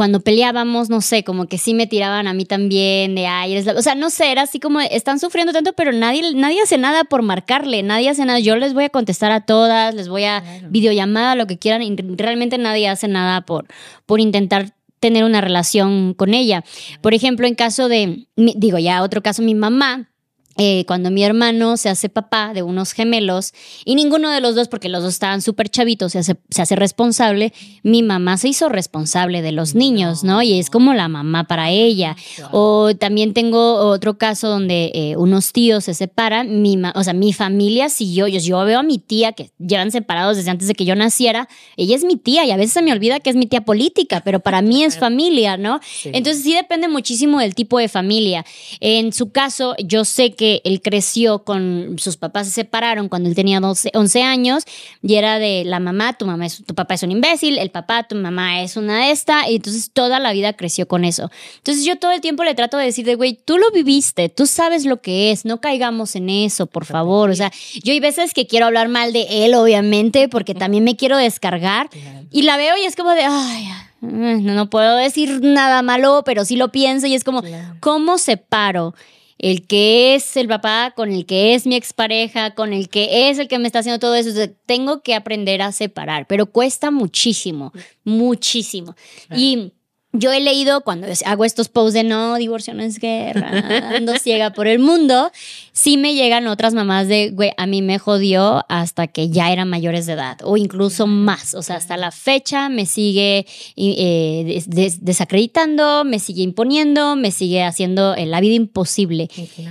cuando 0.00 0.20
peleábamos, 0.20 0.88
no 0.88 1.02
sé, 1.02 1.24
como 1.24 1.44
que 1.44 1.58
sí 1.58 1.74
me 1.74 1.86
tiraban 1.86 2.26
a 2.26 2.32
mí 2.32 2.46
también, 2.46 3.14
de 3.14 3.26
ay, 3.26 3.52
eres 3.52 3.68
o 3.68 3.82
sea, 3.82 3.94
no 3.94 4.08
sé, 4.08 4.32
era 4.32 4.40
así 4.40 4.58
como, 4.58 4.80
están 4.80 5.20
sufriendo 5.20 5.52
tanto, 5.52 5.74
pero 5.74 5.92
nadie, 5.92 6.22
nadie 6.36 6.62
hace 6.62 6.78
nada 6.78 7.04
por 7.04 7.20
marcarle, 7.20 7.82
nadie 7.82 8.08
hace 8.08 8.24
nada, 8.24 8.38
yo 8.38 8.56
les 8.56 8.72
voy 8.72 8.84
a 8.84 8.88
contestar 8.88 9.30
a 9.30 9.42
todas, 9.42 9.94
les 9.94 10.08
voy 10.08 10.24
a 10.24 10.42
videollamada, 10.70 11.34
lo 11.34 11.46
que 11.46 11.58
quieran, 11.58 11.82
y 11.82 11.94
realmente 12.16 12.56
nadie 12.56 12.88
hace 12.88 13.08
nada 13.08 13.42
por, 13.42 13.66
por 14.06 14.20
intentar 14.20 14.72
tener 15.00 15.22
una 15.22 15.42
relación 15.42 16.14
con 16.14 16.32
ella. 16.32 16.64
Por 17.02 17.12
ejemplo, 17.12 17.46
en 17.46 17.54
caso 17.54 17.90
de, 17.90 18.26
digo 18.36 18.78
ya, 18.78 19.02
otro 19.02 19.22
caso, 19.22 19.42
mi 19.42 19.54
mamá 19.54 20.09
eh, 20.56 20.84
cuando 20.86 21.10
mi 21.10 21.22
hermano 21.22 21.76
se 21.76 21.88
hace 21.88 22.08
papá 22.08 22.52
de 22.52 22.62
unos 22.62 22.92
gemelos 22.92 23.54
y 23.84 23.94
ninguno 23.94 24.30
de 24.30 24.40
los 24.40 24.56
dos, 24.56 24.68
porque 24.68 24.88
los 24.88 25.02
dos 25.02 25.14
estaban 25.14 25.42
súper 25.42 25.68
chavitos, 25.68 26.12
se 26.12 26.18
hace, 26.18 26.36
se 26.50 26.60
hace 26.60 26.76
responsable, 26.76 27.52
mi 27.82 28.02
mamá 28.02 28.36
se 28.36 28.48
hizo 28.48 28.68
responsable 28.68 29.42
de 29.42 29.52
los 29.52 29.74
niños, 29.74 30.24
¿no? 30.24 30.42
Y 30.42 30.58
es 30.58 30.68
como 30.68 30.92
la 30.92 31.08
mamá 31.08 31.44
para 31.44 31.70
ella. 31.70 32.16
O 32.50 32.94
también 32.96 33.32
tengo 33.32 33.76
otro 33.76 34.18
caso 34.18 34.48
donde 34.48 34.90
eh, 34.92 35.16
unos 35.16 35.52
tíos 35.52 35.84
se 35.84 35.94
separan, 35.94 36.62
mi 36.62 36.76
o 36.94 37.04
sea, 37.04 37.12
mi 37.12 37.32
familia 37.32 37.88
siguió, 37.88 38.26
yo, 38.26 38.40
yo 38.40 38.64
veo 38.64 38.80
a 38.80 38.82
mi 38.82 38.98
tía 38.98 39.32
que 39.32 39.52
llevan 39.58 39.92
separados 39.92 40.36
desde 40.36 40.50
antes 40.50 40.66
de 40.66 40.74
que 40.74 40.84
yo 40.84 40.96
naciera, 40.96 41.48
ella 41.76 41.94
es 41.94 42.04
mi 42.04 42.16
tía 42.16 42.44
y 42.44 42.50
a 42.50 42.56
veces 42.56 42.72
se 42.72 42.82
me 42.82 42.92
olvida 42.92 43.20
que 43.20 43.30
es 43.30 43.36
mi 43.36 43.46
tía 43.46 43.64
política, 43.64 44.20
pero 44.24 44.40
para 44.40 44.62
mí 44.62 44.82
es 44.82 44.98
familia, 44.98 45.56
¿no? 45.56 45.80
Entonces 46.04 46.42
sí 46.42 46.54
depende 46.54 46.88
muchísimo 46.88 47.38
del 47.38 47.54
tipo 47.54 47.78
de 47.78 47.88
familia. 47.88 48.44
En 48.80 49.12
su 49.12 49.30
caso, 49.30 49.74
yo 49.78 50.04
sé 50.04 50.32
que 50.32 50.39
él 50.64 50.80
creció 50.82 51.44
con 51.44 51.96
sus 51.98 52.16
papás 52.16 52.46
se 52.46 52.52
separaron 52.52 53.08
cuando 53.08 53.28
él 53.28 53.34
tenía 53.34 53.60
12, 53.60 53.92
11 53.94 54.22
años 54.22 54.64
y 55.02 55.14
era 55.14 55.38
de 55.38 55.64
la 55.64 55.80
mamá, 55.80 56.14
tu 56.14 56.26
mamá 56.26 56.46
es, 56.46 56.64
tu 56.64 56.74
papá 56.74 56.94
es 56.94 57.02
un 57.02 57.12
imbécil, 57.12 57.58
el 57.58 57.70
papá, 57.70 58.04
tu 58.04 58.14
mamá 58.16 58.62
es 58.62 58.76
una 58.76 59.04
de 59.04 59.10
esta 59.10 59.48
y 59.48 59.56
entonces 59.56 59.90
toda 59.92 60.18
la 60.18 60.32
vida 60.32 60.52
creció 60.54 60.88
con 60.88 61.04
eso. 61.04 61.30
Entonces 61.58 61.84
yo 61.84 61.96
todo 61.96 62.12
el 62.12 62.20
tiempo 62.20 62.44
le 62.44 62.54
trato 62.54 62.76
de 62.76 62.84
decir 62.84 63.04
de, 63.04 63.14
güey, 63.14 63.34
tú 63.34 63.58
lo 63.58 63.70
viviste, 63.70 64.28
tú 64.28 64.46
sabes 64.46 64.84
lo 64.84 65.00
que 65.00 65.30
es, 65.30 65.44
no 65.44 65.60
caigamos 65.60 66.16
en 66.16 66.30
eso, 66.30 66.66
por 66.66 66.84
favor. 66.84 67.30
O 67.30 67.34
sea, 67.34 67.52
yo 67.82 67.92
hay 67.92 68.00
veces 68.00 68.34
que 68.34 68.46
quiero 68.46 68.66
hablar 68.66 68.88
mal 68.88 69.12
de 69.12 69.44
él, 69.44 69.54
obviamente, 69.54 70.28
porque 70.28 70.54
también 70.54 70.84
me 70.84 70.96
quiero 70.96 71.16
descargar 71.16 71.88
y 72.30 72.42
la 72.42 72.56
veo 72.56 72.76
y 72.76 72.84
es 72.84 72.96
como 72.96 73.10
de, 73.10 73.22
ay, 73.24 73.68
no 74.00 74.70
puedo 74.70 74.96
decir 74.96 75.40
nada 75.42 75.82
malo, 75.82 76.22
pero 76.24 76.44
sí 76.44 76.56
lo 76.56 76.72
pienso 76.72 77.06
y 77.06 77.14
es 77.14 77.24
como, 77.24 77.42
¿cómo 77.80 78.18
separo? 78.18 78.94
El 79.42 79.66
que 79.66 80.14
es 80.14 80.36
el 80.36 80.48
papá, 80.48 80.92
con 80.94 81.10
el 81.10 81.24
que 81.24 81.54
es 81.54 81.66
mi 81.66 81.74
expareja, 81.74 82.54
con 82.54 82.74
el 82.74 82.90
que 82.90 83.30
es 83.30 83.38
el 83.38 83.48
que 83.48 83.58
me 83.58 83.66
está 83.66 83.78
haciendo 83.78 83.98
todo 83.98 84.14
eso. 84.14 84.30
tengo 84.66 85.02
que 85.02 85.14
aprender 85.14 85.62
a 85.62 85.72
separar, 85.72 86.26
pero 86.26 86.46
cuesta 86.46 86.90
muchísimo, 86.90 87.72
muchísimo. 88.04 88.94
Y 89.34 89.72
yo 90.12 90.32
he 90.32 90.40
leído 90.40 90.80
cuando 90.80 91.06
hago 91.24 91.44
estos 91.44 91.68
posts 91.68 91.94
de 91.94 92.02
no, 92.02 92.36
divorcio 92.36 92.74
no 92.74 92.82
es 92.82 92.98
guerra, 92.98 93.50
ando 93.94 94.16
ciega 94.18 94.50
por 94.50 94.66
el 94.66 94.80
mundo, 94.80 95.30
sí 95.72 95.96
me 95.96 96.14
llegan 96.14 96.48
otras 96.48 96.74
mamás 96.74 97.06
de, 97.06 97.30
güey, 97.30 97.52
a 97.56 97.66
mí 97.66 97.80
me 97.80 97.98
jodió 97.98 98.64
hasta 98.68 99.06
que 99.06 99.30
ya 99.30 99.52
eran 99.52 99.68
mayores 99.68 100.06
de 100.06 100.14
edad 100.14 100.38
o 100.42 100.56
incluso 100.56 101.06
más. 101.06 101.54
O 101.54 101.62
sea, 101.62 101.76
hasta 101.76 101.96
la 101.96 102.10
fecha 102.10 102.68
me 102.68 102.86
sigue 102.86 103.46
eh, 103.76 104.64
desacreditando, 105.00 106.04
me 106.04 106.18
sigue 106.18 106.42
imponiendo, 106.42 107.14
me 107.14 107.30
sigue 107.30 107.62
haciendo 107.62 108.14
eh, 108.14 108.26
la 108.26 108.40
vida 108.40 108.54
imposible. 108.54 109.28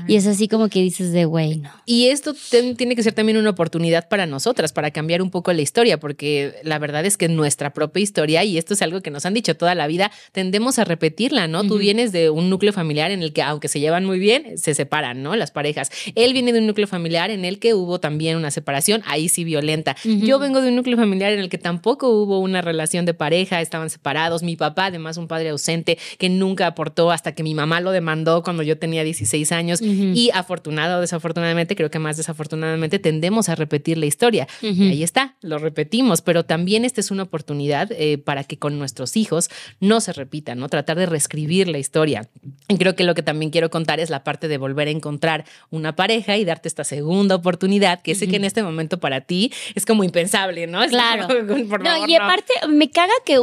Y 0.08 0.16
es 0.16 0.26
así 0.26 0.48
como 0.48 0.70
que 0.70 0.82
dices 0.82 1.12
de, 1.12 1.26
güey, 1.26 1.58
no. 1.58 1.70
Y 1.86 2.08
esto 2.08 2.34
tiene 2.78 2.96
que 2.96 3.04
ser 3.04 3.14
también 3.14 3.38
una 3.38 3.50
oportunidad 3.50 4.08
para 4.08 4.26
nosotras, 4.26 4.72
para 4.72 4.92
cambiar 4.92 5.22
un 5.22 5.32
poco 5.32 5.52
la 5.52 5.62
historia, 5.62 6.00
porque 6.00 6.56
la 6.64 6.80
verdad 6.80 7.06
es 7.06 7.18
que 7.18 7.28
nuestra 7.28 7.74
propia 7.74 8.02
historia, 8.02 8.44
y 8.44 8.58
esto 8.58 8.74
es 8.74 8.82
algo 8.82 9.02
que 9.02 9.12
nos 9.12 9.26
han 9.26 9.34
dicho 9.34 9.56
toda 9.58 9.76
la 9.76 9.88
vida, 9.88 10.12
tendemos 10.32 10.80
a 10.80 10.84
repetirla, 10.84 11.48
¿no? 11.48 11.64
Tú 11.64 11.78
vienes 11.78 12.12
de 12.12 12.30
un 12.30 12.50
núcleo 12.50 12.74
familiar 12.74 13.12
en 13.12 13.22
el 13.24 13.34
que, 13.34 13.42
aunque 13.42 13.68
se 13.68 13.80
llevan 13.80 14.06
muy 14.06 14.20
bien, 14.20 14.58
se 14.58 14.74
separan, 14.74 15.24
¿no? 15.24 15.36
Las 15.36 15.52
parejas. 15.52 15.92
Él 16.16 16.34
viene 16.34 16.54
de 16.54 16.60
un 16.60 16.68
núcleo 16.68 16.88
familiar 16.88 17.32
en 17.32 17.46
el 17.46 17.60
que 17.60 17.74
hubo 17.74 18.00
también 18.00 18.38
una 18.38 18.52
separación, 18.52 19.02
ahí 19.06 19.30
sí 19.30 19.44
violenta. 19.44 19.96
Yo 20.04 20.40
vengo 20.40 20.62
de 20.62 20.70
un 20.70 20.76
núcleo 20.76 20.98
familiar 20.98 21.32
en 21.32 21.40
el 21.40 21.50
que 21.50 21.58
tampoco 21.58 22.10
hubo 22.10 22.40
una 22.40 22.62
relación 22.62 23.06
de 23.06 23.14
pareja, 23.14 23.62
estaban 23.62 23.90
separados. 23.90 24.44
Mi 24.44 24.56
papá, 24.56 24.88
además, 24.88 25.18
un 25.18 25.28
padre 25.28 25.50
ausente 25.50 25.98
que 26.18 26.30
nunca 26.30 26.68
aportó 26.68 27.12
hasta 27.12 27.34
que 27.34 27.44
mi 27.44 27.54
mamá 27.54 27.82
lo 27.82 27.92
demandó 27.92 28.44
cuando 28.44 28.64
yo 28.64 28.78
tenía 28.78 29.04
16 29.04 29.52
años. 29.52 29.82
Y 29.82 30.32
afortunado 30.34 30.98
o 30.98 31.02
desafortunadamente, 31.02 31.76
creo 31.76 31.90
que 31.90 32.00
más 32.00 32.18
desafortunadamente, 32.18 33.00
tendemos 33.00 33.50
a 33.50 33.56
repetir 33.56 33.98
la 33.98 34.06
historia. 34.06 34.48
ahí 34.62 35.04
está, 35.04 35.36
lo 35.42 35.58
repetimos, 35.58 36.22
pero 36.22 36.46
también 36.46 36.86
esta 36.86 37.02
es 37.02 37.12
una 37.12 37.24
oportunidad 37.24 37.92
eh, 37.92 38.18
para 38.18 38.44
que 38.44 38.58
con 38.58 38.78
nuestros 38.78 39.16
hijos 39.18 39.50
no 39.80 40.02
se 40.02 40.14
repita, 40.20 40.54
¿no? 40.54 40.70
Tratar 40.70 40.98
de 40.98 41.08
reescribir 41.08 41.68
la 41.68 41.80
historia. 41.80 42.28
Y 42.68 42.78
creo 42.78 42.96
que 42.96 43.04
lo 43.04 43.16
que 43.16 43.24
también 43.24 43.50
quiero 43.50 43.72
contar 43.72 44.00
es 44.00 44.12
la 44.12 44.24
parte 44.24 44.48
de 44.48 44.58
volver 44.58 44.88
a 44.88 44.92
encontrar 44.92 45.46
una 45.72 45.96
pareja 45.96 46.38
y 46.38 46.46
darte 46.46 46.68
esta 46.68 46.84
segunda 46.84 47.36
oportunidad, 47.36 48.02
que 48.02 48.14
sé 48.14 48.28
que 48.28 48.36
en 48.36 48.46
este 48.46 48.62
momento 48.62 49.00
para 49.00 49.22
ti 49.22 49.52
es 49.74 49.86
como 49.86 50.04
impensable, 50.04 50.68
¿no? 50.68 50.86
claro. 50.88 51.28
no, 51.84 52.08
y 52.08 52.16
aparte, 52.16 52.54
me 52.68 52.92
caga 52.92 53.14
que 53.26 53.40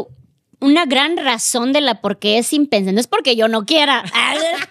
una 0.61 0.87
gran 0.87 1.17
razón 1.17 1.73
de 1.73 1.81
la 1.81 2.01
por 2.01 2.19
qué 2.19 2.39
es 2.39 2.53
impensable. 2.53 2.95
No 2.95 3.01
es 3.01 3.07
porque 3.07 3.37
yo 3.37 3.49
no 3.49 3.67
quiera, 3.67 4.05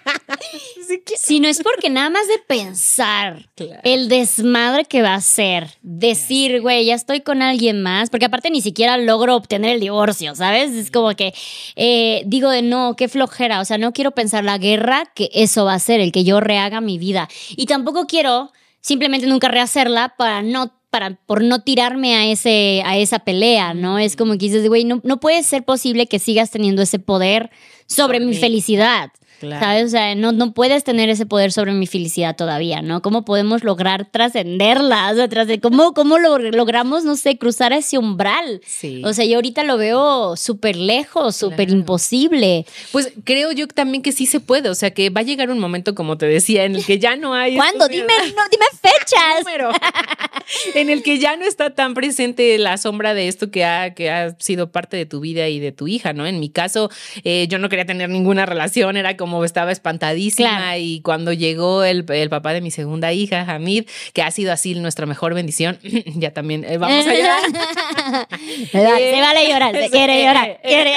sino 1.16 1.48
es 1.48 1.62
porque 1.62 1.90
nada 1.90 2.10
más 2.10 2.26
de 2.28 2.38
pensar 2.46 3.48
el 3.84 4.08
desmadre 4.08 4.84
que 4.84 5.02
va 5.02 5.14
a 5.14 5.20
ser, 5.20 5.78
decir, 5.82 6.60
güey, 6.60 6.86
ya 6.86 6.94
estoy 6.94 7.20
con 7.20 7.42
alguien 7.42 7.82
más, 7.82 8.10
porque 8.10 8.26
aparte 8.26 8.50
ni 8.50 8.60
siquiera 8.60 8.98
logro 8.98 9.36
obtener 9.36 9.74
el 9.74 9.80
divorcio, 9.80 10.34
¿sabes? 10.34 10.72
Es 10.72 10.90
como 10.90 11.14
que 11.14 11.34
eh, 11.76 12.22
digo 12.26 12.50
de 12.50 12.62
no, 12.62 12.94
qué 12.96 13.08
flojera, 13.08 13.60
o 13.60 13.64
sea, 13.64 13.78
no 13.78 13.92
quiero 13.92 14.12
pensar 14.12 14.44
la 14.44 14.58
guerra 14.58 15.04
que 15.14 15.30
eso 15.32 15.64
va 15.64 15.74
a 15.74 15.78
ser, 15.78 16.00
el 16.00 16.12
que 16.12 16.24
yo 16.24 16.40
rehaga 16.40 16.80
mi 16.80 16.98
vida. 16.98 17.28
Y 17.50 17.66
tampoco 17.66 18.06
quiero 18.06 18.52
simplemente 18.80 19.26
nunca 19.26 19.48
rehacerla 19.48 20.14
para 20.16 20.42
no 20.42 20.72
por 21.26 21.42
no 21.42 21.62
tirarme 21.62 22.16
a, 22.16 22.26
ese, 22.26 22.82
a 22.84 22.96
esa 22.96 23.20
pelea, 23.20 23.74
¿no? 23.74 23.98
Es 23.98 24.16
como 24.16 24.32
que 24.32 24.38
dices, 24.46 24.68
güey, 24.68 24.84
no, 24.84 25.00
no 25.04 25.18
puede 25.20 25.42
ser 25.42 25.64
posible 25.64 26.06
que 26.06 26.18
sigas 26.18 26.50
teniendo 26.50 26.82
ese 26.82 26.98
poder 26.98 27.50
sobre 27.86 28.20
mi 28.20 28.34
felicidad. 28.34 29.10
¿Sabes? 29.40 29.86
O 29.86 29.88
sea, 29.88 30.14
no, 30.14 30.32
no 30.32 30.52
puedes 30.52 30.84
tener 30.84 31.08
ese 31.10 31.26
poder 31.26 31.52
sobre 31.52 31.72
mi 31.72 31.86
felicidad 31.86 32.36
todavía, 32.36 32.82
¿no? 32.82 33.02
¿Cómo 33.02 33.24
podemos 33.24 33.64
lograr 33.64 34.06
trascenderla? 34.10 35.10
O 35.12 35.14
sea, 35.14 35.28
¿cómo, 35.60 35.92
¿cómo 35.92 36.18
lo 36.18 36.38
logramos, 36.38 37.04
no 37.04 37.16
sé, 37.16 37.36
cruzar 37.36 37.72
ese 37.72 37.98
umbral? 37.98 38.60
Sí. 38.66 39.02
O 39.04 39.12
sea, 39.12 39.24
yo 39.24 39.36
ahorita 39.36 39.62
lo 39.64 39.76
veo 39.76 40.36
súper 40.36 40.76
lejos, 40.76 41.36
súper 41.36 41.70
imposible. 41.70 42.64
Pues 42.92 43.12
creo 43.24 43.52
yo 43.52 43.68
también 43.68 44.02
que 44.02 44.12
sí 44.12 44.26
se 44.26 44.40
puede. 44.40 44.70
O 44.70 44.74
sea, 44.74 44.90
que 44.92 45.10
va 45.10 45.20
a 45.20 45.24
llegar 45.24 45.50
un 45.50 45.58
momento, 45.58 45.94
como 45.94 46.16
te 46.16 46.26
decía, 46.26 46.64
en 46.64 46.76
el 46.76 46.84
que 46.84 46.98
ya 46.98 47.16
no 47.16 47.34
hay. 47.34 47.56
¿Cuándo? 47.56 47.88
Dime, 47.88 48.06
no, 48.36 48.42
dime 48.50 48.66
fechas. 48.80 49.44
en 50.74 50.90
el 50.90 51.02
que 51.02 51.18
ya 51.18 51.36
no 51.36 51.44
está 51.44 51.70
tan 51.70 51.94
presente 51.94 52.58
la 52.58 52.76
sombra 52.78 53.14
de 53.14 53.28
esto 53.28 53.50
que 53.50 53.64
ha, 53.64 53.94
que 53.94 54.10
ha 54.10 54.36
sido 54.38 54.70
parte 54.70 54.96
de 54.96 55.06
tu 55.06 55.20
vida 55.20 55.48
y 55.48 55.58
de 55.58 55.72
tu 55.72 55.88
hija, 55.88 56.12
¿no? 56.12 56.26
En 56.26 56.40
mi 56.40 56.48
caso, 56.48 56.90
eh, 57.24 57.46
yo 57.48 57.58
no 57.58 57.68
quería 57.68 57.86
tener 57.86 58.08
ninguna 58.08 58.46
relación, 58.46 58.96
era 58.96 59.16
como 59.16 59.25
como 59.26 59.44
estaba 59.44 59.72
espantadísima 59.72 60.78
y 60.78 61.00
cuando 61.00 61.32
llegó 61.32 61.82
el, 61.82 62.04
papá 62.04 62.52
de 62.52 62.60
mi 62.60 62.70
segunda 62.70 63.12
hija, 63.12 63.40
Hamid, 63.42 63.86
que 64.12 64.22
ha 64.22 64.30
sido 64.30 64.52
así 64.52 64.76
nuestra 64.76 65.04
mejor 65.04 65.34
bendición, 65.34 65.78
ya 66.14 66.30
también 66.30 66.62
eh, 66.62 66.78
vamos 66.78 67.04
a 67.04 67.12
llorar. 67.12 68.28
se 68.70 69.20
vale 69.20 69.48
llorar, 69.48 69.74
se 69.74 69.90
quiere 69.90 70.22
llorar, 70.22 70.60
quiere. 70.64 70.94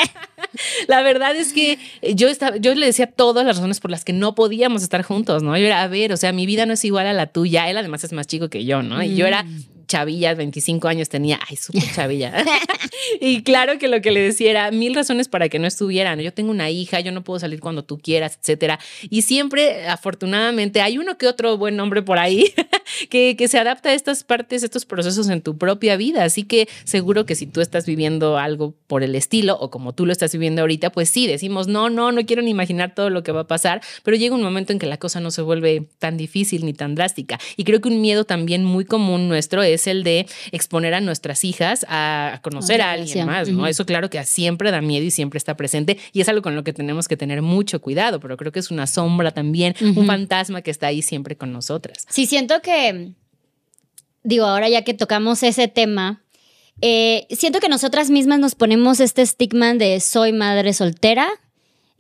La 0.87 1.01
verdad 1.01 1.35
es 1.35 1.53
que 1.53 1.79
yo, 2.13 2.27
estaba, 2.27 2.57
yo 2.57 2.75
le 2.75 2.85
decía 2.85 3.07
todas 3.07 3.43
las 3.47 3.55
razones 3.55 3.79
por 3.79 3.89
las 3.89 4.05
que 4.05 4.13
no 4.13 4.35
podíamos 4.35 4.83
estar 4.83 5.01
juntos, 5.01 5.41
¿no? 5.41 5.57
Yo 5.57 5.65
era, 5.65 5.81
a 5.81 5.87
ver, 5.87 6.13
o 6.13 6.17
sea, 6.17 6.31
mi 6.31 6.45
vida 6.45 6.67
no 6.67 6.73
es 6.73 6.85
igual 6.85 7.07
a 7.07 7.13
la 7.13 7.25
tuya, 7.25 7.67
él 7.67 7.79
además 7.79 8.03
es 8.03 8.13
más 8.13 8.27
chico 8.27 8.49
que 8.49 8.63
yo, 8.63 8.83
¿no? 8.83 9.01
Y 9.01 9.15
yo 9.15 9.25
era 9.25 9.41
mm 9.41 9.78
chavilla, 9.89 10.33
25 10.35 10.87
años 10.87 11.09
tenía, 11.09 11.39
ay, 11.49 11.57
súper 11.57 11.83
chavilla. 11.93 12.45
y 13.19 13.43
claro 13.43 13.77
que 13.77 13.89
lo 13.89 14.01
que 14.01 14.11
le 14.11 14.21
decía 14.21 14.51
era 14.51 14.71
mil 14.71 14.95
razones 14.95 15.27
para 15.27 15.49
que 15.49 15.59
no 15.59 15.67
estuvieran. 15.67 16.19
Yo 16.19 16.31
tengo 16.31 16.51
una 16.51 16.69
hija, 16.69 17.01
yo 17.01 17.11
no 17.11 17.23
puedo 17.23 17.39
salir 17.39 17.59
cuando 17.59 17.83
tú 17.83 17.99
quieras, 17.99 18.37
etcétera. 18.41 18.79
Y 19.09 19.23
siempre, 19.23 19.87
afortunadamente, 19.87 20.81
hay 20.81 20.97
uno 20.97 21.17
que 21.17 21.27
otro 21.27 21.57
buen 21.57 21.77
hombre 21.79 22.01
por 22.01 22.19
ahí 22.19 22.53
que, 23.09 23.35
que 23.35 23.47
se 23.47 23.57
adapta 23.57 23.89
a 23.89 23.93
estas 23.93 24.23
partes, 24.23 24.63
estos 24.63 24.85
procesos 24.85 25.29
en 25.29 25.41
tu 25.41 25.57
propia 25.57 25.97
vida. 25.97 26.23
Así 26.23 26.43
que 26.43 26.67
seguro 26.83 27.25
que 27.25 27.35
si 27.35 27.47
tú 27.47 27.61
estás 27.61 27.85
viviendo 27.85 28.37
algo 28.37 28.75
por 28.87 29.03
el 29.03 29.15
estilo 29.15 29.57
o 29.59 29.71
como 29.71 29.93
tú 29.93 30.05
lo 30.05 30.11
estás 30.11 30.31
viviendo 30.31 30.61
ahorita, 30.61 30.91
pues 30.91 31.09
sí, 31.09 31.25
decimos, 31.25 31.67
no, 31.67 31.89
no, 31.89 32.11
no 32.11 32.25
quiero 32.25 32.41
ni 32.41 32.51
imaginar 32.51 32.93
todo 32.93 33.09
lo 33.09 33.23
que 33.23 33.31
va 33.31 33.41
a 33.41 33.47
pasar, 33.47 33.81
pero 34.03 34.17
llega 34.17 34.35
un 34.35 34.43
momento 34.43 34.73
en 34.73 34.79
que 34.79 34.85
la 34.85 34.97
cosa 34.97 35.19
no 35.19 35.31
se 35.31 35.41
vuelve 35.41 35.87
tan 35.97 36.17
difícil 36.17 36.65
ni 36.65 36.73
tan 36.73 36.95
drástica. 36.95 37.39
Y 37.57 37.63
creo 37.63 37.81
que 37.81 37.87
un 37.87 38.01
miedo 38.01 38.25
también 38.25 38.63
muy 38.63 38.85
común 38.85 39.27
nuestro 39.27 39.63
es 39.63 39.79
es 39.79 39.87
el 39.87 40.03
de 40.03 40.27
exponer 40.51 40.93
a 40.93 41.01
nuestras 41.01 41.43
hijas 41.43 41.85
a 41.89 42.39
conocer 42.43 42.81
a 42.81 42.91
alguien 42.91 43.25
más, 43.25 43.49
¿no? 43.49 43.65
Eso 43.67 43.85
claro 43.85 44.09
que 44.09 44.23
siempre 44.25 44.71
da 44.71 44.81
miedo 44.81 45.05
y 45.05 45.11
siempre 45.11 45.37
está 45.37 45.55
presente 45.55 45.97
y 46.11 46.21
es 46.21 46.29
algo 46.29 46.41
con 46.41 46.55
lo 46.55 46.63
que 46.63 46.73
tenemos 46.73 47.07
que 47.07 47.17
tener 47.17 47.41
mucho 47.41 47.81
cuidado, 47.81 48.19
pero 48.19 48.37
creo 48.37 48.51
que 48.51 48.59
es 48.59 48.71
una 48.71 48.87
sombra 48.87 49.31
también, 49.31 49.75
un 49.81 50.05
fantasma 50.05 50.61
que 50.61 50.71
está 50.71 50.87
ahí 50.87 51.01
siempre 51.01 51.35
con 51.35 51.51
nosotras. 51.53 52.05
Sí, 52.09 52.25
siento 52.25 52.61
que, 52.61 52.88
digo, 54.23 54.45
ahora 54.45 54.69
ya 54.69 54.83
que 54.83 54.93
tocamos 54.93 55.43
ese 55.43 55.67
tema, 55.67 56.23
eh, 56.81 57.27
siento 57.31 57.59
que 57.59 57.69
nosotras 57.69 58.09
mismas 58.09 58.39
nos 58.39 58.55
ponemos 58.55 58.99
este 58.99 59.21
estigma 59.21 59.73
de 59.73 59.99
soy 59.99 60.31
madre 60.31 60.73
soltera 60.73 61.27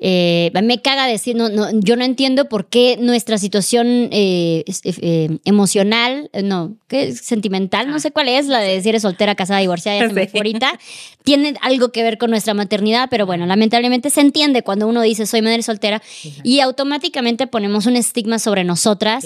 eh, 0.01 0.51
me 0.63 0.81
caga 0.81 1.05
decir, 1.05 1.35
no, 1.35 1.49
no, 1.49 1.67
yo 1.81 1.97
no 1.97 2.05
entiendo 2.05 2.45
por 2.45 2.67
qué 2.67 2.97
nuestra 3.01 3.37
situación 3.37 4.07
eh, 4.11 4.63
eh, 4.83 5.39
emocional, 5.43 6.29
no, 6.41 6.77
¿qué? 6.87 7.13
sentimental, 7.13 7.89
no 7.89 7.97
ah. 7.97 7.99
sé 7.99 8.11
cuál 8.11 8.29
es, 8.29 8.47
la 8.47 8.59
de 8.59 8.75
decir 8.75 8.89
eres 8.89 9.01
soltera, 9.01 9.35
casada, 9.35 9.59
divorciada, 9.59 9.99
ya 9.99 10.07
se 10.07 10.13
me 10.13 10.29
ahorita, 10.33 10.79
tiene 11.23 11.55
algo 11.61 11.91
que 11.91 12.01
ver 12.01 12.17
con 12.17 12.29
nuestra 12.29 12.53
maternidad, 12.53 13.09
pero 13.11 13.25
bueno, 13.25 13.45
lamentablemente 13.45 14.09
se 14.09 14.21
entiende 14.21 14.63
cuando 14.63 14.87
uno 14.87 15.01
dice 15.01 15.25
soy 15.25 15.41
madre 15.41 15.63
soltera 15.63 16.01
y 16.43 16.61
automáticamente 16.61 17.45
ponemos 17.47 17.85
un 17.85 17.97
estigma 17.97 18.39
sobre 18.39 18.63
nosotras, 18.63 19.25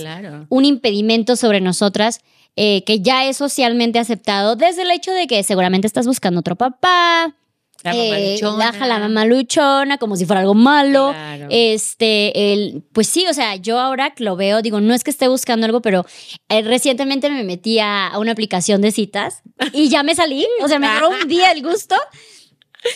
un 0.50 0.66
impedimento 0.66 1.36
sobre 1.36 1.62
nosotras. 1.62 2.22
que 2.56 3.00
ya 3.02 3.26
es 3.26 3.38
socialmente 3.38 4.00
aceptado 4.00 4.56
desde 4.56 4.82
el 4.82 4.92
hecho 4.92 5.12
de 5.12 5.28
que 5.28 5.44
seguramente 5.44 5.86
estás 5.86 6.08
buscando 6.08 6.40
otro 6.40 6.56
papá, 6.56 7.36
la 7.84 7.94
eh, 7.96 8.40
la 8.42 9.00
mamá 9.00 9.26
luchona, 9.26 9.98
como 9.98 10.16
si 10.16 10.26
fuera 10.26 10.42
algo 10.42 10.54
malo. 10.54 11.14
Este, 11.50 12.54
el, 12.54 12.84
pues 12.94 13.08
sí, 13.08 13.26
o 13.28 13.34
sea, 13.34 13.56
yo 13.58 13.80
ahora 13.80 14.14
lo 14.18 14.36
veo, 14.36 14.62
digo, 14.62 14.80
no 14.80 14.94
es 14.94 15.04
que 15.04 15.12
esté 15.12 15.28
buscando 15.28 15.66
algo, 15.66 15.82
pero 15.82 16.06
eh, 16.50 16.62
recientemente 16.62 17.30
me 17.30 17.44
metí 17.44 17.80
a, 17.80 18.12
una 18.18 18.32
aplicación 18.32 18.82
de 18.82 18.92
citas 18.92 19.44
y 19.74 19.90
ya 19.90 20.04
me 20.04 20.16
salí. 20.16 20.48
O 20.62 20.68
sea, 20.68 20.80
me 20.80 20.88
agarró 20.88 21.10
un 21.10 21.28
día 21.28 21.52
el 21.52 21.62
gusto. 21.62 21.96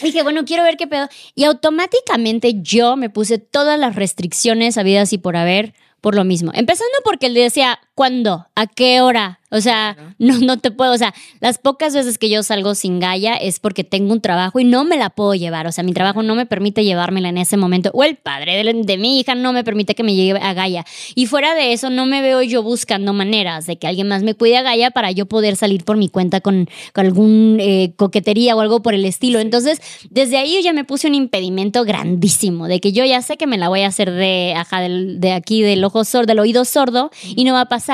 Dije, 0.01 0.23
bueno, 0.23 0.45
quiero 0.45 0.63
ver 0.63 0.77
qué 0.77 0.87
pedo. 0.87 1.07
Y 1.35 1.45
automáticamente 1.45 2.55
yo 2.61 2.95
me 2.95 3.09
puse 3.09 3.37
todas 3.37 3.79
las 3.79 3.95
restricciones 3.95 4.77
habidas 4.77 5.13
y 5.13 5.17
por 5.17 5.35
haber 5.37 5.73
por 6.01 6.15
lo 6.15 6.23
mismo. 6.23 6.51
Empezando 6.53 6.93
porque 7.03 7.27
él 7.27 7.33
decía, 7.33 7.79
¿cuándo? 7.97 8.45
¿A 8.53 8.67
qué 8.67 9.01
hora? 9.01 9.39
O 9.49 9.61
sea, 9.61 9.95
no, 10.19 10.37
no 10.39 10.57
te 10.57 10.71
puedo, 10.71 10.91
o 10.91 10.97
sea, 10.97 11.13
las 11.39 11.57
pocas 11.57 11.95
veces 11.95 12.17
que 12.17 12.29
yo 12.29 12.43
salgo 12.43 12.75
sin 12.75 12.99
Gaia 12.99 13.35
es 13.35 13.59
porque 13.59 13.85
tengo 13.85 14.11
un 14.11 14.19
trabajo 14.19 14.59
y 14.59 14.65
no 14.65 14.83
me 14.83 14.97
la 14.97 15.09
puedo 15.09 15.33
llevar, 15.35 15.67
o 15.67 15.71
sea, 15.71 15.85
mi 15.85 15.93
trabajo 15.93 16.21
no 16.21 16.35
me 16.35 16.45
permite 16.45 16.83
llevármela 16.83 17.29
en 17.29 17.37
ese 17.37 17.55
momento, 17.55 17.89
o 17.93 18.03
el 18.03 18.17
padre 18.17 18.61
de, 18.61 18.97
mi 18.97 19.19
hija 19.19 19.35
no 19.35 19.53
me 19.53 19.63
permite 19.63 19.95
que 19.95 20.03
me 20.03 20.15
lleve 20.15 20.39
a 20.41 20.53
Gaia. 20.53 20.85
Y 21.15 21.27
fuera 21.27 21.55
de 21.55 21.73
eso, 21.73 21.89
no 21.89 22.05
me 22.05 22.21
veo 22.21 22.41
yo 22.41 22.61
buscando 22.61 23.13
maneras 23.13 23.65
de 23.65 23.77
que 23.77 23.87
alguien 23.87 24.09
más 24.09 24.21
me 24.21 24.35
cuide 24.35 24.57
a 24.57 24.63
Gaia 24.63 24.91
para 24.91 25.11
yo 25.11 25.25
poder 25.25 25.55
salir 25.55 25.85
por 25.85 25.97
mi 25.97 26.09
cuenta 26.09 26.41
con, 26.41 26.69
algún 26.93 27.57
eh, 27.61 27.93
coquetería 27.95 28.55
o 28.55 28.59
algo 28.59 28.81
por 28.81 28.93
el 28.93 29.05
estilo. 29.05 29.39
Entonces, 29.39 29.81
desde 30.09 30.37
ahí 30.37 30.55
yo 30.55 30.59
ya 30.59 30.73
me 30.73 30.83
puse 30.83 31.07
un 31.07 31.15
impedimento 31.15 31.83
grandísimo 31.83 32.67
de 32.67 32.79
que 32.79 32.91
yo 32.91 33.05
ya 33.05 33.21
sé 33.21 33.37
que 33.37 33.47
me 33.47 33.57
la 33.57 33.69
voy 33.69 33.81
a 33.81 33.87
hacer 33.87 34.11
de, 34.11 34.53
ajá, 34.57 34.81
de 34.81 35.31
aquí, 35.31 35.61
del 35.61 35.83
ojo 35.83 36.03
sordo, 36.03 36.27
del 36.27 36.39
oído 36.39 36.65
sordo, 36.65 37.11
y 37.23 37.45
no 37.45 37.53
va 37.53 37.61
a 37.61 37.69
pasar. 37.69 37.86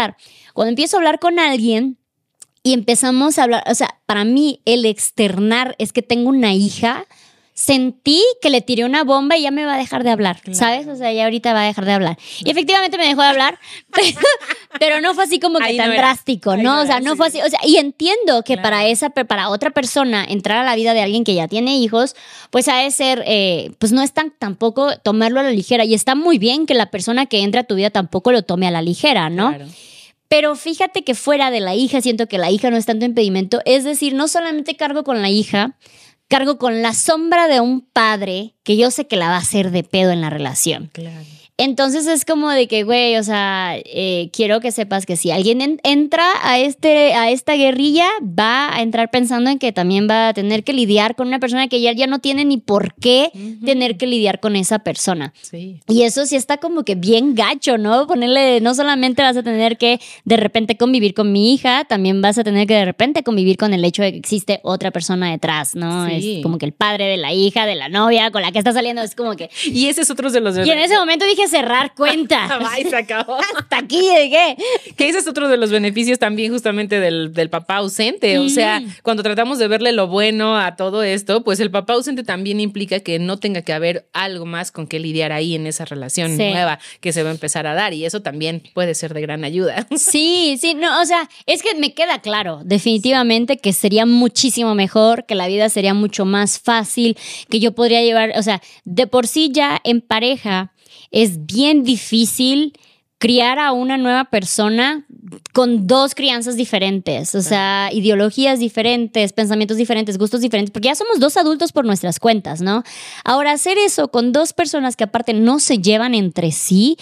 Cuando 0.53 0.69
empiezo 0.69 0.97
a 0.97 0.99
hablar 0.99 1.19
con 1.19 1.39
alguien 1.39 1.97
y 2.63 2.73
empezamos 2.73 3.37
a 3.37 3.43
hablar, 3.43 3.63
o 3.69 3.75
sea, 3.75 3.99
para 4.05 4.23
mí 4.23 4.61
el 4.65 4.85
externar 4.85 5.75
es 5.79 5.91
que 5.91 6.01
tengo 6.01 6.29
una 6.29 6.53
hija, 6.53 7.05
sentí 7.53 8.21
que 8.41 8.49
le 8.49 8.61
tiré 8.61 8.83
una 8.83 9.03
bomba 9.03 9.37
y 9.37 9.43
ya 9.43 9.51
me 9.51 9.65
va 9.65 9.75
a 9.75 9.77
dejar 9.77 10.03
de 10.03 10.09
hablar, 10.09 10.41
¿sabes? 10.51 10.87
O 10.87 10.95
sea, 10.95 11.13
ya 11.13 11.25
ahorita 11.25 11.53
va 11.53 11.63
a 11.63 11.65
dejar 11.65 11.85
de 11.85 11.93
hablar. 11.93 12.17
Y 12.43 12.49
efectivamente 12.49 12.97
me 12.97 13.07
dejó 13.07 13.21
de 13.21 13.27
hablar, 13.27 13.59
pero, 14.79 15.01
no 15.01 15.13
fue 15.13 15.25
así 15.25 15.39
como 15.39 15.59
que 15.59 15.77
tan 15.77 15.91
drástico, 15.91 16.57
¿no? 16.57 16.81
o 16.81 16.85
sea, 16.85 16.99
no 16.99 17.15
fue 17.15 17.27
así. 17.27 17.41
O 17.41 17.49
sea, 17.49 17.59
y 17.63 17.77
entiendo 17.77 18.43
que 18.43 18.57
para 18.57 18.85
esa, 18.87 19.11
para 19.11 19.49
otra 19.49 19.69
persona 19.69 20.25
entrar 20.27 20.57
a 20.57 20.63
la 20.63 20.75
vida 20.75 20.93
de 20.93 21.01
alguien 21.01 21.23
que 21.23 21.35
ya 21.35 21.47
tiene 21.47 21.77
hijos, 21.77 22.15
pues 22.49 22.67
ha 22.67 22.77
de 22.77 22.89
ser, 22.91 23.23
eh, 23.27 23.71
pues 23.77 23.91
no 23.91 24.01
es 24.01 24.13
tan 24.13 24.31
tampoco 24.31 24.97
tomarlo 24.97 25.39
a 25.39 25.43
la 25.43 25.51
ligera. 25.51 25.85
Y 25.85 25.93
está 25.93 26.15
muy 26.15 26.39
bien 26.39 26.65
que 26.65 26.73
la 26.73 26.89
persona 26.89 27.27
que 27.27 27.41
entra 27.41 27.61
a 27.61 27.63
tu 27.65 27.75
vida 27.75 27.91
tampoco 27.91 28.31
lo 28.31 28.41
tome 28.43 28.67
a 28.67 28.71
la 28.71 28.81
ligera, 28.81 29.29
¿no? 29.29 29.49
Claro. 29.49 29.67
Pero 30.27 30.55
fíjate 30.55 31.03
que 31.03 31.13
fuera 31.13 31.51
de 31.51 31.59
la 31.59 31.75
hija, 31.75 32.01
siento 32.01 32.27
que 32.27 32.39
la 32.39 32.49
hija 32.49 32.71
no 32.71 32.77
es 32.77 32.87
tanto 32.87 33.05
impedimento. 33.05 33.61
Es 33.65 33.83
decir, 33.83 34.15
no 34.15 34.27
solamente 34.27 34.75
cargo 34.75 35.03
con 35.03 35.21
la 35.21 35.29
hija, 35.29 35.77
cargo 36.27 36.57
con 36.57 36.81
la 36.81 36.93
sombra 36.93 37.47
de 37.47 37.59
un 37.59 37.81
padre 37.81 38.55
que 38.63 38.77
yo 38.77 38.91
sé 38.91 39.07
que 39.07 39.15
la 39.15 39.29
va 39.29 39.35
a 39.35 39.39
hacer 39.39 39.71
de 39.71 39.83
pedo 39.83 40.11
en 40.11 40.21
la 40.21 40.29
relación. 40.29 40.89
Claro. 40.93 41.25
Entonces 41.63 42.07
es 42.07 42.25
como 42.25 42.49
de 42.49 42.67
que, 42.67 42.83
güey, 42.83 43.15
o 43.15 43.23
sea, 43.23 43.77
eh, 43.85 44.29
quiero 44.33 44.59
que 44.59 44.73
sepas 44.73 45.05
que 45.05 45.15
si 45.15 45.31
alguien 45.31 45.79
entra 45.83 46.25
a, 46.41 46.59
este, 46.59 47.13
a 47.13 47.31
esta 47.31 47.53
guerrilla, 47.53 48.05
va 48.21 48.75
a 48.75 48.81
entrar 48.81 49.09
pensando 49.09 49.49
en 49.49 49.59
que 49.59 49.71
también 49.71 50.09
va 50.09 50.27
a 50.27 50.33
tener 50.33 50.65
que 50.65 50.73
lidiar 50.73 51.15
con 51.15 51.29
una 51.29 51.39
persona 51.39 51.69
que 51.69 51.79
ya, 51.79 51.93
ya 51.93 52.05
no 52.05 52.19
tiene 52.19 52.43
ni 52.43 52.57
por 52.57 52.93
qué 52.95 53.31
tener 53.63 53.95
que 53.95 54.07
lidiar 54.07 54.41
con 54.41 54.57
esa 54.57 54.79
persona. 54.79 55.33
Sí. 55.39 55.79
Y 55.87 56.01
eso 56.01 56.25
sí 56.25 56.35
está 56.35 56.57
como 56.57 56.83
que 56.83 56.95
bien 56.95 57.33
gacho, 57.33 57.77
¿no? 57.77 58.07
Ponerle, 58.07 58.59
no 58.59 58.75
solamente 58.75 59.21
vas 59.21 59.37
a 59.37 59.43
tener 59.43 59.77
que 59.77 60.01
de 60.25 60.35
repente 60.35 60.75
convivir 60.75 61.13
con 61.13 61.31
mi 61.31 61.53
hija, 61.53 61.85
también 61.85 62.21
vas 62.21 62.37
a 62.37 62.43
tener 62.43 62.67
que 62.67 62.73
de 62.73 62.83
repente 62.83 63.23
convivir 63.23 63.55
con 63.55 63.73
el 63.73 63.85
hecho 63.85 64.03
de 64.03 64.11
que 64.11 64.17
existe 64.17 64.59
otra 64.63 64.91
persona 64.91 65.31
detrás, 65.31 65.75
¿no? 65.75 66.07
Es 66.07 66.43
como 66.43 66.57
que 66.57 66.65
el 66.65 66.73
padre 66.73 67.05
de 67.05 67.15
la 67.15 67.31
hija, 67.31 67.65
de 67.65 67.75
la 67.75 67.87
novia 67.87 68.31
con 68.31 68.41
la 68.41 68.51
que 68.51 68.59
está 68.59 68.73
saliendo, 68.73 69.01
es 69.01 69.15
como 69.15 69.37
que... 69.37 69.49
Y 69.63 69.85
ese 69.85 70.01
es 70.01 70.09
otro 70.09 70.29
de 70.29 70.41
los... 70.41 70.57
Y 70.57 70.69
en 70.69 70.79
ese 70.79 70.97
momento 70.97 71.25
dije, 71.25 71.47
cerrar 71.53 71.93
cuenta. 71.93 72.59
Ay, 72.71 72.85
se 72.85 72.95
acabó. 72.95 73.37
Hasta 73.57 73.77
aquí 73.77 74.01
llegué. 74.01 74.57
Que 74.97 75.09
ese 75.09 75.19
es 75.19 75.27
otro 75.27 75.47
de 75.47 75.57
los 75.57 75.69
beneficios 75.69 76.17
también 76.17 76.51
justamente 76.51 76.99
del, 76.99 77.31
papá 77.49 77.77
ausente. 77.77 78.39
O 78.39 78.49
sea, 78.49 78.81
cuando 79.03 79.21
tratamos 79.21 79.59
de 79.59 79.67
verle 79.67 79.91
lo 79.91 80.07
bueno 80.07 80.57
a 80.57 80.75
todo 80.75 81.03
esto, 81.03 81.43
pues 81.43 81.59
el 81.59 81.69
papá 81.69 81.93
ausente 81.93 82.23
también 82.23 82.59
implica 82.59 82.99
que 83.01 83.19
no 83.19 83.37
tenga 83.37 83.61
que 83.61 83.73
haber 83.73 84.07
algo 84.13 84.45
más 84.45 84.71
con 84.71 84.87
que 84.87 84.99
lidiar 84.99 85.31
ahí 85.31 85.53
en 85.55 85.67
esa 85.67 85.85
relación 85.85 86.35
nueva 86.37 86.79
que 86.99 87.13
se 87.13 87.21
va 87.21 87.29
a 87.29 87.33
empezar 87.33 87.67
a 87.67 87.75
dar. 87.75 87.93
Y 87.93 88.05
eso 88.05 88.21
también 88.21 88.63
puede 88.73 88.95
ser 88.95 89.13
de 89.13 89.21
gran 89.21 89.43
ayuda. 89.43 89.87
Sí, 90.13 90.57
sí, 90.59 90.73
no, 90.73 91.01
o 91.01 91.05
sea, 91.05 91.29
es 91.45 91.63
que 91.63 91.75
me 91.75 91.93
queda 91.93 92.19
claro, 92.19 92.61
definitivamente 92.63 93.57
que 93.57 93.73
sería 93.73 94.05
muchísimo 94.05 94.75
mejor, 94.75 95.25
que 95.25 95.33
la 95.33 95.47
vida 95.47 95.69
sería 95.69 95.93
mucho 95.93 96.25
más 96.25 96.59
fácil, 96.59 97.17
que 97.49 97.59
yo 97.59 97.73
podría 97.73 98.01
llevar, 98.01 98.33
o 98.35 98.43
sea, 98.43 98.61
de 98.83 99.07
por 99.07 99.27
sí 99.27 99.49
ya 99.51 99.79
en 99.83 100.01
pareja 100.01 100.73
es 101.13 101.45
bien 101.45 101.83
difícil 101.83 102.73
criar 103.19 103.57
a 103.57 103.71
una 103.71 103.97
nueva 103.97 104.25
persona 104.25 105.05
con 105.53 105.87
dos 105.87 106.13
crianzas 106.13 106.57
diferentes, 106.57 107.35
o 107.35 107.41
sea, 107.41 107.89
ideologías 107.93 108.59
diferentes, 108.59 109.31
pensamientos 109.31 109.77
diferentes, 109.77 110.17
gustos 110.17 110.41
diferentes, 110.41 110.71
porque 110.71 110.89
ya 110.89 110.95
somos 110.95 111.21
dos 111.21 111.37
adultos 111.37 111.71
por 111.71 111.85
nuestras 111.85 112.19
cuentas, 112.19 112.59
¿no? 112.59 112.83
Ahora, 113.23 113.53
hacer 113.53 113.77
eso 113.77 114.09
con 114.09 114.33
dos 114.33 114.51
personas 114.51 114.97
que 114.97 115.05
aparte 115.05 115.33
no 115.33 115.59
se 115.59 115.77
llevan 115.77 116.15
entre 116.15 116.51
sí 116.51 116.97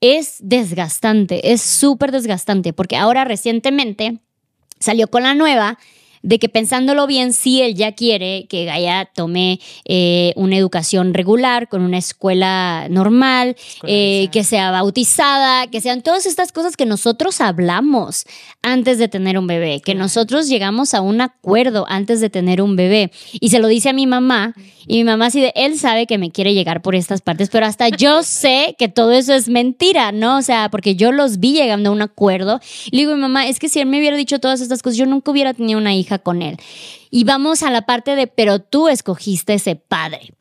es 0.00 0.36
desgastante, 0.40 1.52
es 1.52 1.60
súper 1.60 2.12
desgastante, 2.12 2.72
porque 2.72 2.96
ahora 2.96 3.24
recientemente 3.24 4.20
salió 4.80 5.08
con 5.08 5.24
la 5.24 5.34
nueva 5.34 5.78
de 6.26 6.40
que 6.40 6.48
pensándolo 6.48 7.06
bien, 7.06 7.32
sí 7.32 7.62
él 7.62 7.76
ya 7.76 7.92
quiere 7.92 8.46
que 8.48 8.64
Gaia 8.64 9.04
tome 9.04 9.60
eh, 9.84 10.32
una 10.34 10.56
educación 10.56 11.14
regular, 11.14 11.68
con 11.68 11.82
una 11.82 11.98
escuela 11.98 12.88
normal, 12.90 13.54
eh, 13.84 14.26
que 14.32 14.42
sea 14.42 14.72
bautizada, 14.72 15.68
que 15.68 15.80
sean 15.80 16.02
todas 16.02 16.26
estas 16.26 16.50
cosas 16.50 16.76
que 16.76 16.84
nosotros 16.84 17.40
hablamos 17.40 18.24
antes 18.60 18.98
de 18.98 19.06
tener 19.06 19.38
un 19.38 19.46
bebé, 19.46 19.80
que 19.80 19.94
nosotros 19.94 20.48
llegamos 20.48 20.94
a 20.94 21.00
un 21.00 21.20
acuerdo 21.20 21.86
antes 21.88 22.20
de 22.20 22.28
tener 22.28 22.60
un 22.60 22.74
bebé. 22.74 23.12
Y 23.32 23.50
se 23.50 23.60
lo 23.60 23.68
dice 23.68 23.90
a 23.90 23.92
mi 23.92 24.08
mamá, 24.08 24.52
y 24.88 24.98
mi 24.98 25.04
mamá 25.04 25.26
así 25.26 25.40
de, 25.40 25.52
él 25.56 25.78
sabe 25.78 26.06
que 26.06 26.18
me 26.18 26.30
quiere 26.30 26.54
llegar 26.54 26.80
por 26.80 26.94
estas 26.94 27.20
partes, 27.20 27.50
pero 27.50 27.66
hasta 27.66 27.88
yo 27.88 28.22
sé 28.24 28.74
que 28.78 28.88
todo 28.88 29.12
eso 29.12 29.32
es 29.32 29.48
mentira, 29.48 30.12
¿no? 30.12 30.38
O 30.38 30.42
sea, 30.42 30.70
porque 30.70 30.96
yo 30.96 31.12
los 31.12 31.38
vi 31.38 31.52
llegando 31.52 31.90
a 31.90 31.92
un 31.92 32.02
acuerdo. 32.02 32.60
Y 32.86 32.96
le 32.96 33.02
digo, 33.02 33.14
mi 33.14 33.20
mamá, 33.20 33.46
es 33.46 33.58
que 33.58 33.68
si 33.68 33.80
él 33.80 33.86
me 33.86 33.98
hubiera 33.98 34.16
dicho 34.16 34.38
todas 34.38 34.60
estas 34.60 34.82
cosas, 34.82 34.96
yo 34.96 35.06
nunca 35.06 35.30
hubiera 35.30 35.54
tenido 35.54 35.78
una 35.78 35.94
hija 35.94 36.15
con 36.18 36.42
él. 36.42 36.56
Y 37.10 37.24
vamos 37.24 37.62
a 37.62 37.70
la 37.70 37.82
parte 37.82 38.16
de, 38.16 38.26
pero 38.26 38.60
tú 38.60 38.88
escogiste 38.88 39.54
ese 39.54 39.76
padre. 39.76 40.34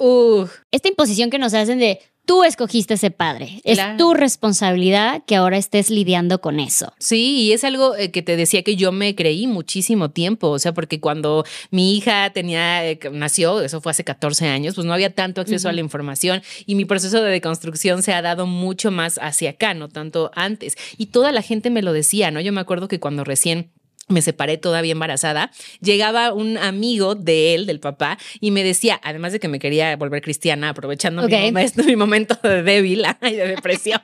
Esta 0.71 0.87
imposición 0.87 1.29
que 1.29 1.39
nos 1.39 1.53
hacen 1.53 1.79
de, 1.79 1.99
tú 2.25 2.43
escogiste 2.43 2.95
ese 2.95 3.11
padre. 3.11 3.61
Es 3.63 3.79
tu 3.97 4.13
responsabilidad 4.13 5.23
que 5.25 5.35
ahora 5.35 5.57
estés 5.57 5.89
lidiando 5.89 6.41
con 6.41 6.59
eso. 6.59 6.93
Sí, 6.99 7.43
y 7.43 7.53
es 7.53 7.63
algo 7.63 7.95
eh, 7.95 8.11
que 8.11 8.21
te 8.21 8.35
decía 8.35 8.63
que 8.63 8.75
yo 8.75 8.91
me 8.91 9.15
creí 9.15 9.47
muchísimo 9.47 10.11
tiempo. 10.11 10.49
O 10.49 10.59
sea, 10.59 10.73
porque 10.73 10.99
cuando 10.99 11.45
mi 11.71 11.95
hija 11.95 12.31
tenía, 12.31 12.85
eh, 12.89 12.99
nació, 13.11 13.61
eso 13.61 13.81
fue 13.81 13.91
hace 13.91 14.03
14 14.03 14.47
años, 14.47 14.75
pues 14.75 14.85
no 14.85 14.93
había 14.93 15.13
tanto 15.13 15.41
acceso 15.41 15.69
a 15.69 15.73
la 15.73 15.81
información 15.81 16.41
y 16.65 16.75
mi 16.75 16.85
proceso 16.85 17.21
de 17.21 17.31
deconstrucción 17.31 18.03
se 18.03 18.13
ha 18.13 18.21
dado 18.21 18.47
mucho 18.47 18.91
más 18.91 19.19
hacia 19.21 19.51
acá, 19.51 19.73
no 19.73 19.89
tanto 19.89 20.31
antes. 20.35 20.75
Y 20.97 21.07
toda 21.07 21.31
la 21.31 21.41
gente 21.41 21.69
me 21.69 21.81
lo 21.81 21.93
decía, 21.93 22.31
¿no? 22.31 22.41
Yo 22.41 22.51
me 22.51 22.61
acuerdo 22.61 22.87
que 22.87 22.99
cuando 22.99 23.23
recién 23.23 23.71
me 24.07 24.21
separé 24.21 24.57
todavía 24.57 24.91
embarazada, 24.91 25.51
llegaba 25.81 26.31
un 26.31 26.57
amigo 26.57 27.15
de 27.15 27.55
él, 27.55 27.65
del 27.65 27.79
papá, 27.79 28.19
y 28.39 28.51
me 28.51 28.63
decía, 28.63 28.99
además 29.03 29.31
de 29.31 29.39
que 29.39 29.47
me 29.47 29.57
quería 29.57 29.95
volver 29.95 30.21
cristiana, 30.21 30.69
aprovechando 30.69 31.27
mi, 31.27 31.95
momento, 31.95 32.37
de 32.43 32.61
débil 32.61 33.03
y 33.23 33.33
de 33.33 33.47
depresión, 33.47 34.01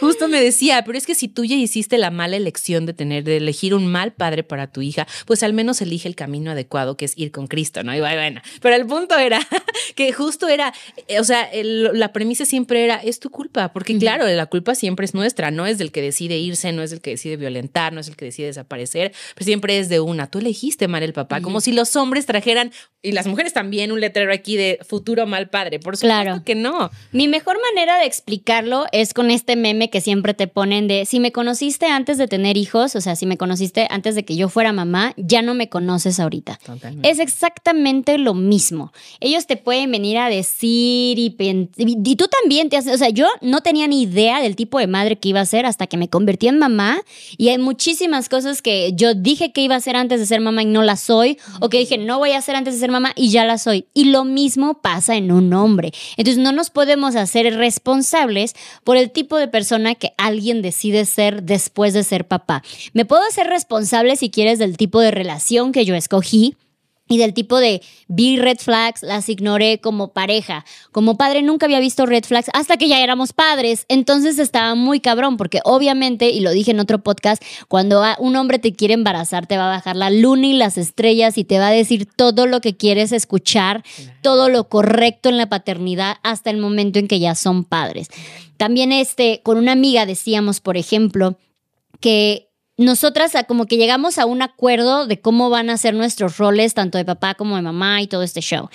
justo 0.00 0.26
me 0.26 0.40
decía, 0.40 0.82
pero 0.84 0.98
es 0.98 1.06
que 1.06 1.14
si 1.14 1.28
tú 1.28 1.44
ya 1.44 1.54
hiciste 1.54 1.98
la 1.98 2.10
mala 2.10 2.36
elección 2.36 2.84
de 2.84 2.94
tener, 2.94 3.22
de 3.22 3.36
elegir 3.36 3.74
un 3.74 3.86
mal 3.86 4.12
padre 4.12 4.42
para 4.42 4.66
tu 4.66 4.82
hija, 4.82 5.06
pues 5.24 5.44
al 5.44 5.52
menos 5.52 5.80
elige 5.80 6.08
el 6.08 6.16
camino 6.16 6.50
adecuado, 6.50 6.96
que 6.96 7.04
es 7.04 7.16
ir 7.16 7.30
con 7.30 7.46
Cristo, 7.46 7.84
¿no? 7.84 7.94
Y 7.94 8.00
bueno, 8.00 8.40
pero 8.60 8.74
el 8.74 8.86
punto 8.86 9.16
era 9.18 9.40
que 9.94 10.12
justo 10.12 10.48
era, 10.48 10.74
o 11.18 11.24
sea, 11.24 11.48
la 11.52 12.12
premisa 12.12 12.44
siempre 12.44 12.82
era, 12.82 12.96
es 12.96 13.20
tu 13.20 13.30
culpa, 13.30 13.72
porque 13.72 13.96
claro, 13.98 14.26
la 14.26 14.46
culpa 14.46 14.74
siempre 14.74 15.04
es 15.04 15.14
nuestra, 15.14 15.52
no 15.52 15.64
es 15.64 15.78
del 15.78 15.92
que 15.92 16.02
decide 16.02 16.38
irse, 16.38 16.72
no 16.72 16.82
es 16.82 16.90
del 16.90 17.00
que 17.00 17.10
decide 17.10 17.36
violentar, 17.36 17.92
no 17.92 18.00
es 18.00 18.08
el 18.08 18.16
que 18.16 18.24
decide 18.24 18.48
desaparecer, 18.48 19.12
pero 19.34 19.44
siempre 19.44 19.78
es 19.78 19.88
de 19.88 20.00
una. 20.00 20.26
Tú 20.28 20.38
elegiste 20.38 20.88
mal 20.88 21.02
el 21.02 21.12
papá, 21.12 21.40
como 21.40 21.60
si 21.60 21.72
los 21.72 21.96
hombres 21.96 22.26
trajeran, 22.26 22.72
y 23.00 23.12
las 23.12 23.28
mujeres 23.28 23.52
también, 23.52 23.92
un 23.92 24.00
letrero 24.00 24.32
aquí 24.32 24.56
de 24.56 24.80
futuro 24.86 25.24
mal 25.26 25.48
padre. 25.48 25.78
Por 25.78 25.96
supuesto 25.96 26.22
claro. 26.22 26.42
que 26.44 26.56
no. 26.56 26.90
Mi 27.12 27.28
mejor 27.28 27.56
manera 27.62 27.98
de 27.98 28.06
explicarlo 28.06 28.86
es 28.90 29.14
con 29.14 29.30
este 29.30 29.54
meme 29.54 29.88
que 29.88 30.00
siempre 30.00 30.34
te 30.34 30.48
ponen 30.48 30.88
de 30.88 31.06
si 31.06 31.20
me 31.20 31.30
conociste 31.30 31.86
antes 31.86 32.18
de 32.18 32.26
tener 32.26 32.56
hijos, 32.56 32.96
o 32.96 33.00
sea, 33.00 33.14
si 33.14 33.24
me 33.24 33.36
conociste 33.36 33.86
antes 33.90 34.16
de 34.16 34.24
que 34.24 34.34
yo 34.34 34.48
fuera 34.48 34.72
mamá, 34.72 35.14
ya 35.16 35.42
no 35.42 35.54
me 35.54 35.68
conoces 35.68 36.18
ahorita. 36.18 36.58
Es 37.02 37.20
exactamente 37.20 38.18
lo 38.18 38.34
mismo. 38.34 38.92
Ellos 39.20 39.46
te 39.46 39.56
pueden 39.56 39.92
venir 39.92 40.18
a 40.18 40.28
decir 40.28 41.18
y, 41.18 41.36
y, 41.76 42.16
tú 42.16 42.26
también 42.26 42.68
te 42.68 42.76
haces, 42.76 42.94
o 42.94 42.98
sea, 42.98 43.10
yo 43.10 43.28
no 43.40 43.60
tenía 43.60 43.86
ni 43.86 44.02
idea 44.02 44.40
del 44.40 44.56
tipo 44.56 44.78
de 44.80 44.86
madre 44.88 45.18
que 45.18 45.28
iba 45.28 45.40
a 45.40 45.46
ser 45.46 45.66
hasta 45.66 45.86
que 45.86 45.96
me 45.96 46.08
convertí 46.08 46.48
en 46.48 46.58
mamá 46.58 47.00
y 47.36 47.48
hay 47.50 47.58
muchísimas 47.58 48.28
cosas 48.28 48.60
que 48.60 48.92
yo 48.94 49.14
dije 49.22 49.52
que 49.52 49.60
iba 49.60 49.76
a 49.76 49.80
ser 49.80 49.96
antes 49.96 50.20
de 50.20 50.26
ser 50.26 50.40
mamá 50.40 50.62
y 50.62 50.66
no 50.66 50.82
la 50.82 50.96
soy, 50.96 51.38
o 51.60 51.68
que 51.68 51.78
dije 51.78 51.98
no 51.98 52.18
voy 52.18 52.32
a 52.32 52.40
ser 52.40 52.56
antes 52.56 52.74
de 52.74 52.80
ser 52.80 52.90
mamá 52.90 53.12
y 53.16 53.30
ya 53.30 53.44
la 53.44 53.58
soy. 53.58 53.86
Y 53.94 54.04
lo 54.04 54.24
mismo 54.24 54.80
pasa 54.80 55.16
en 55.16 55.32
un 55.32 55.52
hombre. 55.52 55.92
Entonces 56.16 56.42
no 56.42 56.52
nos 56.52 56.70
podemos 56.70 57.16
hacer 57.16 57.54
responsables 57.54 58.54
por 58.84 58.96
el 58.96 59.10
tipo 59.10 59.36
de 59.36 59.48
persona 59.48 59.94
que 59.94 60.12
alguien 60.16 60.62
decide 60.62 61.04
ser 61.04 61.42
después 61.42 61.94
de 61.94 62.04
ser 62.04 62.26
papá. 62.26 62.62
Me 62.92 63.04
puedo 63.04 63.22
hacer 63.22 63.46
responsable 63.46 64.16
si 64.16 64.30
quieres 64.30 64.58
del 64.58 64.76
tipo 64.76 65.00
de 65.00 65.10
relación 65.10 65.72
que 65.72 65.84
yo 65.84 65.94
escogí 65.94 66.56
y 67.08 67.18
del 67.18 67.34
tipo 67.34 67.58
de 67.58 67.82
vi 68.06 68.36
red 68.36 68.58
flags, 68.58 69.02
las 69.02 69.28
ignoré 69.28 69.80
como 69.80 70.12
pareja. 70.12 70.64
Como 70.92 71.16
padre 71.16 71.42
nunca 71.42 71.66
había 71.66 71.80
visto 71.80 72.06
red 72.06 72.24
flags 72.24 72.50
hasta 72.52 72.76
que 72.76 72.88
ya 72.88 73.00
éramos 73.00 73.32
padres. 73.32 73.86
Entonces 73.88 74.38
estaba 74.38 74.74
muy 74.74 75.00
cabrón 75.00 75.36
porque 75.36 75.60
obviamente, 75.64 76.30
y 76.30 76.40
lo 76.40 76.50
dije 76.50 76.70
en 76.70 76.80
otro 76.80 76.98
podcast, 76.98 77.42
cuando 77.68 78.02
un 78.18 78.36
hombre 78.36 78.58
te 78.58 78.72
quiere 78.72 78.94
embarazar 78.94 79.46
te 79.46 79.56
va 79.56 79.66
a 79.66 79.76
bajar 79.76 79.96
la 79.96 80.10
luna 80.10 80.46
y 80.46 80.52
las 80.52 80.78
estrellas 80.78 81.38
y 81.38 81.44
te 81.44 81.58
va 81.58 81.68
a 81.68 81.72
decir 81.72 82.06
todo 82.06 82.46
lo 82.46 82.60
que 82.60 82.76
quieres 82.76 83.12
escuchar, 83.12 83.82
todo 84.22 84.48
lo 84.48 84.68
correcto 84.68 85.28
en 85.28 85.36
la 85.36 85.48
paternidad 85.48 86.16
hasta 86.22 86.50
el 86.50 86.58
momento 86.58 86.98
en 86.98 87.08
que 87.08 87.20
ya 87.20 87.34
son 87.34 87.64
padres. 87.64 88.08
También 88.56 88.92
este, 88.92 89.40
con 89.42 89.56
una 89.56 89.72
amiga 89.72 90.04
decíamos, 90.04 90.60
por 90.60 90.76
ejemplo, 90.76 91.38
que 92.00 92.47
nosotras 92.78 93.32
como 93.46 93.66
que 93.66 93.76
llegamos 93.76 94.18
a 94.18 94.24
un 94.24 94.40
acuerdo 94.40 95.06
de 95.06 95.20
cómo 95.20 95.50
van 95.50 95.68
a 95.68 95.76
ser 95.76 95.94
nuestros 95.94 96.38
roles, 96.38 96.74
tanto 96.74 96.96
de 96.96 97.04
papá 97.04 97.34
como 97.34 97.56
de 97.56 97.62
mamá 97.62 98.00
y 98.00 98.06
todo 98.06 98.22
este 98.22 98.40
show. 98.40 98.70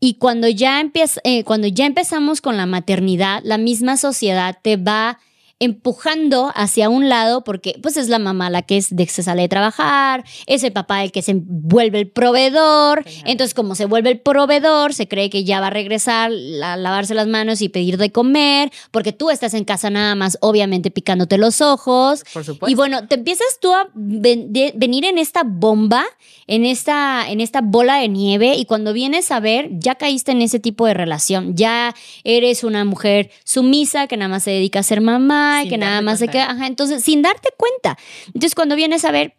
Y 0.00 0.14
cuando 0.14 0.48
ya, 0.48 0.82
eh, 1.22 1.44
cuando 1.44 1.66
ya 1.66 1.86
empezamos 1.86 2.40
con 2.40 2.56
la 2.56 2.66
maternidad, 2.66 3.42
la 3.44 3.58
misma 3.58 3.96
sociedad 3.96 4.58
te 4.60 4.76
va 4.76 5.18
empujando 5.64 6.52
hacia 6.54 6.88
un 6.88 7.08
lado 7.08 7.44
porque 7.44 7.78
pues 7.82 7.96
es 7.96 8.08
la 8.08 8.18
mamá 8.18 8.50
la 8.50 8.62
que 8.62 8.76
es 8.76 8.94
de 8.94 9.06
que 9.06 9.12
se 9.12 9.22
sale 9.22 9.42
de 9.42 9.48
trabajar, 9.48 10.24
es 10.46 10.62
el 10.62 10.72
papá 10.72 11.02
el 11.02 11.12
que 11.12 11.22
se 11.22 11.34
vuelve 11.36 11.98
el 12.00 12.08
proveedor, 12.08 13.04
entonces 13.24 13.54
como 13.54 13.74
se 13.74 13.86
vuelve 13.86 14.10
el 14.10 14.20
proveedor, 14.20 14.94
se 14.94 15.08
cree 15.08 15.30
que 15.30 15.44
ya 15.44 15.60
va 15.60 15.68
a 15.68 15.70
regresar 15.70 16.30
a 16.62 16.76
lavarse 16.76 17.14
las 17.14 17.26
manos 17.26 17.62
y 17.62 17.68
pedir 17.68 17.96
de 17.96 18.12
comer, 18.12 18.70
porque 18.90 19.12
tú 19.12 19.30
estás 19.30 19.54
en 19.54 19.64
casa 19.64 19.90
nada 19.90 20.14
más 20.14 20.38
obviamente 20.40 20.90
picándote 20.90 21.38
los 21.38 21.60
ojos. 21.60 22.24
Por 22.32 22.44
supuesto. 22.44 22.70
Y 22.70 22.74
bueno, 22.74 23.06
te 23.08 23.16
empiezas 23.16 23.58
tú 23.60 23.72
a 23.72 23.88
venir 23.94 25.04
en 25.04 25.18
esta 25.18 25.42
bomba, 25.44 26.04
en 26.46 26.64
esta, 26.64 27.28
en 27.28 27.40
esta 27.40 27.60
bola 27.62 27.96
de 27.96 28.08
nieve 28.08 28.54
y 28.56 28.64
cuando 28.64 28.92
vienes 28.92 29.30
a 29.30 29.40
ver, 29.40 29.68
ya 29.72 29.94
caíste 29.94 30.32
en 30.32 30.42
ese 30.42 30.58
tipo 30.58 30.86
de 30.86 30.94
relación, 30.94 31.56
ya 31.56 31.94
eres 32.24 32.64
una 32.64 32.84
mujer 32.84 33.30
sumisa 33.44 34.06
que 34.06 34.16
nada 34.16 34.28
más 34.28 34.44
se 34.44 34.50
dedica 34.50 34.80
a 34.80 34.82
ser 34.82 35.00
mamá, 35.00 35.53
que 35.62 35.78
nada 35.78 36.02
más 36.02 36.18
se 36.18 36.28
queda, 36.28 36.56
entonces 36.66 37.04
sin 37.04 37.22
darte 37.22 37.50
cuenta. 37.56 37.96
Entonces 38.26 38.54
cuando 38.54 38.76
vienes 38.76 39.04
a 39.04 39.12
ver, 39.12 39.34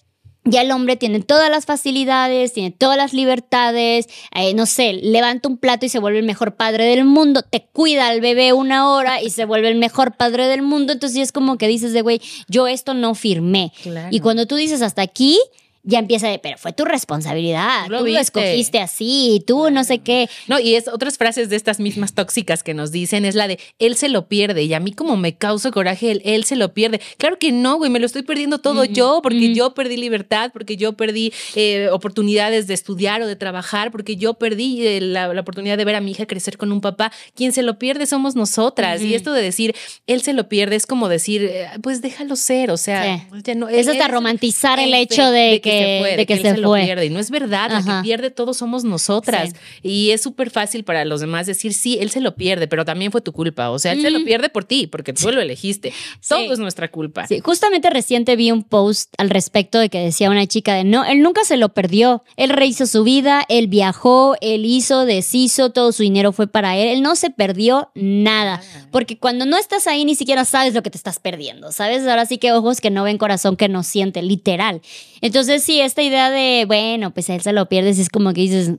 ya 0.46 0.62
el 0.62 0.72
hombre 0.72 0.96
tiene 0.96 1.22
todas 1.22 1.50
las 1.50 1.66
facilidades, 1.66 2.54
tiene 2.54 2.72
todas 2.72 2.98
las 2.98 3.14
libertades, 3.14 4.08
eh, 4.34 4.54
no 4.54 4.68
sé, 4.68 4.94
levanta 4.94 5.50
un 5.50 5.58
plato 5.58 5.86
y 5.88 5.90
se 5.90 6.00
vuelve 6.00 6.20
el 6.20 6.26
mejor 6.26 6.56
padre 6.56 6.86
del 6.86 7.04
mundo, 7.04 7.42
te 7.42 7.66
cuida 7.66 8.08
al 8.08 8.22
bebé 8.22 8.54
una 8.54 8.92
hora 8.92 9.22
y 9.22 9.32
se 9.32 9.46
vuelve 9.46 9.70
el 9.70 9.76
mejor 9.76 10.16
padre 10.16 10.48
del 10.48 10.62
mundo, 10.62 10.94
entonces 10.94 11.18
es 11.18 11.32
como 11.32 11.58
que 11.58 11.68
dices 11.68 11.94
de, 11.94 12.02
güey, 12.02 12.22
yo 12.48 12.68
esto 12.68 12.94
no 12.94 13.16
firmé. 13.16 13.74
Y 14.12 14.20
cuando 14.20 14.46
tú 14.46 14.56
dices 14.56 14.84
hasta 14.84 15.02
aquí, 15.02 15.40
ya 15.86 16.00
empieza 16.00 16.28
de, 16.28 16.40
pero 16.40 16.58
fue 16.58 16.74
tu 16.74 16.84
responsabilidad, 16.86 17.86
tú 17.86 17.92
lo, 17.92 18.06
escogiste 18.20 18.80
así, 18.80 19.44
tú 19.46 19.70
no 19.70 19.84
sé 19.84 20.00
qué. 20.00 20.30
No, 20.48 20.60
y 20.60 20.76
es 20.76 20.88
otras 20.88 21.18
frases 21.18 21.50
de 21.50 21.56
estas 21.56 21.80
mismas 21.80 22.14
tóxicas 22.14 22.64
que 22.64 22.74
nos 22.74 22.92
dicen, 22.92 23.26
es 23.26 23.36
la 23.36 23.48
de, 23.48 23.60
él 23.80 23.96
se 23.96 24.10
lo 24.10 24.28
pierde, 24.28 24.64
y 24.64 24.74
a 24.74 24.80
mí 24.80 24.92
como 24.92 25.16
me 25.16 25.36
causa 25.36 25.72
coraje, 25.72 26.12
él, 26.12 26.22
él 26.26 26.44
se 26.44 26.56
lo 26.56 26.74
pierde. 26.74 27.00
Claro 27.18 27.38
que 27.40 27.52
no, 27.52 27.78
güey, 27.78 27.92
me 27.92 28.00
lo 28.00 28.06
estoy 28.06 28.24
perdiendo 28.24 28.60
todo 28.60 28.84
yo, 28.86 29.22
porque 29.22 29.54
yo 29.54 29.74
perdí 29.74 29.98
libertad, 29.98 30.52
porque 30.52 30.78
yo 30.78 30.94
perdí 30.94 31.34
eh, 31.56 31.90
oportunidades 31.92 32.68
de 32.68 32.74
estudiar 32.74 33.22
o 33.22 33.28
de 33.28 33.36
trabajar, 33.36 33.92
porque 33.92 34.16
yo 34.16 34.36
perdí 34.36 34.86
eh, 34.86 35.02
la, 35.02 35.30
oportunidad 35.40 35.78
de 35.78 35.86
ver 35.86 35.96
a 35.96 36.02
mi 36.02 36.12
hija 36.12 36.26
crecer 36.26 36.58
con 36.58 36.72
un 36.72 36.82
papá. 36.82 37.12
Quien 37.36 37.52
se 37.52 37.62
lo 37.62 37.78
pierde 37.78 38.06
somos 38.06 38.36
nosotras. 38.36 39.02
Y 39.02 39.14
esto 39.14 39.34
de 39.34 39.42
decir, 39.42 39.76
él 40.08 40.22
se 40.22 40.34
lo 40.34 40.50
pierde, 40.50 40.76
es 40.76 40.86
como 40.86 41.10
decir, 41.10 41.44
eh, 41.44 41.68
pues 41.82 42.02
déjalo 42.02 42.36
ser, 42.36 42.72
o 42.72 42.78
sea, 42.78 43.28
ya 43.44 43.56
no, 43.56 43.70
es 43.70 43.88
hasta 43.88 44.08
romantizar 44.08 44.80
el 44.80 44.94
hecho 44.94 45.30
de 45.30 45.62
que 45.62 45.75
de 45.76 46.26
que, 46.26 46.38
se, 46.38 46.56
fue. 46.56 46.84
pierde. 46.84 47.06
Y 47.06 47.10
no 47.10 47.20
es 47.20 47.30
verdad, 47.30 47.72
la 47.72 47.84
que 47.84 48.04
pierde 48.04 48.32
todos 48.32 48.58
somos 48.58 48.84
nosotras. 48.84 49.54
Y 49.82 50.12
es 50.12 50.22
súper 50.22 50.50
fácil 50.50 50.84
para 50.84 51.06
los 51.06 51.22
demás 51.22 51.48
decir, 51.48 51.74
sí, 51.74 51.98
él 52.00 52.10
se 52.10 52.22
lo 52.22 52.36
pierde, 52.36 52.68
pero 52.68 52.86
también 52.86 53.12
fue 53.12 53.22
tu 53.22 53.32
culpa. 53.32 53.70
O 53.70 53.80
sea, 53.80 53.94
él 53.94 54.02
se 54.02 54.12
lo 54.12 54.24
pierde 54.24 54.50
por 54.50 54.64
ti, 54.64 54.88
porque 54.88 55.14
tú 55.14 55.32
lo 55.32 55.42
elegiste. 55.42 55.94
Todo 56.28 56.54
es 56.54 56.60
nuestra 56.60 56.90
culpa. 56.90 57.28
Sí, 57.28 57.40
justamente 57.40 57.90
reciente 57.90 58.36
vi 58.36 58.52
un 58.52 58.64
post 58.64 59.14
al 59.18 59.30
respecto 59.30 59.80
de 59.80 59.90
que 59.90 60.00
decía 60.00 60.30
una 60.30 60.48
chica 60.48 60.76
de, 60.76 60.84
no, 60.84 61.06
él 61.06 61.22
nunca 61.22 61.44
se 61.44 61.58
lo 61.58 61.70
perdió. 61.70 62.24
Él 62.38 62.50
rehizo 62.50 62.86
su 62.86 63.04
vida, 63.04 63.44
él 63.50 63.68
viajó, 63.68 64.36
él 64.42 64.66
hizo, 64.66 65.06
deshizo, 65.06 65.72
todo 65.72 65.92
su 65.92 66.04
dinero 66.04 66.32
fue 66.32 66.48
para 66.48 66.78
él. 66.78 66.88
Él 66.90 67.02
no 67.02 67.16
se 67.16 67.30
perdió 67.30 67.92
nada. 67.96 68.62
Porque 68.92 69.18
cuando 69.18 69.46
no 69.46 69.58
estás 69.58 69.88
ahí 69.88 70.06
ni 70.06 70.16
siquiera 70.16 70.46
sabes 70.46 70.74
lo 70.74 70.84
que 70.84 70.90
te 70.90 70.98
estás 70.98 71.20
perdiendo, 71.20 71.72
¿sabes? 71.72 72.08
Ahora 72.08 72.26
sí 72.26 72.38
que 72.38 72.52
ojos 72.52 72.82
que 72.82 72.90
no 72.90 73.04
ven, 73.04 73.18
corazón 73.18 73.56
que 73.56 73.70
no 73.70 73.84
siente, 73.84 74.22
literal. 74.22 74.82
Entonces 75.22 75.64
sí, 75.66 75.82
esta 75.82 76.04
idea 76.04 76.30
de, 76.30 76.66
bueno, 76.68 77.12
pues 77.12 77.30
él 77.30 77.42
se 77.42 77.52
lo 77.52 77.68
pierdes, 77.68 77.98
es 77.98 78.10
como 78.10 78.34
que 78.34 78.42
dices, 78.42 78.72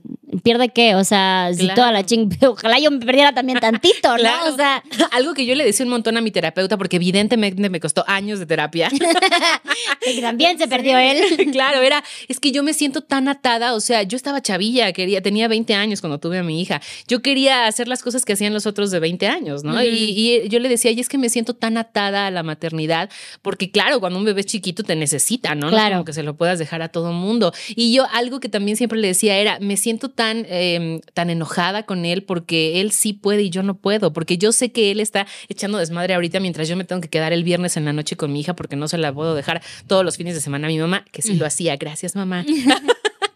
¿pierde 0.43 0.69
qué? 0.69 0.95
O 0.95 1.03
sea, 1.03 1.51
si 1.53 1.67
toda 1.67 1.91
la 1.91 2.05
ching, 2.05 2.29
ojalá 2.47 2.79
yo 2.79 2.89
me 2.91 2.99
perdiera 2.99 3.33
también 3.33 3.59
tantito, 3.59 4.17
¿no? 4.17 4.53
O 4.53 4.55
sea, 4.55 4.83
algo 5.11 5.33
que 5.33 5.45
yo 5.45 5.55
le 5.55 5.65
decía 5.65 5.85
un 5.85 5.89
montón 5.89 6.15
a 6.15 6.21
mi 6.21 6.31
terapeuta, 6.31 6.77
porque 6.77 6.95
evidentemente 6.95 7.69
me 7.69 7.79
costó 7.79 8.05
años 8.07 8.39
de 8.39 8.45
terapia. 8.45 8.89
que 10.01 10.21
también 10.21 10.57
se 10.57 10.67
perdió 10.67 10.97
él. 10.97 11.51
claro, 11.51 11.81
era, 11.81 12.03
es 12.29 12.39
que 12.39 12.51
yo 12.51 12.63
me 12.63 12.73
siento 12.73 13.01
tan 13.01 13.27
atada, 13.27 13.73
o 13.73 13.81
sea, 13.81 14.03
yo 14.03 14.15
estaba 14.15 14.41
chavilla, 14.41 14.93
quería, 14.93 15.21
tenía 15.21 15.47
20 15.47 15.73
años 15.73 15.99
cuando 15.99 16.19
tuve 16.19 16.39
a 16.39 16.43
mi 16.43 16.61
hija. 16.61 16.81
Yo 17.07 17.21
quería 17.21 17.67
hacer 17.67 17.87
las 17.87 18.01
cosas 18.01 18.23
que 18.23 18.33
hacían 18.33 18.53
los 18.53 18.65
otros 18.65 18.91
de 18.91 18.99
20 18.99 19.27
años, 19.27 19.63
¿no? 19.63 19.83
y, 19.83 20.47
yo 20.47 20.59
le 20.59 20.69
decía, 20.69 20.91
y 20.91 20.99
es 20.99 21.09
que 21.09 21.17
me 21.17 21.29
siento 21.29 21.53
tan 21.53 21.77
atada 21.77 22.27
a 22.27 22.31
la 22.31 22.43
maternidad, 22.43 23.09
porque 23.41 23.71
claro, 23.71 23.99
cuando 23.99 24.19
un 24.19 24.25
bebé 24.25 24.41
es 24.41 24.47
chiquito 24.47 24.83
te 24.83 24.95
necesita, 24.95 25.55
¿no? 25.55 25.69
Claro. 25.69 25.89
No 25.89 25.91
como 25.97 26.05
que 26.05 26.13
se 26.13 26.23
lo 26.23 26.35
puedas 26.35 26.59
dejar 26.59 26.76
a 26.81 26.89
todo 26.89 27.13
mundo. 27.13 27.53
Y 27.69 27.93
yo 27.93 28.05
algo 28.13 28.39
que 28.39 28.49
también 28.49 28.77
siempre 28.77 28.99
le 28.99 29.07
decía 29.07 29.37
era, 29.37 29.59
me 29.59 29.77
siento 29.77 30.09
tan, 30.09 30.45
em, 30.49 31.01
tan 31.13 31.29
enojada 31.29 31.83
con 31.83 32.05
él 32.05 32.23
porque 32.23 32.81
él 32.81 32.91
sí 32.91 33.13
puede 33.13 33.43
y 33.43 33.49
yo 33.49 33.63
no 33.63 33.75
puedo, 33.75 34.13
porque 34.13 34.37
yo 34.37 34.51
sé 34.51 34.71
que 34.71 34.91
él 34.91 34.99
está 34.99 35.27
echando 35.49 35.77
desmadre 35.77 36.13
ahorita 36.13 36.39
mientras 36.39 36.67
yo 36.67 36.75
me 36.75 36.83
tengo 36.83 37.01
que 37.01 37.09
quedar 37.09 37.33
el 37.33 37.43
viernes 37.43 37.77
en 37.77 37.85
la 37.85 37.93
noche 37.93 38.15
con 38.15 38.31
mi 38.31 38.41
hija 38.41 38.55
porque 38.55 38.75
no 38.75 38.87
se 38.87 38.97
la 38.97 39.13
puedo 39.13 39.35
dejar 39.35 39.61
todos 39.87 40.03
los 40.03 40.17
fines 40.17 40.35
de 40.35 40.41
semana 40.41 40.67
a 40.67 40.69
mi 40.69 40.77
mamá, 40.79 41.05
que 41.11 41.21
sí 41.21 41.35
lo 41.35 41.45
hacía, 41.45 41.75
gracias 41.75 42.15
mamá. 42.15 42.45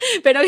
Pero 0.23 0.39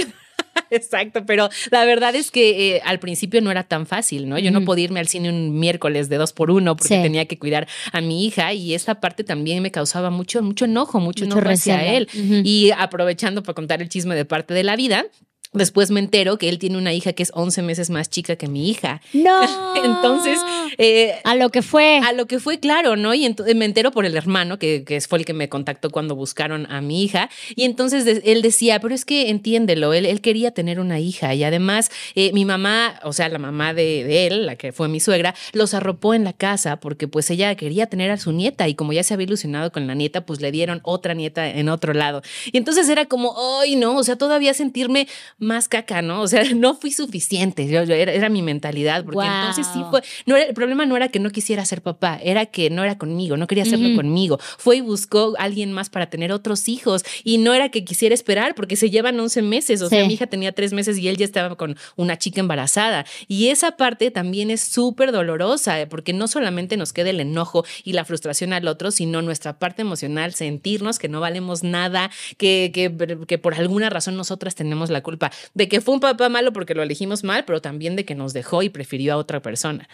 Exacto, 0.70 1.26
pero 1.26 1.50
la 1.72 1.86
verdad 1.86 2.16
es 2.16 2.32
que 2.32 2.76
eh, 2.76 2.82
al 2.86 3.00
principio 3.00 3.42
no 3.42 3.52
era 3.52 3.64
tan 3.64 3.86
fácil, 3.86 4.28
¿no? 4.28 4.38
Yo 4.40 4.52
no 4.52 4.64
podía 4.64 4.86
irme 4.86 5.00
al 5.00 5.08
cine 5.08 5.30
un 5.30 5.60
miércoles 5.60 6.10
de 6.10 6.18
dos 6.18 6.34
por 6.34 6.52
uno 6.52 6.76
porque 6.76 7.02
tenía 7.02 7.26
que 7.26 7.38
cuidar 7.38 7.68
a 7.92 8.02
mi 8.02 8.26
hija 8.26 8.54
y 8.54 8.74
esta 8.74 9.00
parte 9.00 9.24
también 9.24 9.62
me 9.62 9.72
causaba 9.72 10.10
mucho, 10.10 10.42
mucho 10.42 10.66
enojo, 10.66 11.00
mucho, 11.00 11.26
enojo 11.26 11.48
hacia 11.48 11.84
él. 11.86 12.08
Y 12.14 12.72
aprovechando 12.78 13.44
para 13.44 13.54
contar 13.54 13.82
el 13.82 13.90
chisme 13.90 14.16
de 14.16 14.26
parte 14.26 14.54
de 14.54 14.64
la 14.64 14.76
vida, 14.76 15.06
Después 15.54 15.92
me 15.92 16.00
entero 16.00 16.38
que 16.38 16.50
él 16.50 16.60
tiene 16.60 16.78
una 16.78 16.94
hija 16.94 17.14
que 17.14 17.24
es 17.24 17.32
11 17.34 17.62
meses 17.62 17.90
más 17.90 18.10
chica 18.10 18.36
que 18.36 18.48
mi 18.48 18.70
hija. 18.70 19.02
No. 19.14 19.76
entonces. 19.84 20.40
Eh, 20.78 21.14
a 21.24 21.36
lo 21.36 21.50
que 21.50 21.62
fue. 21.62 22.00
A 22.00 22.14
lo 22.14 22.26
que 22.26 22.40
fue, 22.40 22.60
claro, 22.60 22.96
¿no? 22.96 23.14
Y 23.14 23.26
entonces 23.26 23.56
me 23.56 23.66
entero 23.66 23.92
por 23.92 24.06
el 24.06 24.16
hermano, 24.16 24.58
que, 24.58 24.84
que, 24.84 25.00
fue 25.02 25.20
el 25.20 25.26
que 25.26 25.34
me 25.34 25.50
contactó 25.50 25.92
cuando 25.92 26.16
buscaron 26.16 26.72
a 26.72 26.82
mi 26.82 27.04
hija. 27.04 27.30
Y 27.56 27.64
entonces 27.64 28.22
él 28.24 28.42
decía, 28.42 28.80
pero 28.80 28.96
es 28.96 29.06
que 29.06 29.30
entiéndelo, 29.30 29.94
él, 29.94 30.06
él 30.06 30.22
quería 30.22 30.52
tener 30.52 30.80
una 30.80 31.00
hija. 31.00 31.34
Y 31.36 31.44
además, 31.44 31.92
eh, 32.16 32.32
mi 32.34 32.46
mamá, 32.46 33.00
o 33.04 33.14
sea, 33.14 33.30
la 33.30 33.40
mamá 33.40 33.74
de, 33.74 34.04
de, 34.04 34.28
él, 34.28 34.46
la 34.46 34.56
que 34.56 34.72
fue 34.72 34.88
mi 34.88 35.00
suegra, 35.00 35.36
los 35.52 35.74
arropó 35.74 36.14
en 36.14 36.24
la 36.24 36.34
casa 36.34 36.80
porque 36.80 37.08
pues 37.08 37.30
ella 37.30 37.54
quería 37.56 37.88
tener 37.88 38.12
a 38.12 38.18
su 38.18 38.32
nieta. 38.32 38.68
Y 38.68 38.76
como 38.76 38.94
ya 38.94 39.04
se 39.04 39.14
había 39.14 39.26
ilusionado 39.26 39.72
con 39.72 39.88
la 39.88 39.94
nieta, 39.94 40.26
pues 40.26 40.42
le 40.42 40.52
dieron 40.52 40.82
otra 40.84 41.14
nieta 41.14 41.48
en 41.48 41.70
otro 41.70 41.94
lado. 41.94 42.22
Y 42.52 42.58
entonces 42.58 42.90
era 42.90 43.06
como, 43.06 43.36
ay, 43.60 43.76
no, 43.76 43.98
o 43.98 44.04
sea, 44.04 44.16
todavía 44.16 44.54
sentirme 44.54 45.08
más 45.44 45.68
caca, 45.68 46.02
¿no? 46.02 46.22
O 46.22 46.28
sea, 46.28 46.44
no 46.56 46.76
fui 46.76 46.92
suficiente, 46.92 47.68
yo, 47.68 47.82
era, 47.82 48.30
mi 48.30 48.42
mentalidad, 48.42 49.04
porque 49.04 49.26
entonces 49.26 49.68
sí 49.74 49.82
fue, 49.90 50.02
no 50.26 50.36
el 50.36 50.54
problema 50.54 50.86
no 50.86 50.96
era 50.96 51.10
que 51.10 51.20
no 51.20 51.30
quisiera 51.30 51.64
ser 51.66 51.82
papá, 51.82 52.20
era 52.24 52.46
que 52.46 52.70
no 52.70 52.84
era 52.84 52.98
conmigo, 52.98 53.38
no 53.38 53.48
quería 53.48 53.64
hacerlo 53.64 53.96
conmigo. 53.96 54.40
Fue 54.58 54.78
y 54.78 54.82
buscó 54.82 55.36
a 55.38 55.44
alguien 55.44 55.72
más 55.74 55.90
para 55.90 56.10
tener 56.10 56.32
otros 56.32 56.68
hijos 56.68 57.04
y 57.24 57.38
no 57.38 57.54
era 57.54 57.70
que 57.70 57.84
quisiera 57.84 58.16
esperar 58.16 58.56
porque 58.56 58.76
se 58.76 58.90
llevan 58.90 59.20
11 59.20 59.42
meses, 59.42 59.82
o 59.82 59.90
sea, 59.90 60.06
mi 60.06 60.14
hija 60.14 60.28
tenía 60.28 60.52
tres 60.52 60.74
meses 60.74 60.98
y 60.98 61.08
él 61.08 61.18
ya 61.18 61.26
estaba 61.26 61.56
con 61.56 61.78
una 61.96 62.18
chica 62.18 62.40
embarazada. 62.40 63.06
Y 63.28 63.50
esa 63.50 63.78
parte 63.78 64.12
también 64.12 64.50
es 64.50 64.62
súper 64.62 65.12
dolorosa, 65.12 65.80
eh, 65.80 65.88
porque 65.88 66.14
no 66.14 66.28
solamente 66.28 66.78
nos 66.78 66.94
queda 66.94 67.10
el 67.10 67.20
enojo 67.20 67.66
y 67.84 67.94
la 67.94 68.06
frustración 68.06 68.54
al 68.54 68.68
otro, 68.68 68.92
sino 68.92 69.22
nuestra 69.22 69.60
parte 69.60 69.82
emocional, 69.82 70.34
sentirnos 70.34 71.00
que 71.00 71.10
no 71.10 71.20
valemos 71.20 71.64
nada, 71.64 72.10
que, 72.38 72.72
que, 72.74 73.26
que 73.28 73.38
por 73.38 73.54
alguna 73.54 73.90
razón 73.90 74.16
nosotras 74.16 74.56
tenemos 74.56 74.90
la 74.90 75.02
culpa 75.02 75.32
de 75.54 75.68
que 75.68 75.82
fue 75.82 75.94
un 75.94 76.00
papá 76.00 76.30
malo 76.30 76.54
porque 76.54 76.74
lo 76.74 76.84
elegimos 76.84 77.24
mal, 77.24 77.46
pero 77.46 77.62
también 77.62 77.96
de 77.96 78.06
que 78.06 78.16
nos 78.16 78.34
dejó 78.34 78.64
y 78.64 78.70
prefirió 78.70 79.14
a 79.14 79.18
otra 79.18 79.42
persona. 79.42 79.88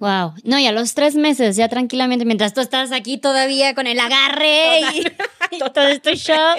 Wow. 0.00 0.32
No, 0.44 0.58
y 0.58 0.66
a 0.66 0.72
los 0.72 0.94
tres 0.94 1.14
meses, 1.14 1.56
ya 1.56 1.68
tranquilamente, 1.68 2.24
mientras 2.24 2.54
tú 2.54 2.62
estás 2.62 2.90
aquí 2.90 3.18
todavía 3.18 3.74
con 3.74 3.86
el 3.86 4.00
agarre 4.00 4.80
y, 4.94 5.04
todo 5.58 5.86
esto 5.88 6.10
show. 6.14 6.56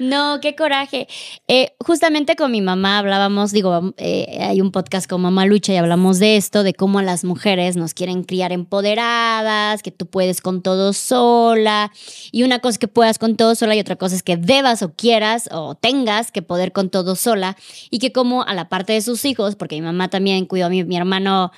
No, 0.00 0.40
qué 0.40 0.56
coraje. 0.56 1.06
Eh, 1.48 1.72
justamente 1.78 2.36
con 2.36 2.50
mi 2.50 2.60
mamá 2.60 2.98
hablábamos, 2.98 3.52
digo, 3.52 3.94
eh, 3.96 4.38
hay 4.40 4.60
un 4.60 4.72
podcast 4.72 5.08
con 5.08 5.20
Mamá 5.20 5.46
Lucha 5.46 5.72
y 5.72 5.76
hablamos 5.76 6.18
de 6.18 6.36
esto, 6.36 6.62
de 6.62 6.74
cómo 6.74 7.02
las 7.02 7.24
mujeres 7.24 7.76
nos 7.76 7.94
quieren 7.94 8.24
criar 8.24 8.52
empoderadas, 8.52 9.82
que 9.82 9.90
tú 9.90 10.06
puedes 10.06 10.40
con 10.40 10.62
todo 10.62 10.92
sola. 10.92 11.92
Y 12.32 12.42
una 12.42 12.58
cosa 12.58 12.70
es 12.70 12.78
que 12.78 12.88
puedas 12.88 13.18
con 13.18 13.36
todo 13.36 13.54
sola 13.54 13.76
y 13.76 13.80
otra 13.80 13.96
cosa 13.96 14.16
es 14.16 14.22
que 14.22 14.36
debas 14.36 14.82
o 14.82 14.92
quieras 14.92 15.48
o 15.52 15.74
tengas 15.74 16.32
que 16.32 16.42
poder 16.42 16.72
con 16.72 16.90
todo 16.90 17.16
sola. 17.16 17.56
Y 17.90 17.98
que 17.98 18.12
como 18.12 18.42
a 18.42 18.54
la 18.54 18.68
parte 18.68 18.94
de 18.94 19.00
sus 19.00 19.24
hijos, 19.24 19.56
porque 19.56 19.76
mi 19.76 19.82
mamá 19.82 20.08
también 20.08 20.46
cuidó 20.46 20.66
a 20.66 20.70
mi 20.70 20.96
hermano 20.96 21.52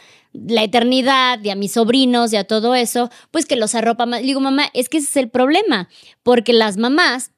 la 0.46 0.62
eternidad 0.62 1.42
y 1.42 1.50
a 1.50 1.54
mis 1.54 1.72
sobrinos 1.72 2.32
y 2.32 2.36
a 2.36 2.44
todo 2.44 2.74
eso, 2.74 3.10
pues 3.30 3.46
que 3.46 3.56
los 3.56 3.74
arropa 3.74 4.06
más. 4.06 4.22
digo, 4.22 4.40
mamá, 4.40 4.66
es 4.74 4.88
que 4.88 4.98
ese 4.98 5.08
es 5.08 5.16
el 5.16 5.30
problema, 5.30 5.88
porque 6.22 6.52
las 6.52 6.76
mamás 6.76 7.32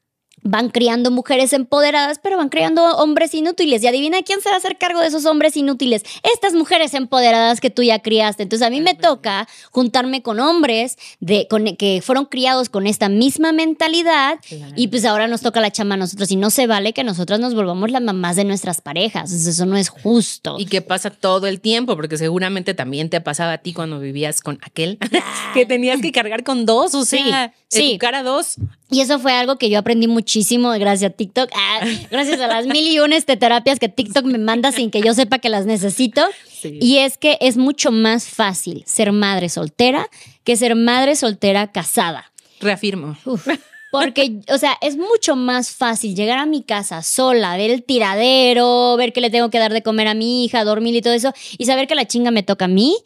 van 0.49 0.71
criando 0.71 1.11
mujeres 1.11 1.53
empoderadas, 1.53 2.19
pero 2.23 2.39
van 2.39 2.49
criando 2.49 2.83
hombres 2.97 3.35
inútiles. 3.35 3.83
Y 3.83 3.87
adivina 3.87 4.23
quién 4.23 4.41
se 4.41 4.49
va 4.49 4.55
a 4.55 4.59
hacer 4.59 4.79
cargo 4.79 5.01
de 5.01 5.09
esos 5.09 5.27
hombres 5.27 5.57
inútiles. 5.57 6.03
Estas 6.35 6.55
mujeres 6.55 6.95
empoderadas 6.95 7.61
que 7.61 7.71
tú 7.71 7.83
ya 7.83 8.01
criaste. 8.01 8.45
Entonces 8.45 8.67
a 8.67 8.71
mí 8.71 8.81
me 8.81 8.95
toca 8.95 9.47
juntarme 9.71 10.23
con 10.23 10.41
hombres 10.41 10.97
de, 11.21 11.47
con, 11.49 11.77
que 11.77 12.01
fueron 12.03 12.25
criados 12.25 12.71
con 12.71 12.87
esta 12.87 13.09
misma 13.09 13.53
mentalidad 13.53 14.39
y 14.75 14.89
pues 14.89 15.05
ahora 15.05 15.29
nos 15.29 15.43
toca 15.43 15.61
la 15.61 15.71
chama 15.71 15.95
a 15.95 15.99
nosotros. 15.99 16.31
Y 16.31 16.37
no 16.37 16.51
se 16.51 16.67
vale 16.67 16.95
que 16.95 17.05
nosotras 17.05 17.41
nos 17.41 17.55
volvamos 17.55 17.91
las 17.91 18.03
mamás 18.03 18.37
de 18.37 18.45
nuestras 18.45 18.81
parejas. 18.81 19.31
eso 19.33 19.67
no 19.67 19.77
es 19.77 19.91
justo. 19.91 20.57
Y 20.59 20.67
que 20.67 20.81
pasa 20.81 21.11
todo 21.11 21.47
el 21.47 21.61
tiempo, 21.61 21.95
porque 21.95 22.17
seguramente 22.17 22.73
también 22.73 23.11
te 23.11 23.21
pasaba 23.21 23.53
a 23.55 23.59
ti 23.59 23.75
cuando 23.75 24.01
vivías 24.01 24.41
con 24.41 24.59
aquel 24.63 24.99
que 25.55 25.67
tenías 25.67 26.01
que 26.01 26.11
cargar 26.13 26.43
con 26.43 26.65
dos, 26.65 26.95
o 26.95 27.05
sea, 27.05 27.53
sí, 27.68 27.68
educar 27.71 28.15
a 28.15 28.23
dos. 28.23 28.57
Y 28.91 29.01
eso 29.01 29.19
fue 29.19 29.33
algo 29.33 29.59
que 29.59 29.71
yo 29.71 29.79
aprendí 29.79 30.07
muchísimo 30.07 30.71
gracias 30.71 31.13
a 31.13 31.15
TikTok. 31.15 31.51
Ah, 31.55 31.81
gracias 32.11 32.41
a 32.41 32.47
las 32.47 32.67
mil 32.67 32.87
y 32.87 32.99
unes 33.01 33.27
de 33.27 33.37
terapias 33.37 33.79
que 33.79 33.89
TikTok 33.89 34.25
me 34.25 34.39
manda 34.39 34.73
sin 34.73 34.91
que 34.91 35.01
yo 35.01 35.15
sepa 35.15 35.39
que 35.39 35.49
las 35.49 35.67
necesito. 35.67 36.27
Y 36.63 36.99
es 36.99 37.19
que 37.19 37.39
es 37.41 37.57
mucho 37.57 37.93
más 37.93 38.27
fácil 38.27 38.83
ser 38.87 39.13
madre 39.13 39.49
soltera 39.49 40.09
que 40.45 40.57
ser 40.57 40.75
madre 40.75 41.15
soltera 41.15 41.71
casada. 41.71 42.33
Reafirmo. 42.61 43.17
Porque, 43.91 44.41
o 44.53 44.59
sea, 44.59 44.77
es 44.81 44.97
mucho 44.97 45.35
más 45.35 45.71
fácil 45.71 46.15
llegar 46.15 46.39
a 46.39 46.47
mi 46.47 46.63
casa 46.63 47.03
sola, 47.03 47.57
ver 47.57 47.71
el 47.71 47.85
tiradero, 47.85 48.97
ver 48.97 49.13
que 49.13 49.21
le 49.21 49.31
tengo 49.31 49.51
que 49.51 49.59
dar 49.59 49.73
de 49.73 49.83
comer 49.83 50.09
a 50.09 50.15
mi 50.15 50.45
hija, 50.45 50.65
dormir 50.65 50.95
y 50.95 51.03
todo 51.03 51.15
eso, 51.15 51.33
y 51.57 51.65
saber 51.65 51.87
que 51.87 51.95
la 51.95 52.07
chinga 52.07 52.31
me 52.31 52.43
toca 52.43 52.67
a 52.67 52.69
mí, 52.69 52.97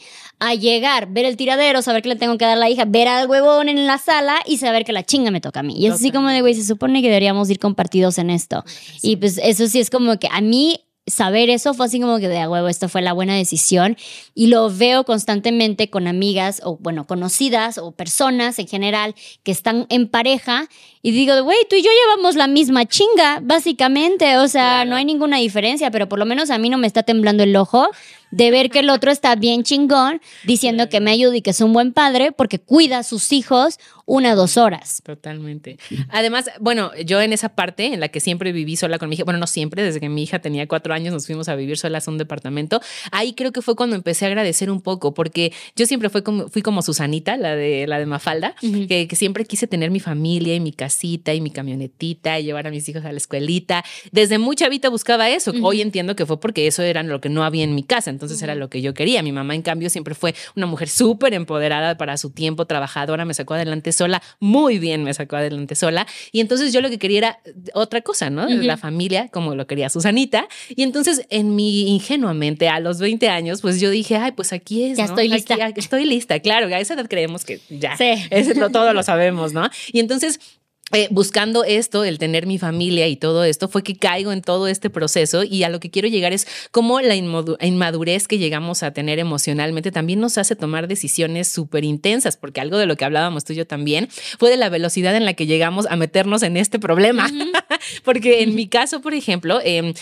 a 0.41 0.55
llegar, 0.55 1.09
ver 1.13 1.25
el 1.25 1.37
tiradero, 1.37 1.83
saber 1.83 2.03
que 2.03 2.09
le 2.09 2.17
tengo 2.17 2.37
que 2.37 2.45
dar 2.45 2.57
a 2.57 2.61
la 2.61 2.69
hija, 2.69 2.85
ver 2.85 3.07
al 3.07 3.29
huevón 3.29 3.69
en 3.69 3.87
la 3.87 3.99
sala 3.99 4.43
y 4.45 4.57
saber 4.57 4.85
que 4.85 4.93
la 4.93 5.05
chinga 5.05 5.31
me 5.31 5.41
toca 5.41 5.61
a 5.61 5.63
mí. 5.63 5.75
Y 5.79 5.87
es 5.87 5.95
así 5.95 6.11
como 6.11 6.29
de, 6.29 6.41
güey, 6.41 6.55
se 6.55 6.65
supone 6.65 7.01
que 7.01 7.09
deberíamos 7.09 7.49
ir 7.49 7.61
compartidos 7.61 8.19
en 8.19 8.31
esto. 8.31 8.65
Y 9.03 9.17
pues 9.17 9.39
eso 9.39 9.69
sí 9.69 9.79
es 9.79 9.89
como 9.89 10.19
que 10.19 10.29
a 10.33 10.41
mí 10.41 10.81
saber 11.07 11.51
eso 11.51 11.75
fue 11.75 11.87
así 11.87 12.01
como 12.01 12.19
que 12.19 12.29
de 12.29 12.39
a 12.39 12.49
huevo, 12.49 12.69
esto 12.69 12.89
fue 12.89 13.03
la 13.03 13.13
buena 13.13 13.35
decisión. 13.35 13.97
Y 14.35 14.47
lo 14.47 14.71
veo 14.71 15.05
constantemente 15.05 15.91
con 15.91 16.07
amigas 16.07 16.61
o, 16.65 16.77
bueno, 16.79 17.07
conocidas 17.07 17.79
o 17.79 17.93
personas 17.93 18.59
en 18.59 18.69
general 18.69 19.15
que 19.43 19.53
están 19.53 19.87
en 19.89 20.09
pareja. 20.09 20.69
Y 21.03 21.11
digo, 21.11 21.43
güey, 21.43 21.59
tú 21.69 21.77
y 21.77 21.83
yo 21.83 21.91
llevamos 21.91 22.37
la 22.37 22.47
misma 22.47 22.87
chinga, 22.87 23.41
básicamente. 23.43 24.37
O 24.39 24.49
sea, 24.49 24.85
no 24.85 24.97
hay 24.97 25.05
ninguna 25.05 25.39
diferencia, 25.39 25.91
pero 25.91 26.09
por 26.09 26.19
lo 26.19 26.25
menos 26.25 26.51
a 26.51 26.59
mí 26.59 26.69
no 26.69 26.79
me 26.79 26.87
está 26.87 27.03
temblando 27.03 27.43
el 27.43 27.57
ojo 27.57 27.89
de 28.31 28.51
ver 28.51 28.71
que 28.71 28.81
el 28.81 28.91
otro 28.91 29.11
está 29.11 29.37
bien 29.37 29.63
chingón, 29.63 30.21
diciendo 30.45 30.89
que 30.89 31.01
me 31.01 31.11
ayuda 31.11 31.37
y 31.37 31.43
que 31.43 31.51
es 31.51 31.61
un 31.61 31.73
buen 31.73 31.93
padre 31.93 32.33
porque 32.33 32.59
cuida 32.59 32.99
a 32.99 33.03
sus 33.03 33.31
hijos 33.31 33.79
una 34.07 34.33
o 34.33 34.37
dos 34.37 34.57
horas. 34.57 35.03
Totalmente. 35.05 35.79
Además, 36.09 36.51
bueno, 36.61 36.91
yo 37.05 37.21
en 37.21 37.33
esa 37.33 37.51
parte 37.51 37.87
en 37.87 38.01
la 38.01 38.09
que 38.09 38.21
siempre 38.21 38.53
viví 38.53 38.77
sola 38.77 38.99
con 38.99 39.09
mi 39.09 39.15
hija, 39.15 39.25
bueno, 39.25 39.39
no 39.39 39.47
siempre, 39.47 39.83
desde 39.83 40.01
que 40.01 40.09
mi 40.09 40.23
hija 40.23 40.41
tenía 40.41 40.67
cuatro 40.67 40.95
años 40.95 41.13
nos 41.13 41.27
fuimos 41.27 41.49
a 41.49 41.55
vivir 41.55 41.79
solas 41.79 42.09
a 42.09 42.11
un 42.11 42.19
departamento, 42.19 42.81
ahí 43.11 43.35
creo 43.35 43.53
que 43.53 43.63
fue 43.63 43.77
cuando 43.77 43.97
empecé 43.97 44.25
a 44.25 44.29
agradecer 44.29 44.71
un 44.71 44.81
poco, 44.81 45.15
porque 45.15 45.53
yo 45.77 45.87
siempre 45.87 46.09
fui 46.09 46.23
como, 46.23 46.49
fui 46.49 46.63
como 46.63 46.83
Susanita, 46.83 47.37
la 47.37 47.57
de, 47.57 47.87
la 47.87 47.99
de 47.99 48.07
Mafalda, 48.07 48.55
que, 48.61 49.09
siempre 49.13 49.45
quise 49.45 49.67
tener 49.67 49.91
mi 49.91 50.01
familia 50.01 50.55
y 50.55 50.61
mi 50.61 50.73
casita 50.73 51.35
y 51.35 51.41
mi 51.41 51.51
camionetita 51.51 52.41
y 52.41 52.45
llevar 52.45 52.67
a 52.67 52.71
mis 52.71 52.89
hijos 52.89 53.05
a 53.05 53.13
la 53.13 53.19
escuelita. 53.19 53.85
Desde 54.11 54.39
muy 54.39 54.57
chavita 54.57 54.89
buscaba 54.89 55.29
eso. 55.29 55.53
Hoy 55.63 55.81
entiendo 55.81 56.17
que 56.17 56.27
fue 56.27 56.41
porque 56.41 56.67
eso 56.67 56.83
era 56.83 57.03
lo 57.03 57.21
que 57.21 57.29
no 57.29 57.45
había 57.45 57.63
en 57.63 57.75
mi 57.75 57.83
casa, 57.83 58.11
entonces 58.11 58.41
era 58.43 58.55
lo 58.55 58.69
que 58.69 58.81
yo 58.81 58.95
quería. 58.95 59.23
Mi 59.23 59.33
mamá, 59.33 59.55
en 59.55 59.63
cambio, 59.63 59.91
siempre 59.91 60.15
fue 60.15 60.35
una 60.57 60.67
mujer 60.67 60.89
súper 60.89 61.35
empoderada 61.35 61.97
para 61.97 62.17
su 62.17 62.31
tiempo, 62.31 62.67
trabajadora, 62.67 63.25
me 63.25 63.35
sacó 63.35 63.55
adelante 63.55 63.93
sola, 63.93 64.02
muy 64.41 64.79
bien 64.79 65.05
me 65.05 65.15
sacó 65.15 65.37
adelante 65.37 65.75
sola. 65.75 66.07
Y 66.33 66.41
entonces 66.41 66.73
yo 66.73 66.81
lo 66.81 66.91
que 66.91 66.99
quería 66.99 67.19
era 67.19 67.41
otra 67.75 68.01
cosa, 68.01 68.31
¿no? 68.31 68.49
La 68.49 68.77
familia, 68.77 69.29
como 69.29 69.55
lo 69.55 69.67
quería 69.67 69.89
Susanita. 69.89 70.49
Y 70.69 70.83
entonces, 70.83 71.27
en 71.31 71.55
mi 71.55 71.89
ingenuamente, 71.89 72.69
a 72.69 72.81
los 72.81 72.99
20 72.99 73.29
años, 73.29 73.61
pues 73.61 73.81
yo 73.81 73.91
dije, 73.91 74.17
ay, 74.17 74.33
pues 74.33 74.53
aquí 74.53 74.85
es. 74.85 74.99
Ya 74.99 75.05
estoy 75.05 75.29
lista. 75.29 75.55
estoy 75.77 76.05
lista, 76.05 76.41
claro. 76.41 76.67
A 76.67 76.81
esa 76.81 76.95
edad 76.95 77.07
creemos 77.09 77.45
que 77.45 77.61
ya. 77.69 77.97
Sí. 77.97 78.15
Todo 78.73 78.93
lo 78.93 79.03
sabemos, 79.03 79.53
¿no? 79.53 79.69
Y 79.93 80.01
entonces 80.01 80.41
eh, 80.93 81.09
buscando 81.11 81.65
esto, 81.65 82.05
el 82.05 82.19
tener 82.19 82.47
mi 82.47 82.59
familia 82.59 83.09
y 83.09 83.17
todo 83.17 83.45
esto, 83.45 83.69
fue 83.69 83.83
que 83.83 83.97
caigo 83.97 84.31
en 84.31 84.43
todo 84.43 84.69
este 84.69 84.91
proceso 84.91 85.43
y 85.43 85.63
a 85.63 85.71
lo 85.71 85.81
que 85.81 85.91
quiero 85.91 86.09
llegar 86.09 86.33
es 86.35 86.47
cómo 86.71 87.01
la 87.01 87.17
inmadurez 87.17 88.29
que 88.29 88.37
llegamos 88.37 88.83
a 88.83 88.93
tener 88.93 89.19
emocionalmente 89.19 89.91
también 89.91 90.21
nos 90.21 90.37
hace 90.37 90.55
tomar 90.55 90.89
decisiones 90.89 91.49
súper 91.49 91.85
intensas, 91.85 92.37
porque 92.37 92.61
algo 92.61 92.77
de 92.77 92.85
lo 92.85 92.97
que 92.97 93.07
hablábamos 93.07 93.45
tú 93.45 93.55
y 93.55 93.57
yo 93.57 93.67
también 93.67 94.09
fue 94.39 94.51
de 94.51 94.59
la 94.59 94.69
velocidad 94.69 95.17
en 95.17 95.25
la 95.25 95.33
que 95.33 95.47
llegamos 95.47 95.87
a 95.87 95.97
meternos 95.97 96.43
en 96.43 96.59
este 96.59 96.79
problema. 96.79 97.27
porque 98.05 98.43
en 98.43 98.55
mi 98.55 98.69
caso, 98.69 99.01
por 99.01 99.15
ejemplo, 99.15 99.61
em, 99.65 99.95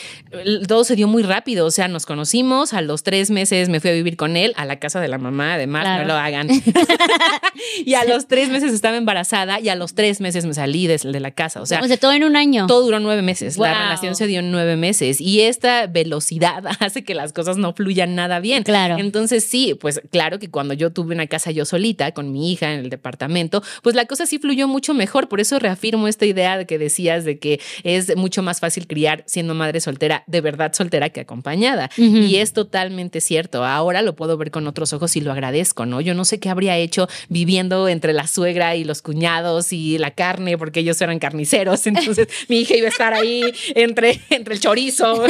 todo 0.67 0.83
se 0.83 0.97
dio 0.97 1.07
muy 1.07 1.23
rápido, 1.23 1.67
o 1.67 1.71
sea, 1.71 1.87
nos 1.87 2.05
conocimos, 2.05 2.73
a 2.73 2.83
los 2.83 3.05
tres 3.05 3.31
meses 3.31 3.69
me 3.69 3.79
fui 3.79 3.91
a 3.91 3.93
vivir 3.93 4.17
con 4.17 4.37
él 4.37 4.55
a 4.57 4.65
la 4.65 4.81
casa 4.81 5.01
de 5.01 5.07
la 5.07 5.19
mamá, 5.19 5.55
además, 5.55 6.01
no 6.01 6.05
lo 6.07 6.15
hagan. 6.15 6.49
y 7.85 7.95
a 7.95 8.05
los 8.05 8.27
tres 8.27 8.49
meses 8.49 8.73
estaba 8.73 8.97
embarazada 8.97 9.61
y 9.61 9.69
a 9.69 9.77
los 9.77 9.95
tres 9.95 10.21
meses 10.21 10.47
me 10.47 10.55
salí 10.55 10.80
de 10.87 11.21
la 11.21 11.31
casa. 11.31 11.61
O 11.61 11.67
sea, 11.67 11.81
todo 11.99 12.13
en 12.13 12.25
un 12.25 12.37
año. 12.37 12.67
Todo 12.67 12.83
duró 12.83 13.01
nueve 13.01 13.23
meses. 13.23 13.57
La 13.57 13.75
relación 13.75 14.15
se 14.15 14.27
dio 14.27 14.41
en 14.41 14.51
nueve 14.51 14.77
meses. 14.77 15.21
Y 15.21 15.43
esta 15.43 15.87
velocidad 15.87 16.65
hace 16.81 17.05
que 17.05 17.15
las 17.15 17.33
cosas 17.33 17.57
no 17.57 17.73
fluyan 17.73 18.15
nada 18.15 18.41
bien. 18.41 18.63
Claro. 18.63 18.97
Entonces, 18.99 19.45
sí, 19.45 19.77
pues 19.81 20.01
claro 20.11 20.39
que 20.39 20.51
cuando 20.51 20.75
yo 20.75 20.91
tuve 20.91 21.15
una 21.15 21.27
casa 21.27 21.51
yo 21.51 21.65
solita 21.65 22.13
con 22.13 22.33
mi 22.33 22.53
hija 22.53 22.73
en 22.73 22.81
el 22.81 22.91
departamento, 22.91 23.63
pues 23.83 23.95
la 23.95 24.07
cosa 24.07 24.27
sí 24.27 24.39
fluyó 24.39 24.69
mucho 24.69 24.95
mejor. 24.95 25.29
Por 25.29 25.41
eso 25.41 25.59
reafirmo 25.59 26.09
esta 26.09 26.27
idea 26.27 26.57
de 26.57 26.67
que 26.67 26.79
decías 26.79 27.25
de 27.25 27.39
que 27.39 27.61
es 27.85 28.17
mucho 28.17 28.43
más 28.43 28.61
fácil 28.61 28.87
criar 28.87 29.25
siendo 29.27 29.55
madre 29.55 29.81
soltera, 29.81 30.25
de 30.27 30.41
verdad 30.41 30.73
soltera 30.73 31.11
que 31.11 31.21
acompañada. 31.21 31.91
Y 31.97 32.37
es 32.37 32.53
totalmente 32.53 33.21
cierto. 33.21 33.65
Ahora 33.65 34.03
lo 34.03 34.15
puedo 34.17 34.37
ver 34.37 34.51
con 34.51 34.67
otros 34.67 34.93
ojos 34.93 35.17
y 35.17 35.21
lo 35.21 35.33
agradezco, 35.33 35.87
¿no? 35.87 36.01
Yo 36.01 36.15
no 36.15 36.25
sé 36.25 36.39
qué 36.41 36.49
habría 36.49 36.77
hecho 36.77 37.09
viviendo 37.29 37.89
entre 37.89 38.13
la 38.13 38.27
suegra 38.27 38.77
y 38.77 38.85
los 38.85 39.03
cuñados 39.03 39.73
y 39.73 39.99
la 39.99 40.13
carne, 40.13 40.57
porque 40.59 40.70
ellos 40.79 41.01
eran 41.01 41.19
carniceros, 41.19 41.85
entonces 41.89 42.29
mi 42.49 42.61
hija 42.61 42.77
iba 42.77 42.87
a 42.87 42.91
estar 42.91 43.13
ahí 43.13 43.43
entre, 43.75 44.21
entre 44.31 44.55
el 44.55 44.61
chorizo, 44.61 45.25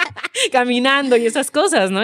caminando 0.52 1.16
y 1.16 1.26
esas 1.26 1.50
cosas, 1.50 1.90
¿no? 1.90 2.00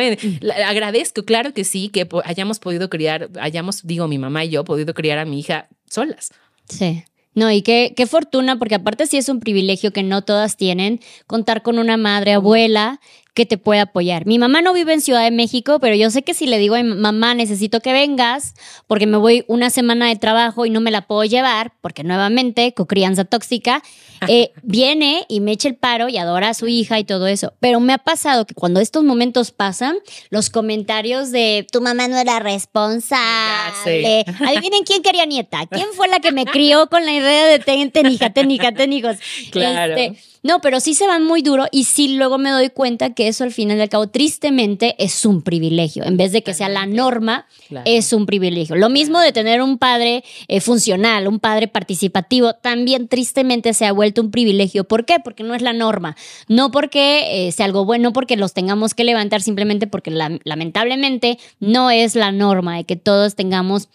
Agradezco, 0.66 1.24
claro 1.24 1.54
que 1.54 1.62
sí, 1.62 1.88
que 1.90 2.08
hayamos 2.24 2.58
podido 2.58 2.90
criar, 2.90 3.30
hayamos, 3.40 3.86
digo, 3.86 4.08
mi 4.08 4.18
mamá 4.18 4.44
y 4.44 4.50
yo, 4.50 4.64
podido 4.64 4.92
criar 4.94 5.18
a 5.18 5.24
mi 5.24 5.38
hija 5.38 5.68
solas. 5.88 6.30
Sí. 6.68 7.04
No, 7.32 7.50
y 7.50 7.62
qué, 7.62 7.94
qué 7.96 8.06
fortuna, 8.08 8.58
porque 8.58 8.74
aparte 8.74 9.06
sí 9.06 9.16
es 9.16 9.28
un 9.28 9.38
privilegio 9.38 9.92
que 9.92 10.02
no 10.02 10.22
todas 10.22 10.56
tienen, 10.56 11.00
contar 11.28 11.62
con 11.62 11.78
una 11.78 11.96
madre, 11.96 12.32
abuela, 12.32 13.00
que 13.40 13.46
te 13.46 13.56
puede 13.56 13.80
apoyar. 13.80 14.26
Mi 14.26 14.38
mamá 14.38 14.60
no 14.60 14.74
vive 14.74 14.92
en 14.92 15.00
Ciudad 15.00 15.24
de 15.24 15.30
México, 15.30 15.78
pero 15.80 15.96
yo 15.96 16.10
sé 16.10 16.20
que 16.20 16.34
si 16.34 16.46
le 16.46 16.58
digo 16.58 16.74
a 16.74 16.82
mi 16.82 16.94
mamá, 16.94 17.32
necesito 17.32 17.80
que 17.80 17.90
vengas 17.90 18.52
porque 18.86 19.06
me 19.06 19.16
voy 19.16 19.46
una 19.48 19.70
semana 19.70 20.08
de 20.08 20.16
trabajo 20.16 20.66
y 20.66 20.70
no 20.70 20.82
me 20.82 20.90
la 20.90 21.06
puedo 21.06 21.24
llevar, 21.24 21.72
porque 21.80 22.04
nuevamente, 22.04 22.74
cocrianza 22.74 23.24
tóxica, 23.24 23.82
eh, 24.28 24.52
viene 24.62 25.24
y 25.30 25.40
me 25.40 25.52
echa 25.52 25.68
el 25.68 25.76
paro 25.76 26.10
y 26.10 26.18
adora 26.18 26.50
a 26.50 26.54
su 26.54 26.68
hija 26.68 26.98
y 26.98 27.04
todo 27.04 27.28
eso. 27.28 27.54
Pero 27.60 27.80
me 27.80 27.94
ha 27.94 27.98
pasado 27.98 28.44
que 28.44 28.52
cuando 28.52 28.78
estos 28.78 29.04
momentos 29.04 29.52
pasan, 29.52 29.96
los 30.28 30.50
comentarios 30.50 31.30
de 31.30 31.66
tu 31.72 31.80
mamá 31.80 32.08
no 32.08 32.18
era 32.18 32.40
responsable. 32.40 34.26
Adivinen 34.46 34.84
quién 34.84 35.02
quería 35.02 35.24
nieta. 35.24 35.66
¿Quién 35.66 35.86
fue 35.94 36.08
la 36.08 36.20
que 36.20 36.30
me 36.30 36.44
crió 36.44 36.88
con 36.88 37.06
la 37.06 37.14
idea 37.14 37.46
de 37.46 37.58
ten, 37.58 37.90
ten 37.90 38.12
hija, 38.12 38.34
ten 38.34 38.50
hija, 38.50 38.72
ten 38.72 38.92
hijos? 38.92 39.16
Claro. 39.50 39.96
Este, 39.96 40.20
no, 40.42 40.60
pero 40.60 40.80
sí 40.80 40.94
se 40.94 41.06
van 41.06 41.24
muy 41.24 41.42
duro 41.42 41.66
y 41.70 41.84
sí 41.84 42.16
luego 42.16 42.38
me 42.38 42.50
doy 42.50 42.70
cuenta 42.70 43.12
que 43.14 43.28
eso 43.28 43.44
al 43.44 43.52
final 43.52 43.78
y 43.78 43.80
al 43.82 43.88
cabo, 43.88 44.08
tristemente, 44.08 44.94
es 44.98 45.24
un 45.26 45.42
privilegio. 45.42 46.04
En 46.04 46.16
vez 46.16 46.32
de 46.32 46.42
que 46.42 46.54
sea 46.54 46.68
la 46.68 46.86
norma, 46.86 47.46
Claro. 47.68 47.84
es 47.86 48.12
un 48.12 48.26
privilegio. 48.26 48.74
Lo 48.76 48.88
mismo 48.88 49.20
de 49.20 49.32
tener 49.32 49.62
un 49.62 49.78
padre 49.78 50.24
eh, 50.48 50.60
funcional, 50.60 51.28
un 51.28 51.38
padre 51.40 51.68
participativo, 51.68 52.54
también 52.54 53.06
tristemente 53.08 53.74
se 53.74 53.86
ha 53.86 53.92
vuelto 53.92 54.22
un 54.22 54.30
privilegio. 54.30 54.84
¿Por 54.84 55.04
qué? 55.04 55.16
Porque 55.22 55.42
no 55.42 55.54
es 55.54 55.62
la 55.62 55.72
norma. 55.72 56.16
No 56.48 56.70
porque 56.70 57.48
eh, 57.48 57.52
sea 57.52 57.66
algo 57.66 57.84
bueno, 57.84 58.12
porque 58.12 58.36
los 58.36 58.52
tengamos 58.54 58.94
que 58.94 59.04
levantar, 59.04 59.42
simplemente 59.42 59.86
porque 59.86 60.10
la- 60.10 60.38
lamentablemente 60.44 61.38
no 61.60 61.90
es 61.90 62.14
la 62.14 62.32
norma 62.32 62.76
de 62.76 62.84
que 62.84 62.96
todos 62.96 63.34
tengamos 63.34 63.88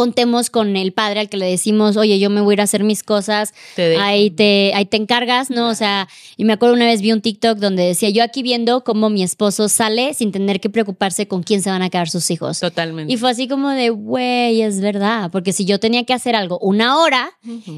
contemos 0.00 0.48
con 0.48 0.76
el 0.78 0.94
padre 0.94 1.20
al 1.20 1.28
que 1.28 1.36
le 1.36 1.44
decimos, 1.44 1.98
oye, 1.98 2.18
yo 2.18 2.30
me 2.30 2.40
voy 2.40 2.52
a 2.52 2.54
ir 2.54 2.60
a 2.62 2.64
hacer 2.64 2.84
mis 2.84 3.02
cosas, 3.02 3.52
Te 3.76 3.98
ahí 3.98 4.30
te, 4.30 4.72
ahí 4.74 4.86
te 4.86 4.96
encargas, 4.96 5.50
¿no? 5.50 5.68
O 5.68 5.74
sea, 5.74 6.08
y 6.38 6.46
me 6.46 6.54
acuerdo 6.54 6.74
una 6.74 6.86
vez 6.86 7.02
vi 7.02 7.12
un 7.12 7.20
TikTok 7.20 7.58
donde 7.58 7.82
decía, 7.84 8.08
yo 8.08 8.24
aquí 8.24 8.42
viendo 8.42 8.82
cómo 8.82 9.10
mi 9.10 9.22
esposo 9.22 9.68
sale 9.68 10.14
sin 10.14 10.32
tener 10.32 10.58
que 10.58 10.70
preocuparse 10.70 11.28
con 11.28 11.42
quién 11.42 11.60
se 11.60 11.68
van 11.68 11.82
a 11.82 11.90
quedar 11.90 12.08
sus 12.08 12.30
hijos. 12.30 12.60
Totalmente. 12.60 13.12
Y 13.12 13.18
fue 13.18 13.28
así 13.30 13.46
como 13.46 13.68
de, 13.68 13.90
güey, 13.90 14.62
es 14.62 14.80
verdad, 14.80 15.30
porque 15.30 15.52
si 15.52 15.66
yo 15.66 15.78
tenía 15.78 16.04
que 16.04 16.14
hacer 16.14 16.34
algo 16.34 16.58
una 16.60 16.98
hora, 16.98 17.32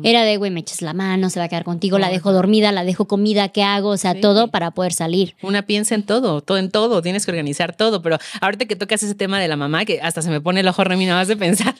era 0.05 0.23
de, 0.23 0.37
güey, 0.37 0.53
me 0.53 0.61
echas 0.61 0.81
la 0.81 0.95
mano, 0.95 1.29
se 1.29 1.41
va 1.41 1.47
a 1.47 1.49
quedar 1.49 1.65
contigo, 1.65 1.99
la 1.99 2.09
dejo 2.09 2.33
dormida, 2.33 2.71
la 2.71 2.85
dejo 2.85 3.09
comida, 3.09 3.49
¿qué 3.49 3.65
hago? 3.65 3.89
O 3.89 3.97
sea, 3.97 4.13
Sí. 4.13 4.21
todo 4.21 4.47
para 4.47 4.71
poder 4.71 4.93
salir. 4.93 5.35
Una 5.43 5.63
piensa 5.63 5.97
en 5.97 6.05
todo, 6.05 6.41
todo 6.41 6.59
en 6.59 6.71
todo, 6.71 7.03
tienes 7.03 7.25
que 7.27 7.33
organizar 7.33 7.75
todo, 7.75 8.01
pero 8.01 8.19
ahorita 8.41 8.67
que 8.67 8.77
tocas 8.77 9.03
ese 9.03 9.17
tema 9.17 9.41
de 9.41 9.49
la 9.49 9.57
mamá, 9.57 9.85
que 9.85 10.01
hasta 10.01 10.23
se 10.23 10.31
me 10.31 10.41
pone 10.41 10.61
el 10.61 10.69
ojo 10.69 10.85
nada 10.85 11.21
más 11.21 11.29
de 11.29 11.37
pensar. 11.37 11.75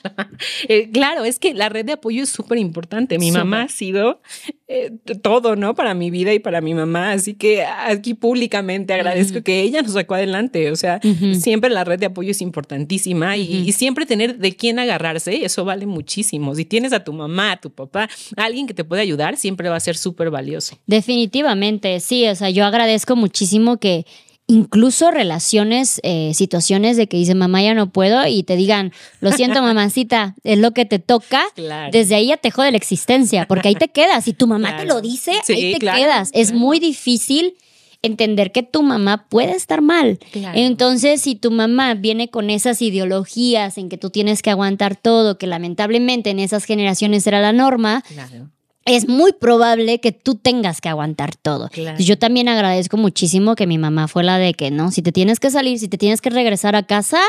Eh, 0.67 0.89
claro, 0.91 1.25
es 1.25 1.39
que 1.39 1.53
la 1.53 1.69
red 1.69 1.85
de 1.85 1.93
apoyo 1.93 2.23
es 2.23 2.29
súper 2.29 2.57
importante. 2.57 3.17
Mi 3.17 3.31
mamá 3.31 3.63
ha 3.63 3.67
sido 3.67 4.21
eh, 4.67 4.91
todo, 5.21 5.55
¿no? 5.55 5.75
Para 5.75 5.93
mi 5.93 6.09
vida 6.09 6.33
y 6.33 6.39
para 6.39 6.61
mi 6.61 6.73
mamá. 6.73 7.11
Así 7.11 7.33
que 7.33 7.63
aquí 7.63 8.13
públicamente 8.13 8.93
agradezco 8.93 9.43
que 9.43 9.61
ella 9.61 9.81
nos 9.81 9.93
sacó 9.93 10.15
adelante. 10.15 10.71
O 10.71 10.75
sea, 10.75 10.99
siempre 11.39 11.69
la 11.69 11.83
red 11.83 11.99
de 11.99 12.07
apoyo 12.07 12.31
es 12.31 12.41
importantísima 12.41 13.37
y, 13.37 13.43
y 13.67 13.71
siempre 13.71 14.05
tener 14.05 14.37
de 14.37 14.55
quién 14.55 14.79
agarrarse, 14.79 15.45
eso 15.45 15.65
vale 15.65 15.85
muchísimo. 15.85 16.55
Si 16.55 16.65
tienes 16.65 16.93
a 16.93 17.03
tu 17.03 17.13
mamá, 17.13 17.53
a 17.53 17.57
tu 17.61 17.69
papá, 17.69 18.09
a 18.35 18.43
alguien 18.43 18.67
que 18.67 18.73
te 18.73 18.83
puede 18.83 19.01
ayudar, 19.01 19.37
siempre 19.37 19.69
va 19.69 19.75
a 19.75 19.79
ser 19.79 19.97
súper 19.97 20.29
valioso. 20.29 20.77
Definitivamente, 20.87 21.99
sí, 21.99 22.27
o 22.27 22.35
sea, 22.35 22.49
yo 22.49 22.65
agradezco 22.65 23.15
muchísimo 23.15 23.77
que 23.77 24.05
incluso 24.47 25.09
relaciones, 25.11 25.99
eh, 26.03 26.31
situaciones 26.33 26.97
de 26.97 27.07
que 27.07 27.17
dice 27.17 27.33
mamá 27.35 27.61
ya 27.61 27.73
no 27.73 27.91
puedo 27.91 28.25
y 28.27 28.43
te 28.43 28.55
digan, 28.55 28.91
lo 29.21 29.31
siento 29.31 29.61
mamacita, 29.63 30.35
es 30.43 30.57
lo 30.59 30.71
que 30.71 30.85
te 30.85 30.99
toca, 30.99 31.43
Claro. 31.55 31.91
desde 31.91 32.15
ahí 32.15 32.27
ya 32.27 32.37
te 32.37 32.51
jode 32.51 32.71
la 32.71 32.77
existencia, 32.77 33.45
porque 33.47 33.69
ahí 33.69 33.75
te 33.75 33.87
quedas, 33.89 34.25
si 34.25 34.33
tu 34.33 34.47
mamá 34.47 34.75
te 34.77 34.85
lo 34.85 35.01
dice, 35.01 35.33
Sí, 35.45 35.53
ahí 35.53 35.73
te 35.73 35.79
claro, 35.79 35.97
quedas, 35.99 36.29
es 36.33 36.51
muy 36.51 36.79
difícil 36.79 37.55
entender 38.01 38.51
que 38.51 38.63
tu 38.63 38.83
mamá 38.83 39.27
puede 39.29 39.53
estar 39.55 39.81
mal. 39.81 40.19
Claro. 40.33 40.57
Entonces, 40.59 41.21
si 41.21 41.35
tu 41.35 41.51
mamá 41.51 41.93
viene 41.93 42.29
con 42.29 42.49
esas 42.49 42.81
ideologías 42.81 43.77
en 43.77 43.87
que 43.87 43.97
tú 43.97 44.09
tienes 44.09 44.41
que 44.41 44.49
aguantar 44.49 44.97
todo, 44.97 45.37
que 45.37 45.47
lamentablemente 45.47 46.29
en 46.29 46.39
esas 46.39 46.65
generaciones 46.65 47.25
era 47.27 47.39
la 47.39 47.53
norma, 47.53 48.03
Claro. 48.09 48.49
Es 48.85 49.07
muy 49.07 49.33
probable 49.33 49.99
que 49.99 50.11
tú 50.11 50.35
tengas 50.35 50.81
que 50.81 50.89
aguantar 50.89 51.35
todo. 51.35 51.69
Claro. 51.69 51.97
Yo 51.99 52.17
también 52.17 52.49
agradezco 52.49 52.97
muchísimo 52.97 53.55
que 53.55 53.67
mi 53.67 53.77
mamá 53.77 54.07
fue 54.07 54.23
la 54.23 54.37
de 54.37 54.53
que, 54.53 54.71
no, 54.71 54.91
si 54.91 55.01
te 55.01 55.11
tienes 55.11 55.39
que 55.39 55.49
salir, 55.49 55.79
si 55.79 55.87
te 55.87 55.97
tienes 55.97 56.21
que 56.21 56.29
regresar 56.29 56.75
a 56.75 56.83
casa, 56.83 57.19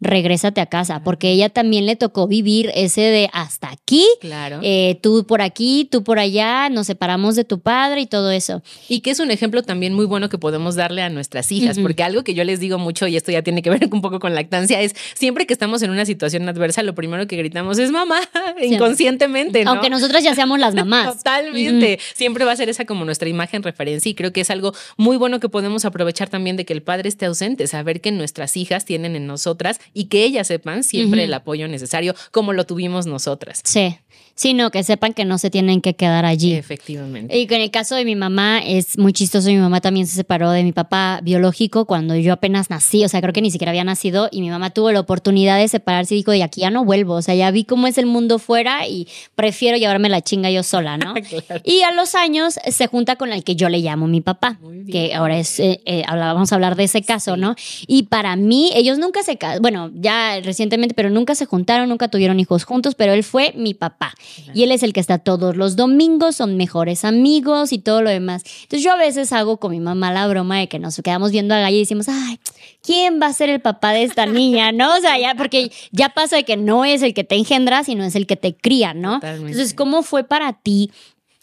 regrésate 0.00 0.60
a 0.60 0.66
casa, 0.66 1.02
porque 1.02 1.30
ella 1.30 1.48
también 1.48 1.86
le 1.86 1.96
tocó 1.96 2.26
vivir 2.26 2.70
ese 2.74 3.00
de 3.00 3.30
hasta 3.32 3.70
aquí, 3.70 4.04
Claro. 4.20 4.60
eh, 4.62 4.98
tú 5.02 5.24
por 5.26 5.40
aquí, 5.40 5.88
tú 5.90 6.04
por 6.04 6.18
allá, 6.18 6.68
nos 6.68 6.86
separamos 6.86 7.34
de 7.34 7.44
tu 7.44 7.60
padre 7.60 8.02
y 8.02 8.06
todo 8.06 8.30
eso. 8.30 8.62
Y 8.88 9.00
que 9.00 9.10
es 9.10 9.20
un 9.20 9.30
ejemplo 9.30 9.62
también 9.62 9.94
muy 9.94 10.04
bueno 10.04 10.28
que 10.28 10.38
podemos 10.38 10.74
darle 10.74 11.02
a 11.02 11.08
nuestras 11.08 11.50
hijas, 11.50 11.78
porque 11.78 12.02
algo 12.02 12.24
que 12.24 12.34
yo 12.34 12.44
les 12.44 12.60
digo 12.60 12.78
mucho, 12.78 13.06
y 13.06 13.16
esto 13.16 13.32
ya 13.32 13.42
tiene 13.42 13.62
que 13.62 13.70
ver 13.70 13.88
un 13.92 14.02
poco 14.02 14.20
con 14.20 14.34
lactancia, 14.34 14.80
es 14.80 14.94
siempre 15.14 15.46
que 15.46 15.52
estamos 15.54 15.82
en 15.82 15.90
una 15.90 16.04
situación 16.04 16.48
adversa, 16.48 16.82
lo 16.82 16.94
primero 16.94 17.26
que 17.26 17.36
gritamos 17.36 17.78
es 17.78 17.90
mamá, 17.90 18.20
inconscientemente, 18.62 19.64
¿no? 19.64 19.72
Aunque 19.72 19.90
nosotras 19.90 20.22
ya 20.22 20.34
seamos 20.34 20.58
las 20.58 20.74
mamás. 20.74 21.16
Totalmente. 21.16 21.98
Siempre 22.14 22.44
va 22.44 22.52
a 22.52 22.56
ser 22.56 22.68
esa 22.68 22.84
como 22.84 23.04
nuestra 23.04 23.28
imagen 23.28 23.62
referencia 23.62 24.10
y 24.10 24.14
creo 24.14 24.32
que 24.32 24.42
es 24.42 24.50
algo 24.50 24.74
muy 24.96 25.16
bueno 25.16 25.40
que 25.40 25.48
podemos 25.48 25.84
aprovechar 25.84 26.28
también 26.28 26.56
de 26.56 26.64
que 26.64 26.72
el 26.72 26.82
padre 26.82 27.08
esté 27.08 27.26
ausente, 27.26 27.66
saber 27.66 28.00
que 28.00 28.12
nuestras 28.12 28.56
hijas 28.56 28.84
tienen 28.84 29.16
en 29.16 29.26
nosotras 29.26 29.80
y 29.92 30.06
que 30.06 30.24
ellas 30.24 30.46
sepan 30.46 30.84
siempre 30.84 31.24
el 31.24 31.34
apoyo 31.34 31.68
necesario 31.68 32.14
como 32.30 32.52
lo 32.52 32.66
tuvimos 32.66 33.06
nosotras. 33.06 33.60
Sí, 33.64 33.98
sino 34.36 34.70
que 34.70 34.84
sepan 34.84 35.14
que 35.14 35.24
no 35.24 35.38
se 35.38 35.50
tienen 35.50 35.80
que 35.80 35.94
quedar 35.94 36.26
allí. 36.26 36.52
Efectivamente. 36.52 37.36
Y 37.36 37.46
que 37.46 37.56
en 37.56 37.62
el 37.62 37.70
caso 37.70 37.94
de 37.94 38.04
mi 38.04 38.14
mamá 38.14 38.58
es 38.58 38.98
muy 38.98 39.14
chistoso. 39.14 39.48
Mi 39.48 39.56
mamá 39.56 39.80
también 39.80 40.06
se 40.06 40.14
separó 40.14 40.50
de 40.50 40.62
mi 40.62 40.72
papá 40.72 41.20
biológico 41.22 41.86
cuando 41.86 42.14
yo 42.14 42.34
apenas 42.34 42.68
nací. 42.68 43.02
O 43.04 43.08
sea, 43.08 43.22
creo 43.22 43.32
que 43.32 43.40
ni 43.40 43.50
siquiera 43.50 43.70
había 43.70 43.82
nacido. 43.82 44.28
Y 44.30 44.42
mi 44.42 44.50
mamá 44.50 44.70
tuvo 44.70 44.92
la 44.92 45.00
oportunidad 45.00 45.58
de 45.58 45.66
separarse 45.68 46.14
y 46.14 46.18
dijo: 46.18 46.32
De 46.32 46.42
aquí 46.42 46.60
ya 46.60 46.70
no 46.70 46.84
vuelvo. 46.84 47.14
O 47.14 47.22
sea, 47.22 47.34
ya 47.34 47.50
vi 47.50 47.64
cómo 47.64 47.86
es 47.86 47.96
el 47.96 48.06
mundo 48.06 48.38
fuera 48.38 48.86
y 48.86 49.08
prefiero 49.34 49.78
llevarme 49.78 50.10
la 50.10 50.20
chinga 50.20 50.50
yo 50.50 50.62
sola, 50.62 50.96
¿no? 50.96 51.14
Claro. 51.26 51.60
Y 51.64 51.82
a 51.82 51.90
los 51.90 52.14
años 52.14 52.54
se 52.66 52.86
junta 52.86 53.16
con 53.16 53.32
el 53.32 53.42
que 53.42 53.56
yo 53.56 53.68
le 53.68 53.78
llamo 53.78 54.06
mi 54.06 54.20
papá, 54.20 54.58
que 54.90 55.12
ahora 55.14 55.38
es, 55.38 55.58
eh, 55.58 55.80
eh, 55.84 56.04
vamos 56.08 56.52
a 56.52 56.54
hablar 56.54 56.76
de 56.76 56.84
ese 56.84 57.02
caso, 57.02 57.36
¿no? 57.36 57.56
Y 57.86 58.04
para 58.04 58.36
mí, 58.36 58.70
ellos 58.74 58.98
nunca 58.98 59.22
se 59.22 59.36
casaron, 59.36 59.62
bueno, 59.62 59.90
ya 59.94 60.40
recientemente, 60.40 60.94
pero 60.94 61.10
nunca 61.10 61.34
se 61.34 61.46
juntaron, 61.46 61.88
nunca 61.88 62.08
tuvieron 62.08 62.38
hijos 62.38 62.64
juntos, 62.64 62.94
pero 62.94 63.12
él 63.12 63.24
fue 63.24 63.52
mi 63.56 63.74
papá. 63.74 64.14
Y 64.54 64.62
él 64.62 64.72
es 64.72 64.82
el 64.82 64.92
que 64.92 65.00
está 65.00 65.18
todos 65.18 65.56
los 65.56 65.76
domingos, 65.76 66.36
son 66.36 66.56
mejores 66.56 67.04
amigos 67.04 67.72
y 67.72 67.78
todo 67.78 68.02
lo 68.02 68.10
demás. 68.10 68.42
Entonces 68.62 68.82
yo 68.82 68.92
a 68.92 68.96
veces 68.96 69.32
hago 69.32 69.58
con 69.58 69.72
mi 69.72 69.80
mamá 69.80 70.12
la 70.12 70.26
broma 70.26 70.58
de 70.58 70.68
que 70.68 70.78
nos 70.78 70.96
quedamos 70.96 71.30
viendo 71.32 71.54
a 71.54 71.60
Gaya 71.60 71.76
y 71.76 71.80
decimos, 71.80 72.08
ay, 72.08 72.38
¿quién 72.82 73.20
va 73.20 73.26
a 73.26 73.32
ser 73.32 73.48
el 73.48 73.60
papá 73.60 73.92
de 73.92 74.04
esta 74.04 74.26
niña? 74.26 74.72
¿No? 74.72 74.94
O 74.96 75.00
sea, 75.00 75.18
ya, 75.18 75.34
porque 75.34 75.70
ya 75.92 76.10
pasa 76.10 76.36
de 76.36 76.44
que 76.44 76.56
no 76.56 76.84
es 76.84 77.02
el 77.02 77.14
que 77.14 77.24
te 77.24 77.34
engendra, 77.34 77.84
sino 77.84 78.04
es 78.04 78.14
el 78.14 78.26
que 78.26 78.36
te 78.36 78.56
cría, 78.56 78.94
¿no? 78.94 79.14
Totalmente. 79.14 79.52
Entonces, 79.52 79.74
¿cómo 79.74 80.02
fue 80.02 80.24
para 80.24 80.52
ti? 80.52 80.90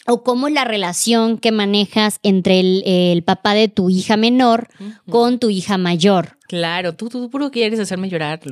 ¿O 0.06 0.22
cómo 0.22 0.48
es 0.48 0.54
la 0.54 0.64
relación 0.64 1.38
que 1.38 1.50
manejas 1.50 2.18
entre 2.22 2.60
el, 2.60 2.82
el 2.84 3.22
papá 3.22 3.54
de 3.54 3.68
tu 3.68 3.88
hija 3.88 4.18
menor 4.18 4.68
con 5.08 5.38
tu 5.38 5.48
hija 5.48 5.78
mayor? 5.78 6.36
Claro, 6.54 6.92
tú, 6.92 7.08
tú 7.08 7.28
puro 7.30 7.50
quieres 7.50 7.80
hacerme 7.80 8.08
llorar. 8.08 8.38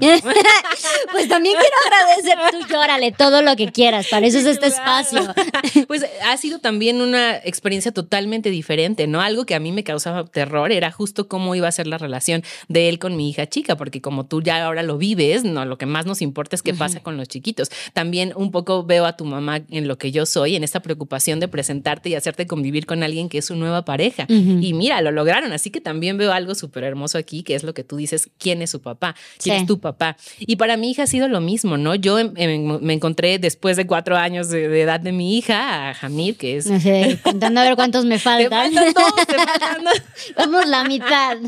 Pues 1.12 1.28
también 1.28 1.54
quiero 1.58 1.76
agradecer, 1.86 2.38
tú 2.50 2.72
llórale 2.72 3.12
todo 3.12 3.42
lo 3.42 3.54
que 3.54 3.70
quieras, 3.70 4.06
para 4.10 4.26
eso 4.26 4.38
es 4.38 4.46
este 4.46 4.66
espacio. 4.66 5.20
Pues 5.86 6.04
ha 6.24 6.36
sido 6.36 6.58
también 6.58 7.00
una 7.00 7.36
experiencia 7.36 7.92
totalmente 7.92 8.50
diferente, 8.50 9.06
¿no? 9.06 9.20
Algo 9.20 9.44
que 9.44 9.54
a 9.54 9.60
mí 9.60 9.72
me 9.72 9.84
causaba 9.84 10.24
terror 10.24 10.72
era 10.72 10.90
justo 10.90 11.28
cómo 11.28 11.54
iba 11.54 11.68
a 11.68 11.72
ser 11.72 11.86
la 11.86 11.98
relación 11.98 12.42
de 12.68 12.88
él 12.88 12.98
con 12.98 13.16
mi 13.16 13.28
hija 13.28 13.46
chica, 13.46 13.76
porque 13.76 14.00
como 14.00 14.26
tú 14.26 14.42
ya 14.42 14.64
ahora 14.64 14.82
lo 14.82 14.96
vives, 14.96 15.44
no, 15.44 15.64
lo 15.64 15.76
que 15.78 15.86
más 15.86 16.06
nos 16.06 16.22
importa 16.22 16.56
es 16.56 16.62
qué 16.62 16.74
pasa 16.74 17.00
con 17.00 17.16
los 17.16 17.28
chiquitos. 17.28 17.70
También 17.92 18.32
un 18.34 18.50
poco 18.50 18.84
veo 18.84 19.04
a 19.04 19.16
tu 19.16 19.24
mamá 19.24 19.60
en 19.70 19.86
lo 19.86 19.98
que 19.98 20.12
yo 20.12 20.24
soy, 20.26 20.56
en 20.56 20.64
esta 20.64 20.80
preocupación 20.80 21.40
de 21.40 21.48
presentarte 21.48 22.08
y 22.08 22.14
hacerte 22.14 22.46
convivir 22.46 22.86
con 22.86 23.02
alguien 23.02 23.28
que 23.28 23.38
es 23.38 23.44
su 23.44 23.56
nueva 23.56 23.84
pareja. 23.84 24.26
Y 24.28 24.72
mira, 24.72 25.00
lo 25.02 25.10
lograron, 25.10 25.52
así 25.52 25.70
que 25.70 25.80
también 25.80 26.16
veo 26.16 26.32
algo 26.32 26.54
súper 26.54 26.84
hermoso 26.84 27.18
aquí, 27.18 27.42
que 27.42 27.54
es 27.54 27.62
lo 27.62 27.74
que 27.74 27.84
tú 27.84 27.91
dices, 27.96 28.30
quién 28.38 28.62
es 28.62 28.70
su 28.70 28.80
papá, 28.80 29.14
quién 29.42 29.56
Sí. 29.56 29.60
es 29.62 29.66
tu 29.66 29.80
papá. 29.80 30.16
Y 30.40 30.56
para 30.56 30.76
mi 30.76 30.90
hija 30.90 31.04
ha 31.04 31.06
sido 31.06 31.28
lo 31.28 31.40
mismo, 31.40 31.76
¿no? 31.76 31.94
Yo 31.94 32.18
em- 32.18 32.32
em- 32.36 32.78
me 32.80 32.92
encontré 32.94 33.38
después 33.38 33.76
de 33.76 33.86
cuatro 33.86 34.16
años 34.16 34.48
de, 34.48 34.68
de 34.68 34.82
edad 34.82 35.00
de 35.00 35.12
mi 35.12 35.36
hija, 35.38 35.90
a 35.90 35.96
Hamid, 36.00 36.36
que 36.36 36.56
es... 36.56 36.66
No 36.66 36.80
sé, 36.80 37.18
contando 37.22 37.60
a 37.60 37.64
ver 37.64 37.76
cuántos 37.76 38.04
me 38.04 38.16
Te 38.18 38.20
faltan. 38.20 38.72
faltan 38.74 38.92
dos, 38.94 39.26
te 39.26 39.34
faltan 39.34 39.84
dos. 39.84 40.02
Vamos 40.36 40.66
la 40.66 40.84
mitad. 40.84 41.38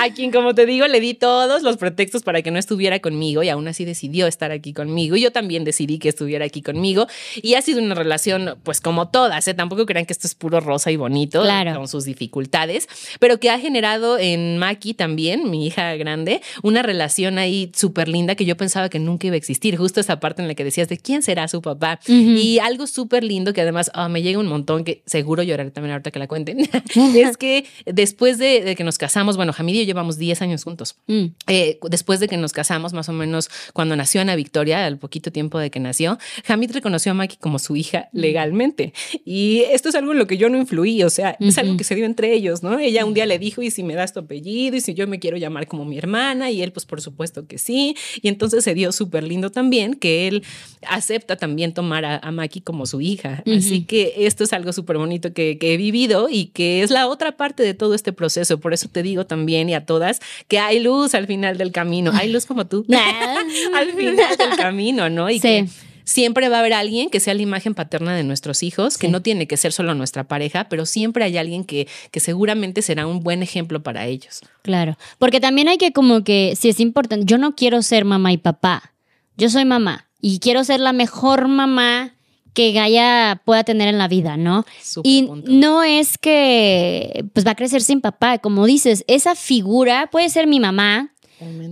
A 0.00 0.10
quien, 0.14 0.30
como 0.30 0.54
te 0.54 0.66
digo, 0.66 0.86
le 0.86 1.00
di 1.00 1.14
todos 1.14 1.62
los 1.62 1.76
pretextos 1.76 2.22
para 2.22 2.42
que 2.42 2.50
no 2.50 2.58
estuviera 2.58 2.98
conmigo 3.00 3.42
y 3.42 3.48
aún 3.48 3.68
así 3.68 3.84
decidió 3.84 4.26
estar 4.26 4.50
aquí 4.52 4.72
conmigo. 4.72 5.16
Y 5.16 5.22
yo 5.22 5.32
también 5.32 5.64
decidí 5.64 5.98
que 5.98 6.08
estuviera 6.08 6.44
aquí 6.44 6.62
conmigo. 6.62 7.06
Y 7.42 7.54
ha 7.54 7.62
sido 7.62 7.80
una 7.82 7.94
relación, 7.94 8.56
pues 8.62 8.80
como 8.80 9.08
todas, 9.08 9.46
¿eh? 9.48 9.54
tampoco 9.54 9.86
crean 9.86 10.06
que 10.06 10.12
esto 10.12 10.26
es 10.26 10.34
puro 10.34 10.60
rosa 10.60 10.90
y 10.90 10.96
bonito, 10.96 11.42
Claro. 11.42 11.74
con 11.74 11.88
sus 11.88 12.04
dificultades, 12.04 12.88
pero 13.18 13.38
que 13.40 13.50
ha 13.50 13.58
generado 13.58 14.18
en 14.18 14.58
Maki 14.58 14.94
también, 14.94 15.50
mi 15.50 15.66
hija 15.66 15.94
grande, 15.96 16.42
una 16.62 16.82
relación 16.82 17.38
ahí 17.38 17.70
súper 17.74 18.08
linda 18.08 18.34
que 18.34 18.44
yo 18.44 18.56
pensaba 18.56 18.88
que 18.88 18.98
nunca 18.98 19.26
iba 19.26 19.34
a 19.34 19.38
existir. 19.38 19.76
Justo 19.76 20.00
esa 20.00 20.20
parte 20.20 20.42
en 20.42 20.48
la 20.48 20.54
que 20.54 20.64
decías 20.64 20.88
de 20.88 20.98
quién 20.98 21.22
será 21.22 21.48
su 21.48 21.62
papá. 21.62 22.00
Y 22.06 22.58
algo 22.58 22.86
súper 22.86 23.24
lindo 23.24 23.52
que 23.52 23.60
además 23.60 23.90
ah, 23.94 24.08
me 24.08 24.22
llega 24.22 24.38
un 24.38 24.46
montón, 24.46 24.84
que 24.84 25.02
seguro 25.06 25.42
lloraré 25.42 25.70
también 25.70 25.92
ahorita 25.92 26.10
que 26.10 26.18
la 26.18 26.26
cuenten, 26.26 26.58
es 27.14 27.36
que 27.36 27.66
después 28.10 28.38
de, 28.38 28.74
que 28.76 28.82
nos 28.82 28.98
casamos, 28.98 29.36
bueno, 29.36 29.52
Hamid 29.56 29.74
y 29.74 29.78
yo 29.78 29.84
llevamos 29.84 30.18
10 30.18 30.42
años 30.42 30.64
juntos. 30.64 30.96
Mm. 31.06 31.26
Eh, 31.46 31.78
después 31.88 32.18
de 32.18 32.26
que 32.26 32.36
nos 32.36 32.52
casamos, 32.52 32.92
más 32.92 33.08
o 33.08 33.12
menos 33.12 33.48
cuando 33.72 33.94
nació 33.94 34.20
Ana 34.20 34.34
Victoria, 34.34 34.84
al 34.84 34.98
poquito 34.98 35.30
tiempo 35.30 35.60
de 35.60 35.70
que 35.70 35.78
nació, 35.78 36.18
Hamid 36.48 36.72
reconoció 36.72 37.12
a 37.12 37.14
Maki 37.14 37.36
como 37.36 37.60
su 37.60 37.76
hija 37.76 38.08
mm. 38.12 38.18
legalmente. 38.18 38.92
Y 39.24 39.60
esto 39.70 39.90
es 39.90 39.94
algo 39.94 40.10
en 40.10 40.18
lo 40.18 40.26
que 40.26 40.36
yo 40.36 40.48
no 40.48 40.58
influí, 40.58 41.04
o 41.04 41.10
sea, 41.10 41.36
es 41.38 41.56
algo 41.56 41.76
que 41.76 41.84
se 41.84 41.94
dio 41.94 42.04
entre 42.04 42.32
ellos, 42.32 42.64
¿no? 42.64 42.78
Ella 42.78 43.04
un 43.04 43.14
día 43.14 43.26
le 43.26 43.38
dijo, 43.38 43.62
¿y 43.62 43.70
si 43.70 43.84
me 43.84 43.94
das 43.94 44.12
tu 44.12 44.20
apellido? 44.20 44.76
¿Y 44.76 44.80
si 44.80 44.94
yo 44.94 45.06
me 45.06 45.20
quiero 45.20 45.36
llamar 45.36 45.68
como 45.68 45.84
mi 45.84 45.96
hermana? 45.96 46.50
Y 46.50 46.62
él, 46.62 46.72
pues 46.72 46.86
por 46.86 47.00
supuesto 47.00 47.46
que 47.46 47.58
sí. 47.58 47.96
Y 48.22 48.28
entonces 48.28 48.64
se 48.64 48.74
dio 48.74 48.90
súper 48.90 49.22
lindo 49.22 49.50
también 49.50 49.94
que 49.94 50.26
él 50.26 50.42
acepta 50.88 51.36
también 51.36 51.72
tomar 51.72 52.04
a, 52.04 52.30
Maki 52.30 52.60
como 52.60 52.86
su 52.86 53.00
hija. 53.00 53.42
Así 53.46 53.82
que 53.82 54.14
esto 54.18 54.44
es 54.44 54.52
algo 54.52 54.72
súper 54.72 54.98
bonito 54.98 55.32
que, 55.32 55.58
que 55.58 55.74
he 55.74 55.76
vivido 55.76 56.28
y 56.28 56.46
que 56.46 56.82
es 56.82 56.90
la 56.90 57.06
otra 57.06 57.36
parte 57.36 57.62
de 57.62 57.74
todo 57.74 57.94
este 58.00 58.12
proceso. 58.12 58.58
Por 58.58 58.72
eso 58.72 58.88
te 58.88 59.02
digo 59.02 59.26
también 59.26 59.68
y 59.68 59.74
a 59.74 59.84
todas 59.86 60.20
que 60.48 60.58
hay 60.58 60.80
luz 60.80 61.14
al 61.14 61.26
final 61.26 61.58
del 61.58 61.72
camino. 61.72 62.10
Hay 62.14 62.30
luz 62.30 62.46
como 62.46 62.66
tú. 62.66 62.84
al 63.74 63.92
final 63.92 64.36
del 64.36 64.56
camino, 64.56 65.08
¿no? 65.08 65.30
Y 65.30 65.40
que 65.40 65.66
siempre 66.04 66.48
va 66.48 66.56
a 66.56 66.60
haber 66.60 66.72
alguien 66.72 67.08
que 67.08 67.20
sea 67.20 67.34
la 67.34 67.42
imagen 67.42 67.74
paterna 67.74 68.14
de 68.16 68.24
nuestros 68.24 68.62
hijos, 68.62 68.98
que 68.98 69.08
no 69.08 69.22
tiene 69.22 69.46
que 69.46 69.56
ser 69.56 69.72
solo 69.72 69.94
nuestra 69.94 70.24
pareja, 70.24 70.68
pero 70.68 70.84
siempre 70.86 71.24
hay 71.24 71.38
alguien 71.38 71.64
que, 71.64 71.86
que 72.10 72.20
seguramente 72.20 72.82
será 72.82 73.06
un 73.06 73.20
buen 73.20 73.42
ejemplo 73.42 73.82
para 73.82 74.06
ellos. 74.06 74.40
Claro, 74.62 74.96
porque 75.18 75.40
también 75.40 75.68
hay 75.68 75.78
que 75.78 75.92
como 75.92 76.24
que, 76.24 76.54
si 76.58 76.68
es 76.68 76.80
importante, 76.80 77.26
yo 77.26 77.38
no 77.38 77.54
quiero 77.54 77.82
ser 77.82 78.04
mamá 78.04 78.32
y 78.32 78.38
papá, 78.38 78.92
yo 79.36 79.48
soy 79.50 79.64
mamá 79.64 80.08
y 80.20 80.40
quiero 80.40 80.64
ser 80.64 80.80
la 80.80 80.92
mejor 80.92 81.48
mamá 81.48 82.14
que 82.54 82.72
Gaia 82.72 83.42
pueda 83.44 83.64
tener 83.64 83.88
en 83.88 83.98
la 83.98 84.08
vida, 84.08 84.36
¿no? 84.36 84.64
y 85.02 85.28
no 85.46 85.82
es 85.82 86.18
que 86.18 87.24
pues 87.32 87.46
va 87.46 87.52
a 87.52 87.56
crecer 87.56 87.82
sin 87.82 88.00
papá, 88.00 88.38
como 88.38 88.66
dices, 88.66 89.04
esa 89.06 89.34
figura 89.34 90.08
puede 90.10 90.28
ser 90.30 90.46
mi 90.46 90.60
mamá, 90.60 91.14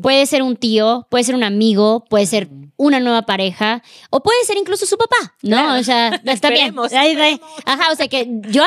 puede 0.03 0.27
ser 0.27 0.43
un 0.43 0.57
tío, 0.57 1.07
puede 1.11 1.25
ser 1.25 1.35
un 1.35 1.45
amigo, 1.45 2.05
puede 2.09 2.27
ser 2.27 2.49
una 2.77 3.01
nueva 3.01 3.23
pareja 3.23 3.83
o 4.11 4.23
puede 4.23 4.45
ser 4.45 4.57
incluso 4.57 4.87
su 4.87 4.97
papá, 4.97 5.35
¿no? 5.43 5.79
O 5.79 5.83
sea, 5.83 6.09
está 6.25 6.51
bien. 6.51 6.75
Ajá, 7.64 7.93
o 7.93 7.97
sea 7.97 8.09
que 8.09 8.27
yo 8.49 8.62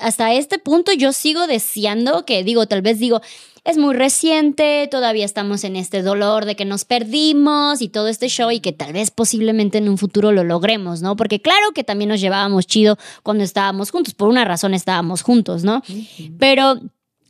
hasta 0.00 0.32
este 0.32 0.58
punto 0.58 0.92
yo 0.92 1.12
sigo 1.12 1.46
deseando 1.46 2.24
que 2.24 2.42
digo, 2.42 2.66
tal 2.66 2.82
vez 2.82 2.98
digo, 2.98 3.20
es 3.64 3.78
muy 3.78 3.94
reciente, 3.94 4.88
todavía 4.90 5.24
estamos 5.24 5.64
en 5.64 5.76
este 5.76 6.02
dolor 6.02 6.44
de 6.44 6.54
que 6.54 6.66
nos 6.66 6.84
perdimos 6.84 7.80
y 7.80 7.88
todo 7.88 8.08
este 8.08 8.28
show 8.28 8.50
y 8.50 8.60
que 8.60 8.72
tal 8.72 8.92
vez 8.92 9.10
posiblemente 9.10 9.78
en 9.78 9.88
un 9.88 9.96
futuro 9.96 10.32
lo 10.32 10.44
logremos, 10.44 11.00
¿no? 11.00 11.16
Porque 11.16 11.40
claro 11.40 11.72
que 11.72 11.82
también 11.82 12.10
nos 12.10 12.20
llevábamos 12.20 12.66
chido 12.66 12.98
cuando 13.22 13.42
estábamos 13.42 13.90
juntos, 13.90 14.12
por 14.12 14.28
una 14.28 14.44
razón 14.44 14.74
estábamos 14.74 15.22
juntos, 15.22 15.64
¿no? 15.64 15.82
Pero 16.38 16.78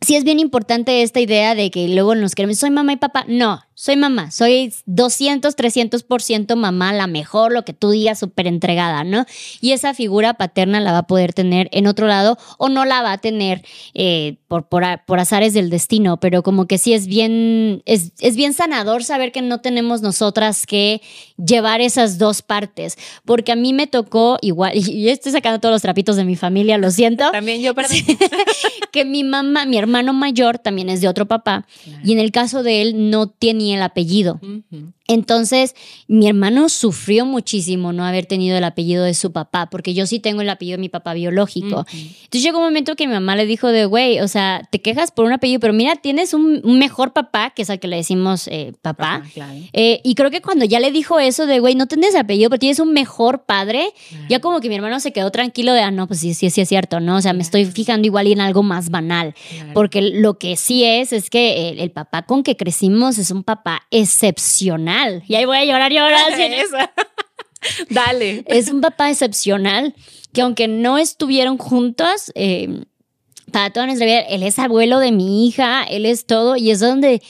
sí 0.04 0.16
es 0.16 0.24
bien 0.24 0.38
importante 0.38 1.02
esta 1.02 1.20
idea 1.20 1.54
de 1.54 1.70
que 1.70 1.88
luego 1.88 2.14
nos 2.14 2.34
queremos, 2.34 2.58
soy 2.58 2.70
mamá 2.70 2.92
y 2.92 2.96
papá. 2.96 3.24
No, 3.28 3.62
soy 3.74 3.96
mamá, 3.96 4.30
soy 4.30 4.72
200, 4.86 5.56
300% 5.56 6.54
mamá, 6.54 6.92
la 6.92 7.08
mejor, 7.08 7.52
lo 7.52 7.64
que 7.64 7.72
tú 7.72 7.90
digas, 7.90 8.20
súper 8.20 8.46
entregada, 8.46 9.02
¿no? 9.02 9.26
Y 9.60 9.72
esa 9.72 9.94
figura 9.94 10.34
paterna 10.34 10.80
la 10.80 10.92
va 10.92 10.98
a 10.98 11.06
poder 11.06 11.32
tener 11.32 11.68
en 11.72 11.88
otro 11.88 12.06
lado 12.06 12.38
o 12.58 12.68
no 12.68 12.84
la 12.84 13.02
va 13.02 13.12
a 13.12 13.18
tener 13.18 13.64
eh, 13.94 14.36
por, 14.46 14.68
por, 14.68 15.18
azares 15.18 15.54
del 15.54 15.70
destino, 15.70 16.20
pero 16.20 16.44
como 16.44 16.66
que 16.66 16.78
sí 16.78 16.92
es 16.92 17.08
bien, 17.08 17.82
es, 17.84 18.12
es 18.20 18.36
bien 18.36 18.52
sanador 18.52 19.02
saber 19.02 19.32
que 19.32 19.42
no 19.42 19.60
tenemos 19.60 20.02
nosotras 20.02 20.66
que 20.66 21.02
llevar 21.36 21.80
esas 21.80 22.18
dos 22.18 22.42
partes, 22.42 22.96
porque 23.24 23.50
a 23.50 23.56
mí 23.56 23.72
me 23.72 23.88
tocó 23.88 24.38
igual, 24.40 24.72
y 24.76 25.08
estoy 25.08 25.32
sacando 25.32 25.58
todos 25.58 25.72
los 25.72 25.82
trapitos 25.82 26.14
de 26.14 26.24
mi 26.24 26.36
familia, 26.36 26.78
lo 26.78 26.92
siento. 26.92 27.30
También 27.32 27.60
yo, 27.60 27.74
perdón. 27.74 27.96
que 28.92 29.04
mi 29.04 29.24
mamá, 29.24 29.66
mi 29.66 29.78
hermano 29.78 30.12
mayor 30.12 30.58
también 30.58 30.88
es 30.88 31.00
de 31.00 31.08
otro 31.08 31.26
papá, 31.26 31.66
y 32.04 32.12
en 32.12 32.20
el 32.20 32.30
caso 32.30 32.62
de 32.62 32.82
él 32.82 33.10
no 33.10 33.26
tiene 33.26 33.63
el 33.70 33.82
apellido. 33.82 34.40
Entonces, 35.06 35.74
mi 36.08 36.28
hermano 36.28 36.70
sufrió 36.70 37.26
muchísimo 37.26 37.92
no 37.92 38.06
haber 38.06 38.24
tenido 38.24 38.56
el 38.56 38.64
apellido 38.64 39.04
de 39.04 39.12
su 39.12 39.32
papá, 39.32 39.68
porque 39.68 39.92
yo 39.92 40.06
sí 40.06 40.18
tengo 40.18 40.40
el 40.40 40.48
apellido 40.48 40.78
de 40.78 40.80
mi 40.80 40.88
papá 40.88 41.12
biológico. 41.12 41.84
Entonces 41.92 42.42
llegó 42.42 42.58
un 42.58 42.64
momento 42.64 42.96
que 42.96 43.06
mi 43.06 43.12
mamá 43.12 43.36
le 43.36 43.44
dijo 43.44 43.68
de, 43.68 43.84
güey, 43.84 44.20
o 44.20 44.28
sea, 44.28 44.66
te 44.70 44.80
quejas 44.80 45.10
por 45.10 45.26
un 45.26 45.32
apellido, 45.32 45.60
pero 45.60 45.74
mira, 45.74 45.96
tienes 45.96 46.32
un, 46.32 46.62
mejor 46.78 47.12
papá, 47.12 47.52
que 47.54 47.62
es 47.62 47.70
al 47.70 47.80
que 47.80 47.88
le 47.88 47.96
decimos 47.96 48.48
eh, 48.48 48.72
papá. 48.80 49.22
Eh, 49.74 50.00
y 50.04 50.14
creo 50.14 50.30
que 50.30 50.40
cuando 50.40 50.64
ya 50.64 50.80
le 50.80 50.90
dijo 50.90 51.20
eso 51.20 51.46
de, 51.46 51.60
güey, 51.60 51.74
no 51.74 51.86
tienes 51.86 52.14
apellido, 52.14 52.48
pero 52.48 52.60
tienes 52.60 52.78
un 52.78 52.94
mejor 52.94 53.44
padre, 53.44 53.92
ya 54.30 54.40
como 54.40 54.60
que 54.60 54.70
mi 54.70 54.76
hermano 54.76 55.00
se 55.00 55.12
quedó 55.12 55.30
tranquilo 55.30 55.74
de, 55.74 55.82
ah, 55.82 55.90
no, 55.90 56.06
pues 56.06 56.20
sí, 56.20 56.32
sí, 56.32 56.48
sí 56.48 56.62
es 56.62 56.68
cierto, 56.68 57.00
¿no? 57.00 57.16
O 57.16 57.20
sea, 57.20 57.34
me 57.34 57.42
estoy 57.42 57.66
fijando 57.66 58.06
igual 58.06 58.26
en 58.28 58.40
algo 58.40 58.62
más 58.62 58.88
banal, 58.88 59.34
porque 59.74 60.00
lo 60.00 60.38
que 60.38 60.56
sí 60.56 60.82
es, 60.84 61.12
es 61.12 61.28
que 61.28 61.68
el 61.78 61.90
papá 61.90 62.22
con 62.22 62.42
que 62.42 62.56
crecimos 62.56 63.18
es 63.18 63.30
un 63.30 63.42
papá 63.42 63.82
excepcional 63.90 64.93
y 65.26 65.34
ahí 65.34 65.44
voy 65.44 65.58
a 65.58 65.64
llorar, 65.64 65.92
llorar. 65.92 66.32
Dale. 67.90 68.44
Es 68.46 68.68
un 68.68 68.80
papá 68.80 69.10
excepcional 69.10 69.94
que 70.32 70.42
aunque 70.42 70.68
no 70.68 70.98
estuvieron 70.98 71.58
juntos, 71.58 72.32
eh, 72.34 72.84
para 73.52 73.70
toda 73.70 73.86
nuestra 73.86 74.06
vida, 74.06 74.20
él 74.20 74.42
es 74.42 74.58
abuelo 74.58 74.98
de 74.98 75.12
mi 75.12 75.46
hija, 75.46 75.84
él 75.84 76.06
es 76.06 76.26
todo, 76.26 76.56
y 76.56 76.70
es 76.70 76.80
donde 76.80 77.22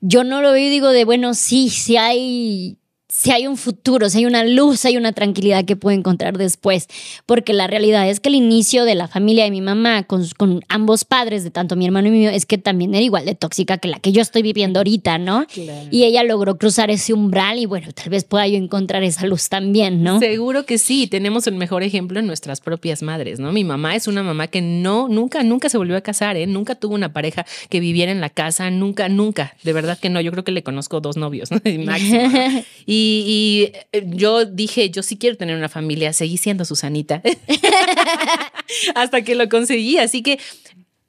yo 0.00 0.22
no 0.22 0.42
lo 0.42 0.52
veo 0.52 0.66
y 0.66 0.70
digo 0.70 0.90
de, 0.90 1.04
bueno, 1.04 1.32
sí, 1.32 1.70
sí 1.70 1.96
hay 1.96 2.78
si 3.08 3.30
hay 3.30 3.46
un 3.46 3.56
futuro, 3.56 4.10
si 4.10 4.18
hay 4.18 4.26
una 4.26 4.44
luz, 4.44 4.84
hay 4.84 4.96
una 4.96 5.12
tranquilidad 5.12 5.64
que 5.64 5.76
puedo 5.76 5.96
encontrar 5.96 6.38
después. 6.38 6.88
Porque 7.24 7.52
la 7.52 7.68
realidad 7.68 8.08
es 8.08 8.18
que 8.18 8.28
el 8.30 8.34
inicio 8.34 8.84
de 8.84 8.96
la 8.96 9.06
familia 9.06 9.44
de 9.44 9.52
mi 9.52 9.60
mamá 9.60 10.02
con, 10.02 10.26
con 10.36 10.64
ambos 10.68 11.04
padres, 11.04 11.44
de 11.44 11.50
tanto 11.50 11.76
mi 11.76 11.86
hermano 11.86 12.08
y 12.08 12.10
mío, 12.10 12.30
es 12.30 12.46
que 12.46 12.58
también 12.58 12.94
era 12.94 13.04
igual 13.04 13.24
de 13.24 13.36
tóxica 13.36 13.78
que 13.78 13.86
la 13.86 14.00
que 14.00 14.10
yo 14.10 14.22
estoy 14.22 14.42
viviendo 14.42 14.80
ahorita, 14.80 15.18
¿no? 15.18 15.46
Y 15.90 16.04
ella 16.04 16.24
logró 16.24 16.58
cruzar 16.58 16.90
ese 16.90 17.12
umbral 17.12 17.60
y 17.60 17.66
bueno, 17.66 17.92
tal 17.92 18.08
vez 18.08 18.24
pueda 18.24 18.48
yo 18.48 18.56
encontrar 18.56 19.04
esa 19.04 19.24
luz 19.26 19.48
también, 19.48 20.02
¿no? 20.02 20.18
Seguro 20.18 20.66
que 20.66 20.78
sí, 20.78 21.06
tenemos 21.06 21.46
el 21.46 21.54
mejor 21.54 21.84
ejemplo 21.84 22.18
en 22.18 22.26
nuestras 22.26 22.60
propias 22.60 23.02
madres, 23.02 23.38
¿no? 23.38 23.52
Mi 23.52 23.62
mamá 23.62 23.94
es 23.94 24.08
una 24.08 24.24
mamá 24.24 24.48
que 24.48 24.62
no, 24.62 25.08
nunca, 25.08 25.44
nunca 25.44 25.68
se 25.68 25.78
volvió 25.78 25.96
a 25.96 26.00
casar, 26.00 26.36
¿eh? 26.36 26.46
Nunca 26.48 26.74
tuvo 26.74 26.96
una 26.96 27.12
pareja 27.12 27.46
que 27.68 27.78
viviera 27.78 28.10
en 28.10 28.20
la 28.20 28.30
casa, 28.30 28.68
nunca, 28.70 29.08
nunca, 29.08 29.54
de 29.62 29.72
verdad 29.72 29.96
que 29.96 30.10
no, 30.10 30.20
yo 30.20 30.32
creo 30.32 30.42
que 30.42 30.52
le 30.52 30.64
conozco 30.64 31.00
dos 31.00 31.16
novios, 31.16 31.52
¿no? 31.52 31.60
Máximo. 31.84 32.30
Y 32.84 32.95
y, 32.98 33.72
eh, 33.92 34.04
yo 34.06 34.44
dije, 34.44 34.90
yo 34.90 35.02
sí 35.02 35.16
quiero 35.16 35.36
tener 35.36 35.56
una 35.56 35.68
familia, 35.68 36.12
seguí 36.12 36.36
siendo 36.36 36.64
Susanita 36.64 37.22
hasta 38.94 39.22
que 39.22 39.34
lo 39.34 39.48
conseguí. 39.48 39.98
Así 39.98 40.22
que 40.22 40.38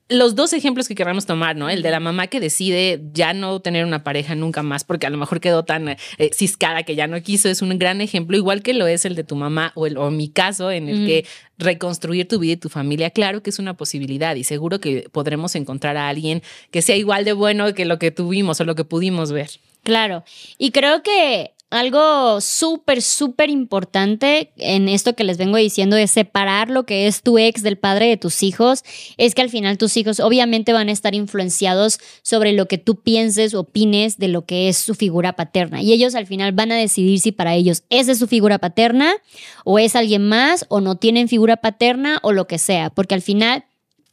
los 0.10 0.36
dos 0.36 0.54
ejemplos 0.54 0.88
que 0.88 0.96
queramos 0.96 1.26
tomar, 1.26 1.56
¿no? 1.56 1.70
El 1.70 1.82
de 1.82 1.92
la 1.92 2.00
mamá 2.00 2.28
que 2.28 2.40
decide 2.40 3.02
ya 3.12 3.34
no 3.34 3.60
tener 3.60 3.84
una 3.86 4.04
pareja 4.04 4.36
nunca 4.36 4.64
más 4.64 4.84
porque 4.86 5.06
a 5.06 5.10
lo 5.10 5.18
mejor 5.18 5.42
quedó 5.42 5.66
tan 5.66 5.90
eh, 5.90 5.98
ciscada 6.32 6.84
que 6.84 6.96
ya 6.96 7.08
no 7.08 7.22
quiso, 7.22 7.50
es 7.50 7.62
un 7.62 7.78
gran 7.78 8.00
ejemplo, 8.00 8.38
igual 8.38 8.64
que 8.64 8.74
lo 8.74 8.88
es 8.88 9.04
el 9.04 9.16
de 9.16 9.26
tu 9.26 9.36
mamá 9.36 9.74
o, 9.76 9.86
el, 9.86 9.98
o 9.98 10.10
mi 10.10 10.30
caso 10.30 10.72
en 10.72 10.88
el 10.88 11.06
que 11.06 11.26
reconstruir 11.58 12.28
tu 12.28 12.40
vida 12.40 12.54
y 12.54 12.58
tu 12.58 12.70
familia, 12.70 13.10
claro 13.10 13.44
que 13.44 13.50
es 13.50 13.60
una 13.60 13.76
posibilidad 13.76 14.36
y 14.36 14.46
seguro 14.46 14.80
que 14.80 15.10
podremos 15.12 15.56
encontrar 15.56 15.98
a 15.98 16.08
alguien 16.08 16.42
que 16.72 16.82
sea 16.82 16.96
igual 16.96 17.26
de 17.26 17.34
bueno 17.34 17.74
que 17.74 17.84
lo 17.84 18.00
que 18.00 18.12
tuvimos 18.12 18.62
o 18.62 18.64
lo 18.64 18.76
que 18.76 18.86
pudimos 18.86 19.34
ver. 19.34 19.50
Claro, 19.84 20.24
y 20.58 20.72
creo 20.72 21.04
que 21.04 21.52
algo 21.70 22.39
súper, 22.39 23.01
súper 23.01 23.49
importante 23.49 24.51
en 24.55 24.88
esto 24.88 25.15
que 25.15 25.26
les 25.26 25.38
vengo 25.38 25.57
diciendo 25.57 25.97
es 25.97 26.11
separar 26.11 26.70
lo 26.70 26.86
que 26.86 27.07
es 27.07 27.22
tu 27.24 27.38
ex 27.38 27.61
del 27.61 27.78
padre 27.78 28.07
de 28.07 28.15
tus 28.15 28.41
hijos. 28.41 28.84
Es 29.18 29.36
que 29.36 29.41
al 29.41 29.49
final 29.49 29.78
tus 29.78 29.97
hijos 29.97 30.22
obviamente 30.22 30.72
van 30.72 30.88
a 30.88 30.93
estar 30.93 31.13
influenciados 31.13 31.99
sobre 32.22 32.53
lo 32.53 32.68
que 32.68 32.78
tú 32.78 33.01
pienses, 33.01 33.53
opines 33.53 34.18
de 34.18 34.30
lo 34.30 34.45
que 34.45 34.70
es 34.70 34.78
su 34.78 34.95
figura 34.95 35.36
paterna. 35.36 35.82
Y 35.82 35.91
ellos 35.91 36.15
al 36.15 36.26
final 36.26 36.53
van 36.53 36.72
a 36.72 36.78
decidir 36.78 37.20
si 37.20 37.34
para 37.34 37.53
ellos 37.53 37.84
esa 37.89 38.13
es 38.13 38.20
su 38.20 38.28
figura 38.28 38.59
paterna 38.59 39.13
o 39.65 39.78
es 39.78 39.97
alguien 39.97 40.26
más 40.26 40.65
o 40.70 40.80
no 40.80 40.95
tienen 40.95 41.28
figura 41.28 41.57
paterna 41.57 42.20
o 42.24 42.32
lo 42.32 42.47
que 42.47 42.59
sea. 42.59 42.91
Porque 42.91 43.15
al 43.15 43.22
final 43.22 43.65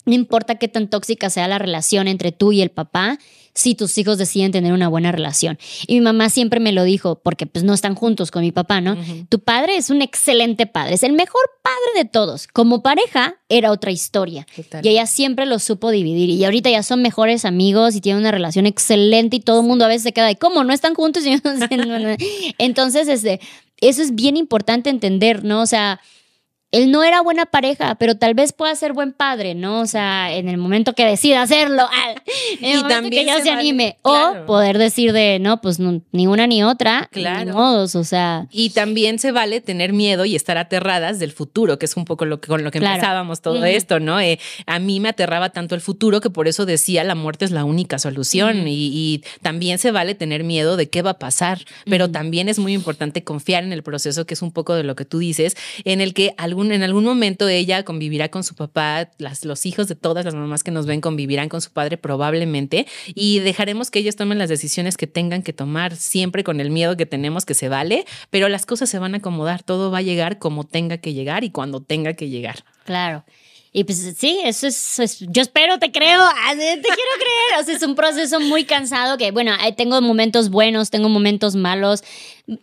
no 0.06 0.14
importa 0.14 0.56
qué 0.56 0.68
tan 0.68 0.88
tóxica 0.88 1.30
sea 1.30 1.48
la 1.48 1.58
relación 1.58 2.08
entre 2.08 2.32
tú 2.32 2.52
y 2.52 2.60
el 2.60 2.70
papá, 2.70 3.18
si 3.54 3.74
tus 3.74 3.96
hijos 3.98 4.18
deciden 4.18 4.50
tener 4.50 4.72
una 4.72 4.88
buena 4.88 5.12
relación. 5.12 5.58
Y 5.86 5.94
mi 5.94 6.00
mamá 6.00 6.28
siempre 6.28 6.58
me 6.58 6.72
lo 6.72 6.82
dijo, 6.82 7.20
porque 7.20 7.46
pues 7.46 7.64
no 7.64 7.72
están 7.72 7.94
juntos 7.94 8.30
con 8.30 8.42
mi 8.42 8.50
papá, 8.50 8.80
¿no? 8.80 8.96
Tu 9.28 9.38
padre 9.40 9.76
es 9.76 9.90
un 9.90 10.02
excelente 10.02 10.66
padre, 10.66 10.94
es 10.94 11.04
el 11.04 11.12
mejor 11.12 11.42
padre 11.62 12.02
de 12.02 12.08
todos. 12.08 12.48
Como 12.48 12.82
pareja 12.82 13.36
era 13.48 13.70
otra 13.70 13.92
historia. 13.92 14.46
Y 14.82 14.88
ella 14.88 15.06
siempre 15.06 15.46
lo 15.46 15.58
supo 15.60 15.90
dividir. 15.90 16.30
Y 16.30 16.44
ahorita 16.44 16.68
ya 16.68 16.82
son 16.82 17.00
mejores 17.00 17.44
amigos 17.44 17.94
y 17.94 18.00
tienen 18.00 18.20
una 18.20 18.32
relación 18.32 18.66
excelente 18.66 19.36
y 19.36 19.40
todo 19.40 19.60
el 19.60 19.66
mundo 19.66 19.84
a 19.84 19.88
veces 19.88 20.02
se 20.02 20.12
queda 20.12 20.26
de, 20.26 20.36
¿cómo? 20.36 20.64
¿No 20.64 20.72
están 20.72 20.94
juntos? 20.94 21.22
Entonces, 22.58 23.08
este, 23.08 23.40
eso 23.80 24.02
es 24.02 24.14
bien 24.14 24.36
importante 24.36 24.90
entender, 24.90 25.44
¿no? 25.44 25.62
O 25.62 25.66
sea 25.66 26.00
él 26.74 26.90
no 26.90 27.04
era 27.04 27.20
buena 27.20 27.46
pareja, 27.46 27.94
pero 27.94 28.16
tal 28.16 28.34
vez 28.34 28.52
pueda 28.52 28.74
ser 28.74 28.94
buen 28.94 29.12
padre, 29.12 29.54
¿no? 29.54 29.78
O 29.78 29.86
sea, 29.86 30.34
en 30.34 30.48
el 30.48 30.56
momento 30.56 30.92
que 30.92 31.04
decida 31.04 31.40
hacerlo, 31.40 31.86
en 32.60 32.70
el 32.72 32.80
Y 32.80 32.88
también 32.88 33.22
que 33.22 33.26
ya 33.26 33.36
se 33.38 33.42
se, 33.44 33.48
vale, 33.50 33.60
anime. 33.60 33.98
claro. 34.02 34.42
O 34.42 34.46
poder 34.46 34.78
decir 34.78 35.12
de, 35.12 35.38
no, 35.40 35.60
pues 35.60 35.78
no, 35.78 36.02
ni 36.12 36.26
una 36.26 36.46
ni 36.46 36.62
otra, 36.62 37.08
Claro. 37.12 37.44
ni 37.44 37.52
modos, 37.52 37.94
o 37.94 38.04
sea, 38.04 38.46
Y 38.50 38.70
también 38.70 39.18
se 39.18 39.32
vale 39.32 39.60
tener 39.60 39.92
miedo 39.92 40.24
y 40.24 40.34
estar 40.36 40.56
aterradas 40.58 41.18
del 41.18 41.32
futuro, 41.32 41.78
que 41.78 41.86
es 41.86 41.96
un 41.96 42.04
poco 42.04 42.24
lo 42.24 42.40
que, 42.40 42.48
con 42.48 42.64
lo 42.64 42.70
que 42.70 42.78
Claro. 42.78 42.94
empezábamos 42.96 43.40
todo 43.40 43.64
esto, 43.64 44.00
¿no? 44.00 44.20
Eh, 44.20 44.38
a 44.66 44.78
mí 44.78 45.00
me 45.00 45.08
aterraba 45.10 45.50
tanto 45.50 45.74
el 45.74 45.80
futuro 45.80 46.20
que 46.20 46.30
por 46.30 46.48
eso 46.48 46.66
decía 46.66 47.04
la 47.04 47.14
muerte 47.14 47.44
es 47.44 47.50
la 47.50 47.64
única 47.64 47.98
solución. 47.98 48.66
Y, 48.68 48.90
y 48.92 49.24
también 49.42 49.78
se 49.78 49.90
vale 49.90 50.14
tener 50.14 50.44
miedo 50.44 50.76
de 50.76 50.88
qué 50.88 51.02
va 51.02 51.10
a 51.10 51.18
pasar, 51.18 51.58
pero 51.86 52.10
también 52.10 52.48
es 52.48 52.58
muy 52.58 52.72
importante 52.74 53.22
confiar 53.24 53.64
en 53.64 53.72
el 53.72 53.82
proceso, 53.82 54.26
que 54.26 54.34
es 54.34 54.42
un 54.42 54.52
poco 54.52 54.74
de 54.74 54.82
lo 54.84 54.96
que 54.96 55.04
tú 55.04 55.18
dices, 55.18 55.56
en 55.84 56.00
el 56.00 56.14
que 56.14 56.34
algún, 56.36 56.72
en 56.72 56.82
algún 56.82 57.04
momento 57.04 57.48
ella 57.48 57.84
convivirá 57.84 58.28
con 58.30 58.44
su 58.44 58.54
papá, 58.54 59.08
las, 59.18 59.44
los 59.44 59.66
hijos 59.66 59.88
de 59.88 59.94
todas 59.94 60.24
las 60.24 60.34
mamás 60.34 60.62
que 60.62 60.70
nos 60.70 60.86
ven 60.86 61.00
convivirán 61.00 61.48
con 61.48 61.60
su 61.60 61.70
padre 61.70 61.96
probablemente 61.96 62.23
y 63.14 63.38
dejaremos 63.40 63.90
que 63.90 63.98
ellos 64.00 64.16
tomen 64.16 64.38
las 64.38 64.48
decisiones 64.48 64.96
que 64.96 65.06
tengan 65.06 65.42
que 65.42 65.52
tomar, 65.52 65.96
siempre 65.96 66.44
con 66.44 66.60
el 66.60 66.70
miedo 66.70 66.96
que 66.96 67.06
tenemos 67.06 67.44
que 67.44 67.54
se 67.54 67.68
vale, 67.68 68.04
pero 68.30 68.48
las 68.48 68.66
cosas 68.66 68.88
se 68.88 68.98
van 68.98 69.14
a 69.14 69.18
acomodar, 69.18 69.62
todo 69.62 69.90
va 69.90 69.98
a 69.98 70.02
llegar 70.02 70.38
como 70.38 70.64
tenga 70.64 70.98
que 70.98 71.12
llegar 71.14 71.44
y 71.44 71.50
cuando 71.50 71.80
tenga 71.80 72.14
que 72.14 72.28
llegar. 72.28 72.64
claro. 72.84 73.24
Y 73.76 73.82
pues 73.82 74.14
sí, 74.16 74.38
eso 74.44 74.68
es, 74.68 75.00
es- 75.00 75.18
yo 75.18 75.42
espero, 75.42 75.80
te 75.80 75.90
creo, 75.90 76.20
te 76.52 76.80
quiero 76.80 76.80
creer. 77.18 77.60
O 77.60 77.64
sea, 77.64 77.74
es 77.74 77.82
un 77.82 77.96
proceso 77.96 78.38
muy 78.38 78.62
cansado 78.66 79.18
que, 79.18 79.32
bueno, 79.32 79.50
ahí 79.58 79.72
tengo 79.72 80.00
momentos 80.00 80.48
buenos, 80.50 80.90
tengo 80.90 81.08
momentos 81.08 81.56
malos, 81.56 82.04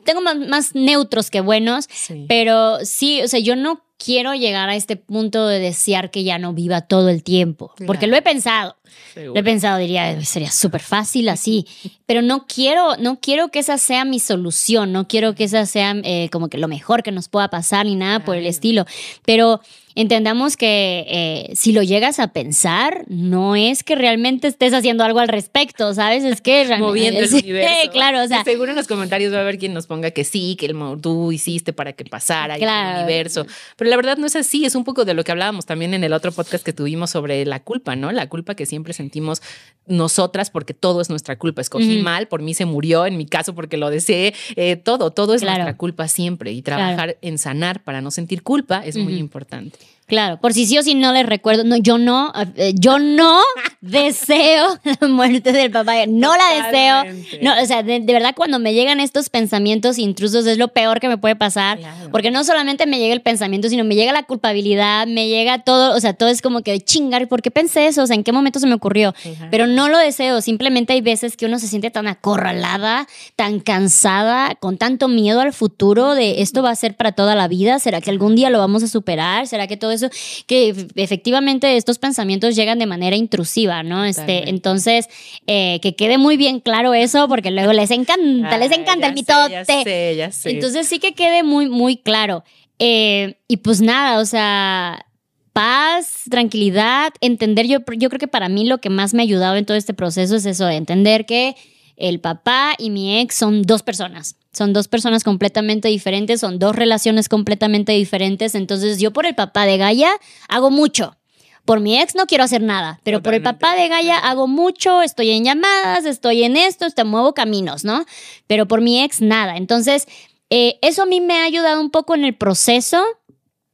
tengo 0.05 0.21
más, 0.21 0.37
más 0.37 0.73
neutros 0.73 1.29
que 1.29 1.41
buenos, 1.41 1.89
Sí. 1.91 2.25
pero 2.29 2.77
sí, 2.85 3.21
o 3.23 3.27
sea, 3.27 3.41
yo 3.41 3.57
no 3.57 3.83
quiero 4.03 4.33
llegar 4.33 4.69
a 4.69 4.75
este 4.75 4.95
punto 4.95 5.47
de 5.47 5.59
desear 5.59 6.09
que 6.11 6.23
ya 6.23 6.37
no 6.39 6.53
viva 6.53 6.81
todo 6.81 7.09
el 7.09 7.23
tiempo, 7.23 7.73
porque 7.85 8.07
Claro. 8.07 8.11
lo 8.11 8.17
he 8.17 8.21
pensado. 8.21 8.77
Lo 9.15 9.35
he 9.35 9.43
pensado, 9.43 9.77
diría, 9.77 10.21
sería 10.25 10.51
súper 10.51 10.81
fácil 10.81 11.29
así, 11.29 11.65
pero 12.05 12.21
no 12.21 12.45
quiero, 12.45 12.97
no 12.97 13.19
quiero 13.21 13.49
que 13.49 13.59
esa 13.59 13.77
sea 13.77 14.03
mi 14.05 14.19
solución, 14.19 14.91
no 14.91 15.07
quiero 15.07 15.33
que 15.33 15.45
esa 15.45 15.65
sea 15.65 15.95
eh, 16.03 16.29
como 16.31 16.49
que 16.49 16.57
lo 16.57 16.67
mejor 16.67 17.01
que 17.03 17.11
nos 17.11 17.29
pueda 17.29 17.49
pasar 17.49 17.85
ni 17.85 17.95
nada 17.95 18.23
por 18.25 18.35
el 18.35 18.45
estilo, 18.45 18.85
pero 19.25 19.61
entendamos 20.01 20.57
que 20.57 21.05
eh, 21.07 21.51
si 21.55 21.71
lo 21.71 21.81
llegas 21.83 22.19
a 22.19 22.33
pensar, 22.33 23.05
no 23.07 23.55
es 23.55 23.83
que 23.83 23.95
realmente 23.95 24.47
estés 24.47 24.73
haciendo 24.73 25.03
algo 25.03 25.19
al 25.19 25.27
respecto, 25.27 25.93
¿sabes? 25.93 26.23
Es 26.23 26.41
que 26.41 26.63
realmente... 26.65 26.87
moviendo 26.87 27.19
el 27.21 27.27
Sí, 27.29 27.39
universo. 27.43 27.91
claro, 27.91 28.21
o 28.23 28.27
sea, 28.27 28.43
seguro 28.43 28.71
en 28.71 28.77
los 28.77 28.87
comentarios 28.87 29.33
va 29.33 29.37
a 29.37 29.41
haber 29.41 29.57
quien 29.57 29.73
nos 29.73 29.87
ponga 29.87 30.11
que 30.11 30.23
sí, 30.23 30.55
que 30.59 30.65
el 30.65 30.75
tú 31.01 31.31
hiciste 31.31 31.71
para 31.73 31.93
que 31.93 32.03
pasara 32.05 32.55
y 32.55 32.61
el 32.61 32.63
Claro. 32.63 32.97
universo. 33.03 33.45
Pero 33.77 33.89
la 33.89 33.95
verdad 33.95 34.17
no 34.17 34.25
es 34.27 34.35
así, 34.35 34.65
es 34.65 34.75
un 34.75 34.83
poco 34.83 35.05
de 35.05 35.13
lo 35.13 35.23
que 35.23 35.31
hablábamos 35.31 35.65
también 35.65 35.93
en 35.93 36.03
el 36.03 36.13
otro 36.13 36.31
podcast 36.31 36.65
que 36.65 36.73
tuvimos 36.73 37.09
sobre 37.11 37.45
la 37.45 37.61
culpa, 37.61 37.95
¿no? 37.95 38.11
La 38.11 38.27
culpa 38.27 38.55
que 38.55 38.65
siempre 38.65 38.93
sentimos 38.93 39.41
nosotras 39.87 40.49
porque 40.49 40.73
todo 40.73 41.01
es 41.01 41.09
nuestra 41.09 41.37
culpa. 41.37 41.61
Escogí 41.61 41.97
mal, 42.01 42.27
por 42.27 42.41
mí 42.41 42.53
se 42.53 42.65
murió, 42.65 43.05
en 43.05 43.17
mi 43.17 43.25
caso 43.25 43.53
porque 43.55 43.77
lo 43.77 43.89
deseé, 43.89 44.33
eh, 44.55 44.75
todo, 44.75 45.11
todo 45.11 45.33
es 45.33 45.41
Claro. 45.41 45.57
nuestra 45.63 45.77
culpa 45.77 46.07
siempre 46.07 46.51
y 46.51 46.61
trabajar 46.61 47.17
en 47.21 47.37
sanar 47.37 47.83
para 47.83 48.01
no 48.01 48.11
sentir 48.11 48.43
culpa 48.43 48.81
es 48.85 48.97
muy 48.97 49.15
importante. 49.15 49.77
Claro, 50.11 50.41
por 50.41 50.51
si 50.53 50.65
sí 50.65 50.77
o 50.77 50.83
si 50.83 50.93
no 50.93 51.13
les 51.13 51.25
recuerdo, 51.25 51.63
no, 51.63 51.77
yo 51.77 51.97
no, 51.97 52.33
eh, 52.57 52.73
yo 52.77 52.99
no 52.99 53.39
deseo 53.81 54.77
la 54.99 55.07
muerte 55.07 55.53
del 55.53 55.71
papá, 55.71 55.93
no 56.07 56.33
la 56.35 56.65
deseo. 56.65 57.15
No, 57.41 57.53
o 57.61 57.65
sea, 57.65 57.81
de, 57.81 58.01
de 58.01 58.13
verdad 58.13 58.33
cuando 58.35 58.59
me 58.59 58.73
llegan 58.73 58.99
estos 58.99 59.29
pensamientos 59.29 59.97
intrusos 59.97 60.45
es 60.45 60.57
lo 60.57 60.67
peor 60.67 60.99
que 60.99 61.07
me 61.07 61.17
puede 61.17 61.35
pasar, 61.37 61.79
Claro. 61.79 62.11
porque 62.11 62.29
no 62.29 62.43
solamente 62.43 62.85
me 62.85 62.99
llega 62.99 63.13
el 63.13 63.21
pensamiento, 63.21 63.69
sino 63.69 63.85
me 63.85 63.95
llega 63.95 64.11
la 64.11 64.23
culpabilidad, 64.23 65.07
me 65.07 65.29
llega 65.29 65.59
todo, 65.63 65.95
o 65.95 65.99
sea, 66.01 66.13
todo 66.13 66.27
es 66.27 66.41
como 66.41 66.61
que 66.61 66.79
chingar, 66.81 67.27
¿por 67.29 67.41
qué 67.41 67.49
pensé 67.49 67.87
eso? 67.87 68.03
O 68.03 68.07
sea, 68.07 68.15
¿en 68.17 68.23
qué 68.25 68.33
momento 68.33 68.59
se 68.59 68.67
me 68.67 68.73
ocurrió? 68.73 69.13
Pero 69.49 69.65
no 69.65 69.87
lo 69.87 69.97
deseo, 69.97 70.41
simplemente 70.41 70.91
hay 70.93 71.01
veces 71.01 71.37
que 71.37 71.45
uno 71.45 71.57
se 71.57 71.67
siente 71.67 71.89
tan 71.89 72.07
acorralada, 72.07 73.07
tan 73.37 73.59
cansada, 73.61 74.55
con 74.59 74.77
tanto 74.77 75.07
miedo 75.07 75.39
al 75.41 75.53
futuro 75.53 76.15
de 76.15 76.41
esto 76.41 76.61
va 76.63 76.71
a 76.71 76.75
ser 76.75 76.95
para 76.95 77.13
toda 77.13 77.35
la 77.35 77.47
vida, 77.47 77.79
¿será 77.79 78.01
que 78.01 78.09
algún 78.09 78.35
día 78.35 78.49
lo 78.49 78.57
vamos 78.59 78.83
a 78.83 78.87
superar? 78.87 79.47
¿Será 79.47 79.67
que 79.67 79.77
todo 79.77 79.91
eso, 80.01 80.43
que 80.47 80.73
ef- 80.73 80.91
efectivamente 80.95 81.77
estos 81.77 81.99
pensamientos 81.99 82.55
llegan 82.55 82.79
de 82.79 82.85
manera 82.85 83.15
intrusiva, 83.15 83.83
¿no? 83.83 84.03
Este, 84.05 84.49
entonces, 84.49 85.07
eh, 85.47 85.79
que 85.81 85.95
quede 85.95 86.17
muy 86.17 86.37
bien 86.37 86.59
claro 86.59 86.93
eso, 86.93 87.27
porque 87.27 87.51
luego 87.51 87.73
les 87.73 87.91
encanta, 87.91 88.57
les 88.57 88.71
Ay, 88.71 88.79
encanta 88.81 89.07
el 89.07 89.13
sé, 89.13 89.19
mitote. 89.19 89.51
Ya 89.51 89.65
sé, 89.65 90.15
ya 90.17 90.31
sé. 90.31 90.49
Entonces 90.51 90.87
sí 90.87 90.99
que 90.99 91.13
quede 91.13 91.43
muy, 91.43 91.69
muy 91.69 91.97
claro. 91.97 92.43
Eh, 92.79 93.35
y 93.47 93.57
pues 93.57 93.79
nada, 93.81 94.19
o 94.19 94.25
sea, 94.25 95.05
paz, 95.53 96.23
tranquilidad, 96.29 97.13
entender, 97.21 97.67
yo, 97.67 97.79
yo 97.97 98.09
creo 98.09 98.19
que 98.19 98.27
para 98.27 98.49
mí 98.49 98.65
lo 98.65 98.79
que 98.79 98.89
más 98.89 99.13
me 99.13 99.21
ha 99.21 99.25
ayudado 99.25 99.55
en 99.57 99.65
todo 99.65 99.77
este 99.77 99.93
proceso 99.93 100.35
es 100.35 100.45
eso, 100.45 100.65
de 100.65 100.75
entender 100.75 101.25
que 101.25 101.55
el 101.97 102.19
papá 102.19 102.73
y 102.77 102.89
mi 102.89 103.19
ex 103.19 103.35
son 103.35 103.61
dos 103.63 103.83
personas. 103.83 104.35
Son 104.53 104.73
dos 104.73 104.87
personas 104.87 105.23
completamente 105.23 105.87
diferentes, 105.87 106.41
son 106.41 106.59
dos 106.59 106.75
relaciones 106.75 107.29
completamente 107.29 107.93
diferentes. 107.93 108.55
Entonces 108.55 108.99
yo 108.99 109.11
por 109.11 109.25
el 109.25 109.35
papá 109.35 109.65
de 109.65 109.77
Gaia 109.77 110.11
hago 110.49 110.69
mucho. 110.69 111.17
Por 111.63 111.79
mi 111.79 111.99
ex 111.99 112.15
no 112.15 112.25
quiero 112.25 112.43
hacer 112.43 112.61
nada, 112.61 112.99
pero 113.03 113.21
por 113.21 113.35
el 113.35 113.43
papá 113.43 113.75
de 113.75 113.87
Gaia 113.87 114.17
hago 114.17 114.47
mucho, 114.47 115.03
estoy 115.03 115.29
en 115.29 115.43
llamadas, 115.43 116.05
estoy 116.05 116.43
en 116.43 116.57
esto, 116.57 116.89
te 116.89 117.03
muevo 117.03 117.33
caminos, 117.33 117.85
¿no? 117.85 118.03
Pero 118.47 118.67
por 118.67 118.81
mi 118.81 119.01
ex 119.03 119.21
nada. 119.21 119.57
Entonces, 119.57 120.07
eh, 120.49 120.79
eso 120.81 121.03
a 121.03 121.05
mí 121.05 121.21
me 121.21 121.35
ha 121.35 121.45
ayudado 121.45 121.79
un 121.79 121.91
poco 121.91 122.15
en 122.15 122.25
el 122.25 122.35
proceso 122.35 123.01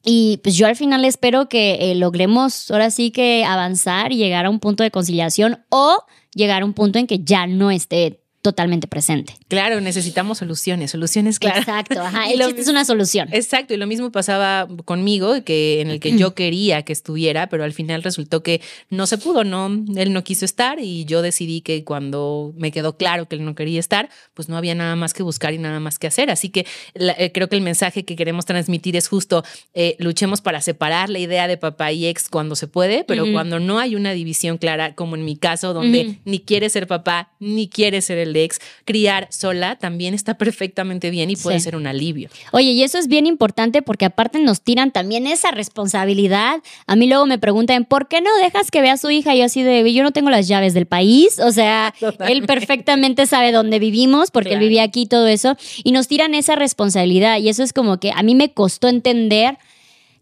y 0.04 0.40
pues 0.44 0.56
yo 0.56 0.68
al 0.68 0.76
final 0.76 1.06
espero 1.06 1.50
que 1.50 1.92
eh, 1.92 1.96
logremos 1.96 2.70
ahora 2.70 2.92
sí 2.92 3.12
que 3.12 3.44
avanzar 3.46 4.12
y 4.12 4.18
llegar 4.18 4.46
a 4.46 4.50
un 4.50 4.60
punto 4.60 4.84
de 4.84 4.92
conciliación 4.92 5.66
o 5.70 5.98
llegar 6.34 6.62
a 6.62 6.66
un 6.66 6.74
punto 6.74 7.00
en 7.00 7.08
que 7.08 7.20
ya 7.20 7.48
no 7.48 7.72
esté 7.72 8.22
totalmente 8.42 8.88
presente. 8.88 9.34
Claro, 9.50 9.82
necesitamos 9.82 10.38
soluciones, 10.38 10.92
soluciones 10.92 11.38
claras. 11.40 11.60
Exacto, 11.68 12.02
ajá. 12.02 12.30
El 12.32 12.40
chiste 12.42 12.62
es 12.62 12.68
una 12.70 12.86
solución. 12.86 13.28
Exacto, 13.34 13.74
y 13.74 13.78
lo 13.78 13.88
mismo 13.88 14.12
pasaba 14.12 14.68
conmigo, 14.86 15.44
que 15.44 15.82
en 15.82 15.90
el 15.90 16.00
que 16.00 16.18
yo 16.18 16.34
quería 16.36 16.84
que 16.84 16.94
estuviera, 16.94 17.50
pero 17.50 17.64
al 17.66 17.74
final 17.74 18.04
resultó 18.04 18.44
que 18.44 18.62
no 18.90 19.06
se 19.06 19.18
pudo, 19.18 19.44
no, 19.44 19.68
él 19.98 20.14
no 20.14 20.24
quiso 20.24 20.46
estar 20.46 20.80
y 20.80 21.04
yo 21.06 21.22
decidí 21.22 21.62
que 21.62 21.84
cuando 21.84 22.54
me 22.58 22.72
quedó 22.72 22.96
claro 22.96 23.28
que 23.28 23.36
él 23.36 23.44
no 23.44 23.54
quería 23.56 23.80
estar, 23.80 24.10
pues 24.34 24.48
no 24.48 24.56
había 24.56 24.76
nada 24.76 24.96
más 24.96 25.14
que 25.14 25.24
buscar 25.24 25.54
y 25.54 25.58
nada 25.58 25.80
más 25.82 26.00
que 26.00 26.08
hacer. 26.08 26.30
Así 26.30 26.50
que 26.50 26.66
la- 26.94 27.14
eh, 27.18 27.32
creo 27.34 27.50
que 27.50 27.56
el 27.58 27.62
mensaje 27.64 28.06
que 28.06 28.16
queremos 28.16 28.46
transmitir 28.46 28.96
es 28.96 29.08
justo, 29.10 29.44
eh, 29.74 29.96
luchemos 30.00 30.40
para 30.42 30.62
separar 30.62 31.10
la 31.10 31.20
idea 31.20 31.48
de 31.48 31.58
papá 31.58 31.92
y 31.92 32.06
ex 32.06 32.30
cuando 32.30 32.56
se 32.56 32.68
puede, 32.68 33.04
pero 33.04 33.26
cuando 33.32 33.60
no 33.60 33.80
hay 33.80 33.96
una 33.96 34.14
división 34.14 34.58
clara, 34.58 34.96
como 34.96 35.16
en 35.16 35.26
mi 35.26 35.36
caso, 35.36 35.74
donde 35.74 36.20
ni 36.24 36.40
quiere 36.40 36.70
ser 36.70 36.88
papá, 36.88 37.32
ni 37.40 37.68
quiere 37.68 38.02
ser 38.02 38.18
el 38.20 38.27
ex, 38.36 38.60
criar 38.86 39.28
sola 39.32 39.78
también 39.78 40.14
está 40.14 40.38
perfectamente 40.38 41.10
bien 41.10 41.30
y 41.30 41.36
puede 41.36 41.60
Sí. 41.60 41.64
ser 41.66 41.76
un 41.76 41.88
alivio. 41.88 42.30
Oye, 42.52 42.72
y 42.72 42.84
eso 42.84 42.98
es 42.98 43.08
bien 43.08 43.26
importante 43.26 43.82
porque 43.82 44.06
aparte 44.06 44.40
nos 44.40 44.62
tiran 44.62 44.92
también 44.92 45.28
esa 45.28 45.52
responsabilidad. 45.52 46.62
A 46.86 46.96
mí 46.96 47.08
luego 47.08 47.26
me 47.26 47.38
preguntan, 47.40 47.86
¿por 47.86 48.08
qué 48.08 48.22
no 48.22 48.30
dejas 48.42 48.72
que 48.72 48.82
vea 48.82 48.94
a 48.94 48.98
su 48.98 49.10
hija? 49.10 49.34
Y 49.36 49.40
yo 49.40 49.46
así 49.46 49.64
de, 49.64 49.92
yo 49.94 50.04
no 50.04 50.12
tengo 50.12 50.30
las 50.30 50.48
llaves 50.48 50.74
del 50.74 50.86
país. 50.86 51.40
O 51.40 51.52
sea, 51.52 51.94
él 52.28 52.46
perfectamente 52.46 53.26
sabe 53.26 53.52
dónde 53.52 53.80
vivimos 53.80 54.32
porque 54.32 54.54
él 54.54 54.60
vivía 54.60 54.84
aquí 54.84 55.02
y 55.02 55.06
todo 55.08 55.28
eso. 55.28 55.56
Y 55.84 55.92
nos 55.92 56.08
tiran 56.08 56.34
esa 56.36 56.56
responsabilidad. 56.56 57.38
Y 57.40 57.50
eso 57.50 57.64
es 57.64 57.74
como 57.74 58.00
que 58.00 58.12
a 58.12 58.24
mí 58.24 58.36
me 58.36 58.52
costó 58.52 58.88
entender 58.88 59.58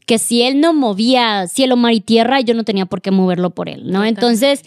que 0.06 0.20
si 0.20 0.44
él 0.44 0.60
no 0.60 0.74
movía 0.74 1.48
cielo, 1.48 1.76
mar 1.78 1.94
y 1.94 2.00
tierra, 2.00 2.40
yo 2.42 2.54
no 2.54 2.64
tenía 2.64 2.86
por 2.86 3.02
qué 3.02 3.10
moverlo 3.10 3.50
por 3.50 3.70
él, 3.70 3.90
¿no? 3.92 4.06
Entonces, 4.06 4.62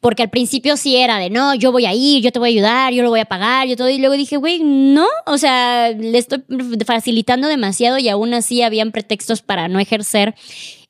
porque 0.00 0.22
al 0.22 0.30
principio 0.30 0.76
sí 0.76 0.96
era 0.96 1.18
de, 1.18 1.28
no, 1.28 1.54
yo 1.54 1.72
voy 1.72 1.84
a 1.84 1.92
ir, 1.92 2.22
yo 2.22 2.32
te 2.32 2.38
voy 2.38 2.50
a 2.50 2.52
ayudar, 2.52 2.92
yo 2.92 3.02
lo 3.02 3.10
voy 3.10 3.20
a 3.20 3.26
pagar, 3.26 3.68
yo 3.68 3.76
todo. 3.76 3.90
Y 3.90 3.98
luego 3.98 4.14
dije, 4.14 4.36
güey, 4.36 4.60
no, 4.62 5.06
o 5.26 5.36
sea, 5.36 5.90
le 5.90 6.16
estoy 6.16 6.42
facilitando 6.86 7.48
demasiado 7.48 7.98
y 7.98 8.08
aún 8.08 8.32
así 8.32 8.62
habían 8.62 8.92
pretextos 8.92 9.42
para 9.42 9.68
no 9.68 9.78
ejercer. 9.78 10.34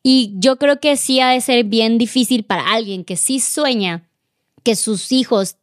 Y 0.02 0.32
yo 0.36 0.56
creo 0.56 0.80
que 0.80 0.96
sí 0.96 1.20
ha 1.20 1.30
de 1.30 1.40
ser 1.40 1.64
bien 1.64 1.98
difícil 1.98 2.44
para 2.44 2.72
alguien 2.72 3.04
que 3.04 3.16
sí 3.16 3.40
sueña 3.40 4.08
que 4.62 4.76
sus 4.76 5.10
hijos 5.12 5.56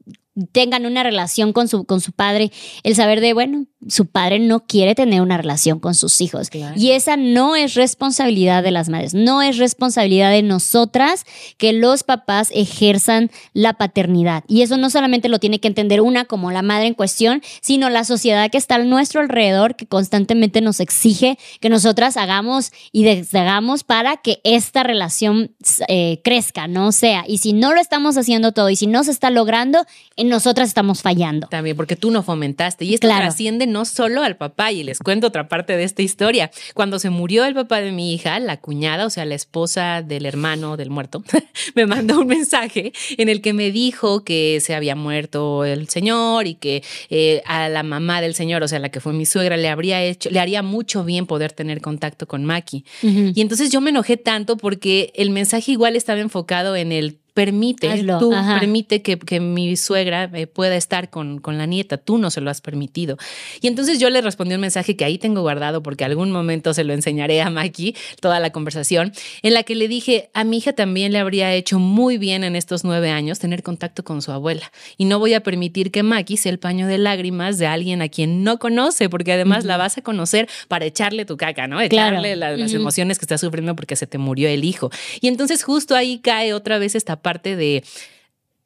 tengan 0.51 0.85
una 0.85 1.03
relación 1.03 1.53
con 1.53 1.67
su, 1.67 1.85
con 1.85 2.01
su 2.01 2.11
padre, 2.11 2.51
el 2.83 2.95
saber 2.95 3.21
de, 3.21 3.33
bueno, 3.33 3.65
su 3.87 4.05
padre 4.07 4.39
no 4.39 4.65
quiere 4.65 4.95
tener 4.95 5.21
una 5.21 5.37
relación 5.37 5.79
con 5.79 5.95
sus 5.95 6.19
hijos. 6.21 6.49
Claro. 6.49 6.75
Y 6.77 6.91
esa 6.91 7.15
no 7.15 7.55
es 7.55 7.75
responsabilidad 7.75 8.63
de 8.63 8.71
las 8.71 8.89
madres, 8.89 9.13
no 9.13 9.41
es 9.41 9.57
responsabilidad 9.57 10.31
de 10.31 10.41
nosotras 10.43 11.25
que 11.57 11.73
los 11.73 12.03
papás 12.03 12.49
ejerzan 12.53 13.29
la 13.53 13.73
paternidad. 13.73 14.43
Y 14.47 14.61
eso 14.61 14.77
no 14.77 14.89
solamente 14.89 15.29
lo 15.29 15.39
tiene 15.39 15.59
que 15.59 15.67
entender 15.67 16.01
una 16.01 16.25
como 16.25 16.51
la 16.51 16.61
madre 16.61 16.87
en 16.87 16.93
cuestión, 16.93 17.41
sino 17.61 17.89
la 17.89 18.03
sociedad 18.03 18.49
que 18.49 18.57
está 18.57 18.75
a 18.75 18.79
nuestro 18.79 19.21
alrededor, 19.21 19.75
que 19.75 19.87
constantemente 19.87 20.61
nos 20.61 20.79
exige 20.79 21.37
que 21.59 21.69
nosotras 21.69 22.17
hagamos 22.17 22.71
y 22.91 23.03
deshagamos 23.03 23.83
para 23.83 24.17
que 24.17 24.39
esta 24.43 24.83
relación 24.83 25.55
eh, 25.87 26.21
crezca, 26.23 26.67
no 26.67 26.91
sea. 26.91 27.23
Y 27.27 27.39
si 27.39 27.53
no 27.53 27.73
lo 27.73 27.79
estamos 27.79 28.17
haciendo 28.17 28.51
todo 28.51 28.69
y 28.69 28.75
si 28.75 28.87
no 28.87 29.03
se 29.03 29.11
está 29.11 29.29
logrando, 29.29 29.85
en 30.15 30.26
en 30.27 30.31
nosotras 30.31 30.67
estamos 30.67 31.01
fallando. 31.01 31.47
También, 31.47 31.75
porque 31.75 31.95
tú 31.95 32.11
no 32.11 32.23
fomentaste. 32.23 32.85
Y 32.85 32.93
esto 32.93 33.07
trasciende 33.07 33.65
no 33.67 33.85
solo 33.85 34.21
al 34.23 34.37
papá, 34.37 34.71
y 34.71 34.83
les 34.83 34.99
cuento 34.99 35.27
otra 35.27 35.47
parte 35.47 35.75
de 35.75 35.83
esta 35.83 36.01
historia. 36.01 36.51
Cuando 36.73 36.99
se 36.99 37.09
murió 37.09 37.45
el 37.45 37.53
papá 37.53 37.81
de 37.81 37.91
mi 37.91 38.13
hija, 38.13 38.39
la 38.39 38.57
cuñada, 38.57 39.05
o 39.05 39.09
sea, 39.09 39.25
la 39.25 39.35
esposa 39.35 40.01
del 40.01 40.25
hermano 40.25 40.77
del 40.77 40.89
muerto, 40.89 41.23
me 41.75 41.85
mandó 41.85 42.19
un 42.19 42.27
mensaje 42.27 42.93
en 43.17 43.29
el 43.29 43.41
que 43.41 43.53
me 43.53 43.71
dijo 43.71 44.23
que 44.23 44.59
se 44.61 44.75
había 44.75 44.95
muerto 44.95 45.65
el 45.65 45.89
señor 45.89 46.47
y 46.47 46.55
que 46.55 46.83
eh, 47.09 47.41
a 47.45 47.69
la 47.69 47.83
mamá 47.83 48.21
del 48.21 48.35
señor, 48.35 48.63
o 48.63 48.67
sea, 48.67 48.79
la 48.79 48.89
que 48.89 48.99
fue 48.99 49.13
mi 49.13 49.25
suegra, 49.25 49.57
le 49.57 49.69
habría 49.69 50.03
hecho, 50.03 50.29
le 50.29 50.39
haría 50.39 50.61
mucho 50.61 51.03
bien 51.03 51.25
poder 51.25 51.51
tener 51.53 51.81
contacto 51.81 52.27
con 52.27 52.45
Maki. 52.45 52.85
Y 53.01 53.41
entonces 53.41 53.71
yo 53.71 53.81
me 53.81 53.89
enojé 53.89 54.17
tanto 54.17 54.57
porque 54.57 55.11
el 55.15 55.29
mensaje 55.29 55.71
igual 55.71 55.95
estaba 55.95 56.19
enfocado 56.19 56.75
en 56.75 56.91
el 56.91 57.17
permite, 57.37 58.03
tú 58.17 58.31
permite 58.31 59.03
que, 59.03 59.39
mi 59.39 59.77
suegra 59.77 60.27
eh, 60.33 60.47
pueda 60.47 60.75
estar 60.75 61.11
con, 61.11 61.37
con, 61.37 61.59
la 61.59 61.67
nieta, 61.67 61.97
tú 61.97 62.17
no 62.17 62.31
se 62.31 62.41
lo 62.41 62.49
has 62.49 62.61
permitido. 62.61 63.15
Y 63.61 63.67
entonces 63.67 63.99
yo 63.99 64.09
le 64.09 64.21
respondí 64.21 64.55
un 64.55 64.61
mensaje 64.61 64.95
que 64.95 65.05
ahí 65.05 65.19
tengo 65.19 65.41
guardado 65.41 65.83
porque 65.83 66.03
algún 66.03 66.31
momento 66.31 66.73
se 66.73 66.83
lo 66.83 66.93
enseñaré 66.93 67.43
a 67.43 67.51
Maki, 67.51 67.95
toda 68.21 68.39
la 68.39 68.49
conversación, 68.49 69.13
en 69.43 69.53
la 69.53 69.61
que 69.61 69.75
le 69.75 69.87
dije, 69.87 70.31
a 70.33 70.45
mi 70.45 70.57
hija 70.57 70.73
también 70.73 71.11
le 71.11 71.19
habría 71.19 71.53
hecho 71.53 71.77
muy 71.77 72.17
bien 72.17 72.43
en 72.43 72.55
estos 72.55 72.83
nueve 72.83 73.11
años 73.11 73.37
tener 73.37 73.61
contacto 73.61 74.03
con 74.03 74.23
su 74.23 74.31
abuela. 74.31 74.71
Y 74.97 75.05
no 75.05 75.19
voy 75.19 75.35
a 75.35 75.43
permitir 75.43 75.91
que 75.91 76.01
Maki 76.01 76.37
sea 76.37 76.51
el 76.51 76.57
paño 76.57 76.87
de 76.87 76.97
lágrimas 76.97 77.59
de 77.59 77.67
alguien 77.67 78.01
a 78.01 78.09
quien 78.09 78.43
no 78.43 78.57
conoce, 78.57 79.09
porque 79.09 79.33
además 79.33 79.63
la 79.63 79.77
vas 79.77 79.99
a 79.99 80.01
conocer 80.01 80.49
para 80.69 80.85
echarle 80.85 81.23
tu 81.25 81.37
caca, 81.37 81.67
¿no? 81.67 81.79
Echarle 81.79 82.35
las 82.35 82.73
emociones 82.73 83.19
que 83.19 83.25
está 83.25 83.37
sufriendo 83.37 83.75
porque 83.75 83.95
se 83.95 84.07
te 84.07 84.17
murió 84.17 84.49
el 84.49 84.63
hijo. 84.63 84.89
Y 85.21 85.27
entonces 85.27 85.63
justo 85.63 85.95
ahí 85.95 86.17
cae 86.17 86.55
otra 86.55 86.79
vez 86.79 86.95
esta 86.95 87.21
parte 87.27 87.57
de 87.57 87.83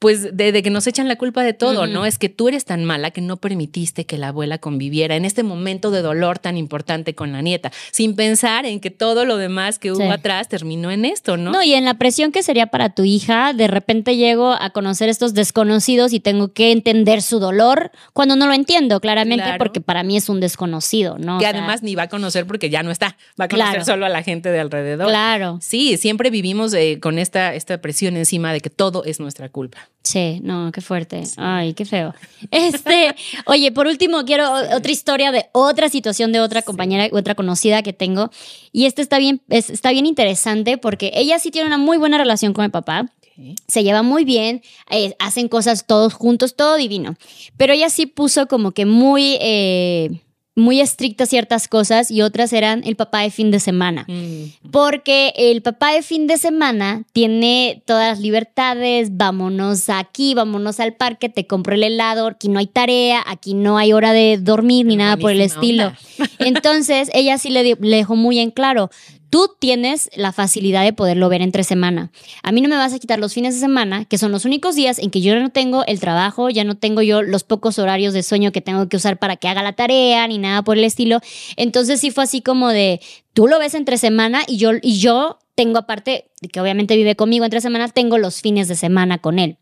pues 0.02 0.36
de, 0.36 0.64
que 0.64 0.72
nos 0.72 0.88
echan 0.88 1.08
la 1.08 1.16
culpa 1.16 1.44
de 1.44 1.54
todo, 1.54 1.86
¿no? 1.86 2.08
Es 2.08 2.18
que 2.18 2.28
tú 2.28 2.48
eres 2.48 2.66
tan 2.66 2.86
mala 2.86 3.12
que 3.12 3.22
no 3.22 3.38
permitiste 3.38 4.08
que 4.08 4.18
la 4.18 4.30
abuela 4.30 4.58
conviviera 4.58 5.16
en 5.16 5.26
este 5.26 5.44
momento 5.44 5.92
de 5.92 6.02
dolor 6.02 6.40
tan 6.40 6.58
importante 6.58 7.14
con 7.14 7.32
la 7.32 7.44
nieta, 7.44 7.72
sin 7.92 8.16
pensar 8.16 8.66
en 8.66 8.80
que 8.80 8.90
todo 8.90 9.26
lo 9.26 9.38
demás 9.38 9.78
que 9.78 9.92
hubo 9.92 10.12
atrás 10.12 10.50
terminó 10.50 10.90
en 10.90 11.06
esto, 11.06 11.38
¿no? 11.38 11.52
No, 11.52 11.62
y 11.62 11.76
en 11.76 11.86
la 11.86 12.00
presión 12.00 12.32
que 12.32 12.42
sería 12.42 12.66
para 12.66 12.90
tu 12.90 13.04
hija, 13.04 13.54
de 13.54 13.68
repente 13.68 14.18
llego 14.18 14.54
a 14.54 14.72
conocer 14.72 15.08
estos 15.08 15.36
desconocidos 15.36 16.14
y 16.14 16.20
tengo 16.20 16.52
que 16.52 16.72
entender 16.72 17.22
su 17.22 17.38
dolor 17.38 17.92
cuando 18.14 18.36
no 18.36 18.48
lo 18.48 18.54
entiendo, 18.54 19.02
claramente, 19.02 19.46
porque 19.60 19.82
para 19.82 20.02
mí 20.02 20.18
es 20.18 20.30
un 20.30 20.40
desconocido, 20.40 21.20
¿no? 21.20 21.38
Que 21.38 21.46
además 21.46 21.84
ni 21.84 21.94
va 21.94 22.04
a 22.04 22.10
conocer 22.10 22.48
porque 22.48 22.72
ya 22.72 22.82
no 22.82 22.90
está, 22.90 23.18
va 23.40 23.46
a 23.46 23.48
conocer 23.48 23.86
solo 23.86 24.08
a 24.08 24.10
la 24.10 24.24
gente 24.24 24.50
de 24.50 24.62
alrededor. 24.62 25.10
Claro. 25.10 25.60
Sí, 25.62 25.98
siempre 25.98 26.32
vivimos 26.32 26.74
eh, 26.74 26.98
con 27.00 27.20
esta, 27.20 27.54
esta 27.54 27.80
presión 27.82 28.18
encima 28.18 28.52
de 28.52 28.62
que 28.62 28.72
todo 28.72 29.04
es 29.04 29.20
nuestra 29.20 29.48
culpa. 29.50 29.91
Sí, 30.04 30.40
no, 30.44 30.72
qué 30.72 30.82
fuerte. 30.82 31.24
Ay, 31.38 31.74
qué 31.74 31.86
feo. 31.86 32.14
Este, 32.50 33.16
oye, 33.46 33.72
por 33.72 33.86
último, 33.86 34.26
quiero 34.26 34.52
otra 34.76 34.92
historia 34.92 35.32
de 35.32 35.46
otra 35.52 35.90
situación 35.90 36.32
de 36.32 36.40
otra 36.40 36.64
compañera, 36.64 37.08
otra 37.12 37.36
conocida 37.36 37.84
que 37.84 37.94
tengo. 37.94 38.32
Y 38.72 38.86
esta 38.86 39.02
está 39.02 39.20
bien, 39.20 39.42
está 39.50 39.92
bien 39.92 40.08
interesante 40.08 40.78
porque 40.78 41.12
ella 41.14 41.38
sí 41.38 41.52
tiene 41.52 41.68
una 41.68 41.78
muy 41.78 41.98
buena 41.98 42.18
relación 42.18 42.54
con 42.54 42.66
el 42.66 42.72
papá. 42.72 43.12
Se 43.68 43.84
lleva 43.84 44.04
muy 44.04 44.26
bien, 44.26 44.62
eh, 44.90 45.16
hacen 45.20 45.48
cosas 45.48 45.88
todos 45.88 46.14
juntos, 46.14 46.56
todo 46.56 46.76
divino. 46.76 47.16
Pero 47.58 47.74
ella 47.74 47.90
sí 47.90 48.06
puso 48.06 48.48
como 48.48 48.72
que 48.72 48.86
muy. 48.86 49.38
Eh, 49.40 50.22
muy 50.56 50.82
estrictas 50.82 51.30
ciertas 51.30 51.68
cosas 51.68 52.12
y 52.12 52.22
otras 52.22 52.52
eran 52.52 52.84
el 52.86 52.96
papá 52.96 53.22
de 53.22 53.32
fin 53.32 53.52
de 53.52 53.60
semana. 53.60 54.06
Mm. 54.08 54.70
Porque 54.72 55.34
el 55.38 55.62
papá 55.62 55.94
de 55.94 56.02
fin 56.02 56.28
de 56.28 56.38
semana 56.38 57.04
tiene 57.14 57.82
todas 57.86 58.10
las 58.10 58.20
libertades, 58.20 59.16
vámonos 59.16 59.90
aquí, 59.90 60.34
vámonos 60.34 60.80
al 60.80 60.94
parque, 60.94 61.30
te 61.30 61.48
compro 61.48 61.76
el 61.76 61.84
helado, 61.84 62.28
aquí 62.28 62.50
no 62.50 62.60
hay 62.60 62.68
tarea, 62.68 63.24
aquí 63.26 63.54
no 63.54 63.78
hay 63.78 63.94
hora 63.94 64.12
de 64.12 64.38
dormir 64.42 64.86
ni 64.86 64.98
nada 64.98 65.16
por 65.16 65.32
el 65.32 65.42
estilo. 65.42 65.94
Entonces, 66.40 67.10
ella 67.14 67.38
sí 67.38 67.50
le, 67.50 67.64
le 67.64 67.96
dejó 67.96 68.16
muy 68.16 68.40
en 68.40 68.52
claro, 68.52 68.90
Tú 69.32 69.50
tienes 69.58 70.10
la 70.14 70.34
facilidad 70.34 70.84
de 70.84 70.92
poderlo 70.92 71.30
ver 71.30 71.42
entre 71.42 71.64
semana. 71.64 72.12
A 72.44 72.52
mí 72.52 72.60
no 72.60 72.68
me 72.68 72.76
vas 72.76 72.94
a 72.94 73.00
quitar 73.00 73.18
los 73.18 73.34
fines 73.34 73.54
de 73.54 73.62
semana, 73.62 74.04
que 74.04 74.18
son 74.18 74.34
los 74.34 74.44
únicos 74.44 74.76
días 74.76 75.00
en 75.00 75.10
que 75.10 75.22
yo 75.22 75.40
no 75.40 75.50
tengo 75.52 75.86
el 75.86 76.02
trabajo, 76.02 76.50
ya 76.50 76.66
no 76.66 76.76
tengo 76.76 77.02
yo 77.02 77.22
los 77.22 77.46
pocos 77.46 77.80
horarios 77.80 78.14
de 78.14 78.24
sueño 78.24 78.52
que 78.52 78.60
tengo 78.60 78.90
que 78.90 78.98
usar 78.98 79.20
para 79.20 79.38
que 79.38 79.48
haga 79.48 79.64
la 79.64 79.72
tarea 79.72 80.28
ni 80.28 80.38
nada 80.38 80.64
por 80.64 80.78
el 80.78 80.84
estilo. 80.84 81.22
Entonces 81.56 82.02
sí 82.02 82.12
fue 82.12 82.26
así 82.26 82.42
como 82.42 82.68
de, 82.70 83.00
tú 83.32 83.48
lo 83.48 83.58
ves 83.58 83.74
entre 83.74 83.98
semana 83.98 84.42
y 84.46 84.58
yo, 84.58 84.72
y 84.82 85.00
yo 85.00 85.40
tengo 85.56 85.78
aparte, 85.78 86.26
de 86.42 86.50
que 86.50 86.60
obviamente 86.60 86.98
vive 86.98 87.16
conmigo 87.16 87.46
entre 87.46 87.62
semana, 87.62 87.88
tengo 87.88 88.18
los 88.18 88.42
fines 88.42 88.68
de 88.68 88.76
semana 88.76 89.20
con 89.20 89.40
él. 89.40 89.58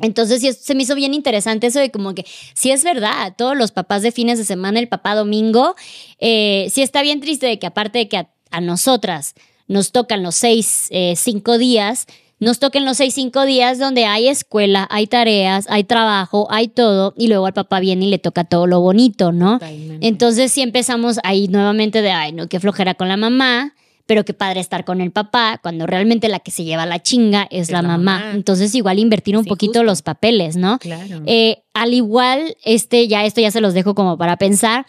Entonces 0.00 0.40
sí, 0.40 0.50
se 0.52 0.74
me 0.74 0.84
hizo 0.84 0.94
bien 0.94 1.12
interesante 1.12 1.66
eso 1.66 1.78
de 1.78 1.90
como 1.90 2.14
que, 2.14 2.24
sí 2.54 2.70
es 2.70 2.84
verdad, 2.84 3.34
todos 3.36 3.54
los 3.54 3.70
papás 3.70 4.00
de 4.00 4.12
fines 4.12 4.38
de 4.38 4.44
semana, 4.44 4.78
el 4.78 4.88
papá 4.88 5.14
domingo, 5.14 5.74
eh, 6.20 6.68
sí 6.70 6.80
está 6.80 7.02
bien 7.02 7.20
triste 7.20 7.46
de 7.46 7.58
que 7.58 7.66
aparte 7.66 7.98
de 7.98 8.08
que 8.08 8.16
a 8.16 8.30
a 8.50 8.60
nosotras 8.60 9.34
nos 9.70 9.92
tocan 9.92 10.24
los 10.24 10.34
seis, 10.34 10.88
eh, 10.90 11.14
cinco 11.16 11.56
días, 11.56 12.06
nos 12.40 12.58
toquen 12.58 12.84
los 12.84 12.96
seis, 12.96 13.14
cinco 13.14 13.44
días 13.44 13.78
donde 13.78 14.04
hay 14.04 14.26
escuela, 14.26 14.88
hay 14.90 15.06
tareas, 15.06 15.66
hay 15.68 15.84
trabajo, 15.84 16.48
hay 16.50 16.66
todo, 16.66 17.14
y 17.16 17.28
luego 17.28 17.46
al 17.46 17.52
papá 17.52 17.78
viene 17.78 18.06
y 18.06 18.08
le 18.08 18.18
toca 18.18 18.42
todo 18.42 18.66
lo 18.66 18.80
bonito, 18.80 19.30
¿no? 19.30 19.60
Entonces 20.00 20.50
sí 20.50 20.62
empezamos 20.62 21.20
ahí 21.22 21.46
nuevamente 21.46 22.02
de, 22.02 22.10
ay, 22.10 22.32
no, 22.32 22.48
qué 22.48 22.58
flojera 22.58 22.94
con 22.94 23.06
la 23.06 23.16
mamá, 23.16 23.74
pero 24.06 24.24
qué 24.24 24.34
padre 24.34 24.58
estar 24.58 24.84
con 24.84 25.00
el 25.00 25.12
papá, 25.12 25.60
cuando 25.62 25.86
realmente 25.86 26.28
la 26.28 26.40
que 26.40 26.50
se 26.50 26.64
lleva 26.64 26.84
la 26.84 27.00
chinga 27.00 27.46
es, 27.48 27.70
la, 27.70 27.80
mamá. 27.80 28.32
Entonces 28.34 28.74
igual 28.74 28.98
invertir 28.98 29.36
un 29.36 29.44
poquito 29.44 29.84
los 29.84 30.02
papeles, 30.02 30.56
¿no? 30.56 30.80
Claro. 30.80 31.22
Eh, 31.26 31.62
al 31.74 31.94
igual, 31.94 32.56
este, 32.64 33.06
ya 33.06 33.24
esto 33.24 33.40
ya 33.40 33.52
se 33.52 33.60
los 33.60 33.72
dejo 33.72 33.94
como 33.94 34.18
para 34.18 34.36
pensar, 34.36 34.84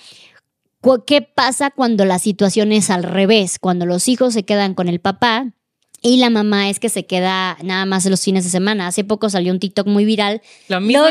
¿Qué 1.05 1.21
pasa 1.21 1.69
cuando 1.71 2.05
la 2.05 2.19
situación 2.19 2.71
es 2.71 2.89
al 2.89 3.03
revés? 3.03 3.59
Cuando 3.59 3.85
los 3.85 4.07
hijos 4.07 4.33
se 4.33 4.43
quedan 4.43 4.73
con 4.73 4.87
el 4.87 4.99
papá 4.99 5.51
y 6.01 6.17
la 6.17 6.31
mamá 6.31 6.69
es 6.69 6.79
que 6.79 6.89
se 6.89 7.05
queda 7.05 7.57
nada 7.61 7.85
más 7.85 8.05
los 8.07 8.23
fines 8.23 8.43
de 8.43 8.49
semana. 8.49 8.87
Hace 8.87 9.03
poco 9.03 9.29
salió 9.29 9.53
un 9.53 9.59
TikTok 9.59 9.85
muy 9.85 10.05
viral. 10.05 10.41
Lo 10.67 10.81
mismo 10.81 11.03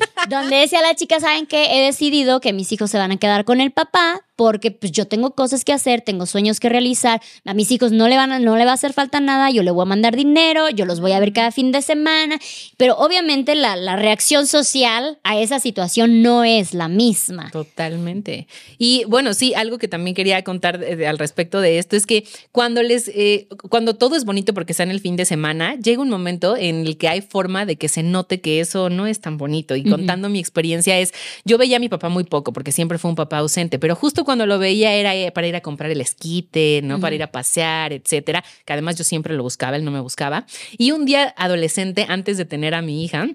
donde 0.30 0.56
decía 0.56 0.80
la 0.80 0.94
chica, 0.94 1.20
¿saben 1.20 1.46
qué? 1.46 1.78
He 1.78 1.84
decidido 1.84 2.40
que 2.40 2.54
mis 2.54 2.72
hijos 2.72 2.90
se 2.90 2.96
van 2.98 3.12
a 3.12 3.16
quedar 3.18 3.44
con 3.44 3.60
el 3.60 3.70
papá 3.70 4.24
porque 4.38 4.70
pues 4.70 4.92
yo 4.92 5.08
tengo 5.08 5.32
cosas 5.32 5.64
que 5.64 5.72
hacer, 5.72 6.00
tengo 6.00 6.24
sueños 6.24 6.60
que 6.60 6.68
realizar, 6.68 7.20
a 7.44 7.54
mis 7.54 7.72
hijos 7.72 7.90
no 7.90 8.06
le 8.06 8.14
van 8.14 8.30
a, 8.30 8.38
no 8.38 8.56
le 8.56 8.64
va 8.64 8.70
a 8.70 8.74
hacer 8.74 8.92
falta 8.92 9.18
nada, 9.18 9.50
yo 9.50 9.64
le 9.64 9.72
voy 9.72 9.82
a 9.82 9.84
mandar 9.84 10.14
dinero, 10.14 10.70
yo 10.70 10.84
los 10.84 11.00
voy 11.00 11.10
a 11.10 11.18
ver 11.18 11.32
cada 11.32 11.50
fin 11.50 11.72
de 11.72 11.82
semana, 11.82 12.38
pero 12.76 12.96
obviamente 12.98 13.56
la, 13.56 13.74
la 13.74 13.96
reacción 13.96 14.46
social 14.46 15.18
a 15.24 15.40
esa 15.40 15.58
situación 15.58 16.22
no 16.22 16.44
es 16.44 16.72
la 16.72 16.86
misma. 16.86 17.50
Totalmente. 17.50 18.46
Y 18.78 19.02
bueno, 19.08 19.34
sí, 19.34 19.54
algo 19.54 19.76
que 19.76 19.88
también 19.88 20.14
quería 20.14 20.44
contar 20.44 20.84
al 20.84 21.18
respecto 21.18 21.60
de 21.60 21.80
esto 21.80 21.96
es 21.96 22.06
que 22.06 22.24
cuando 22.52 22.84
les, 22.84 23.08
eh, 23.08 23.48
cuando 23.68 23.96
todo 23.96 24.14
es 24.14 24.24
bonito 24.24 24.54
porque 24.54 24.70
está 24.70 24.84
en 24.84 24.92
el 24.92 25.00
fin 25.00 25.16
de 25.16 25.24
semana, 25.24 25.74
llega 25.74 26.00
un 26.00 26.10
momento 26.10 26.56
en 26.56 26.86
el 26.86 26.96
que 26.96 27.08
hay 27.08 27.22
forma 27.22 27.66
de 27.66 27.74
que 27.74 27.88
se 27.88 28.04
note 28.04 28.40
que 28.40 28.60
eso 28.60 28.88
no 28.88 29.08
es 29.08 29.20
tan 29.20 29.36
bonito. 29.36 29.74
Y 29.74 29.82
contando 29.82 30.28
mi 30.28 30.38
experiencia 30.38 30.96
es, 30.96 31.12
yo 31.44 31.58
veía 31.58 31.78
a 31.78 31.80
mi 31.80 31.88
papá 31.88 32.08
muy 32.08 32.22
poco 32.22 32.52
porque 32.52 32.70
siempre 32.70 32.98
fue 32.98 33.08
un 33.10 33.16
papá 33.16 33.38
ausente, 33.38 33.80
pero 33.80 33.96
justo 33.96 34.27
cuando 34.28 34.44
lo 34.44 34.58
veía 34.58 34.92
era 34.92 35.16
eh, 35.16 35.32
para 35.32 35.46
ir 35.46 35.56
a 35.56 35.62
comprar 35.62 35.90
el 35.90 36.02
esquite, 36.02 36.82
¿no? 36.84 37.00
Para 37.00 37.14
ir 37.14 37.22
a 37.22 37.32
pasear, 37.32 37.94
etcétera, 37.94 38.44
que 38.66 38.74
además 38.74 38.96
yo 38.96 39.02
siempre 39.02 39.34
lo 39.34 39.42
buscaba, 39.42 39.74
él 39.74 39.86
no 39.86 39.90
me 39.90 40.00
buscaba. 40.00 40.44
Y 40.76 40.90
un 40.90 41.06
día 41.06 41.32
adolescente, 41.38 42.04
antes 42.06 42.36
de 42.36 42.44
tener 42.44 42.74
a 42.74 42.82
mi 42.82 43.02
hija, 43.02 43.26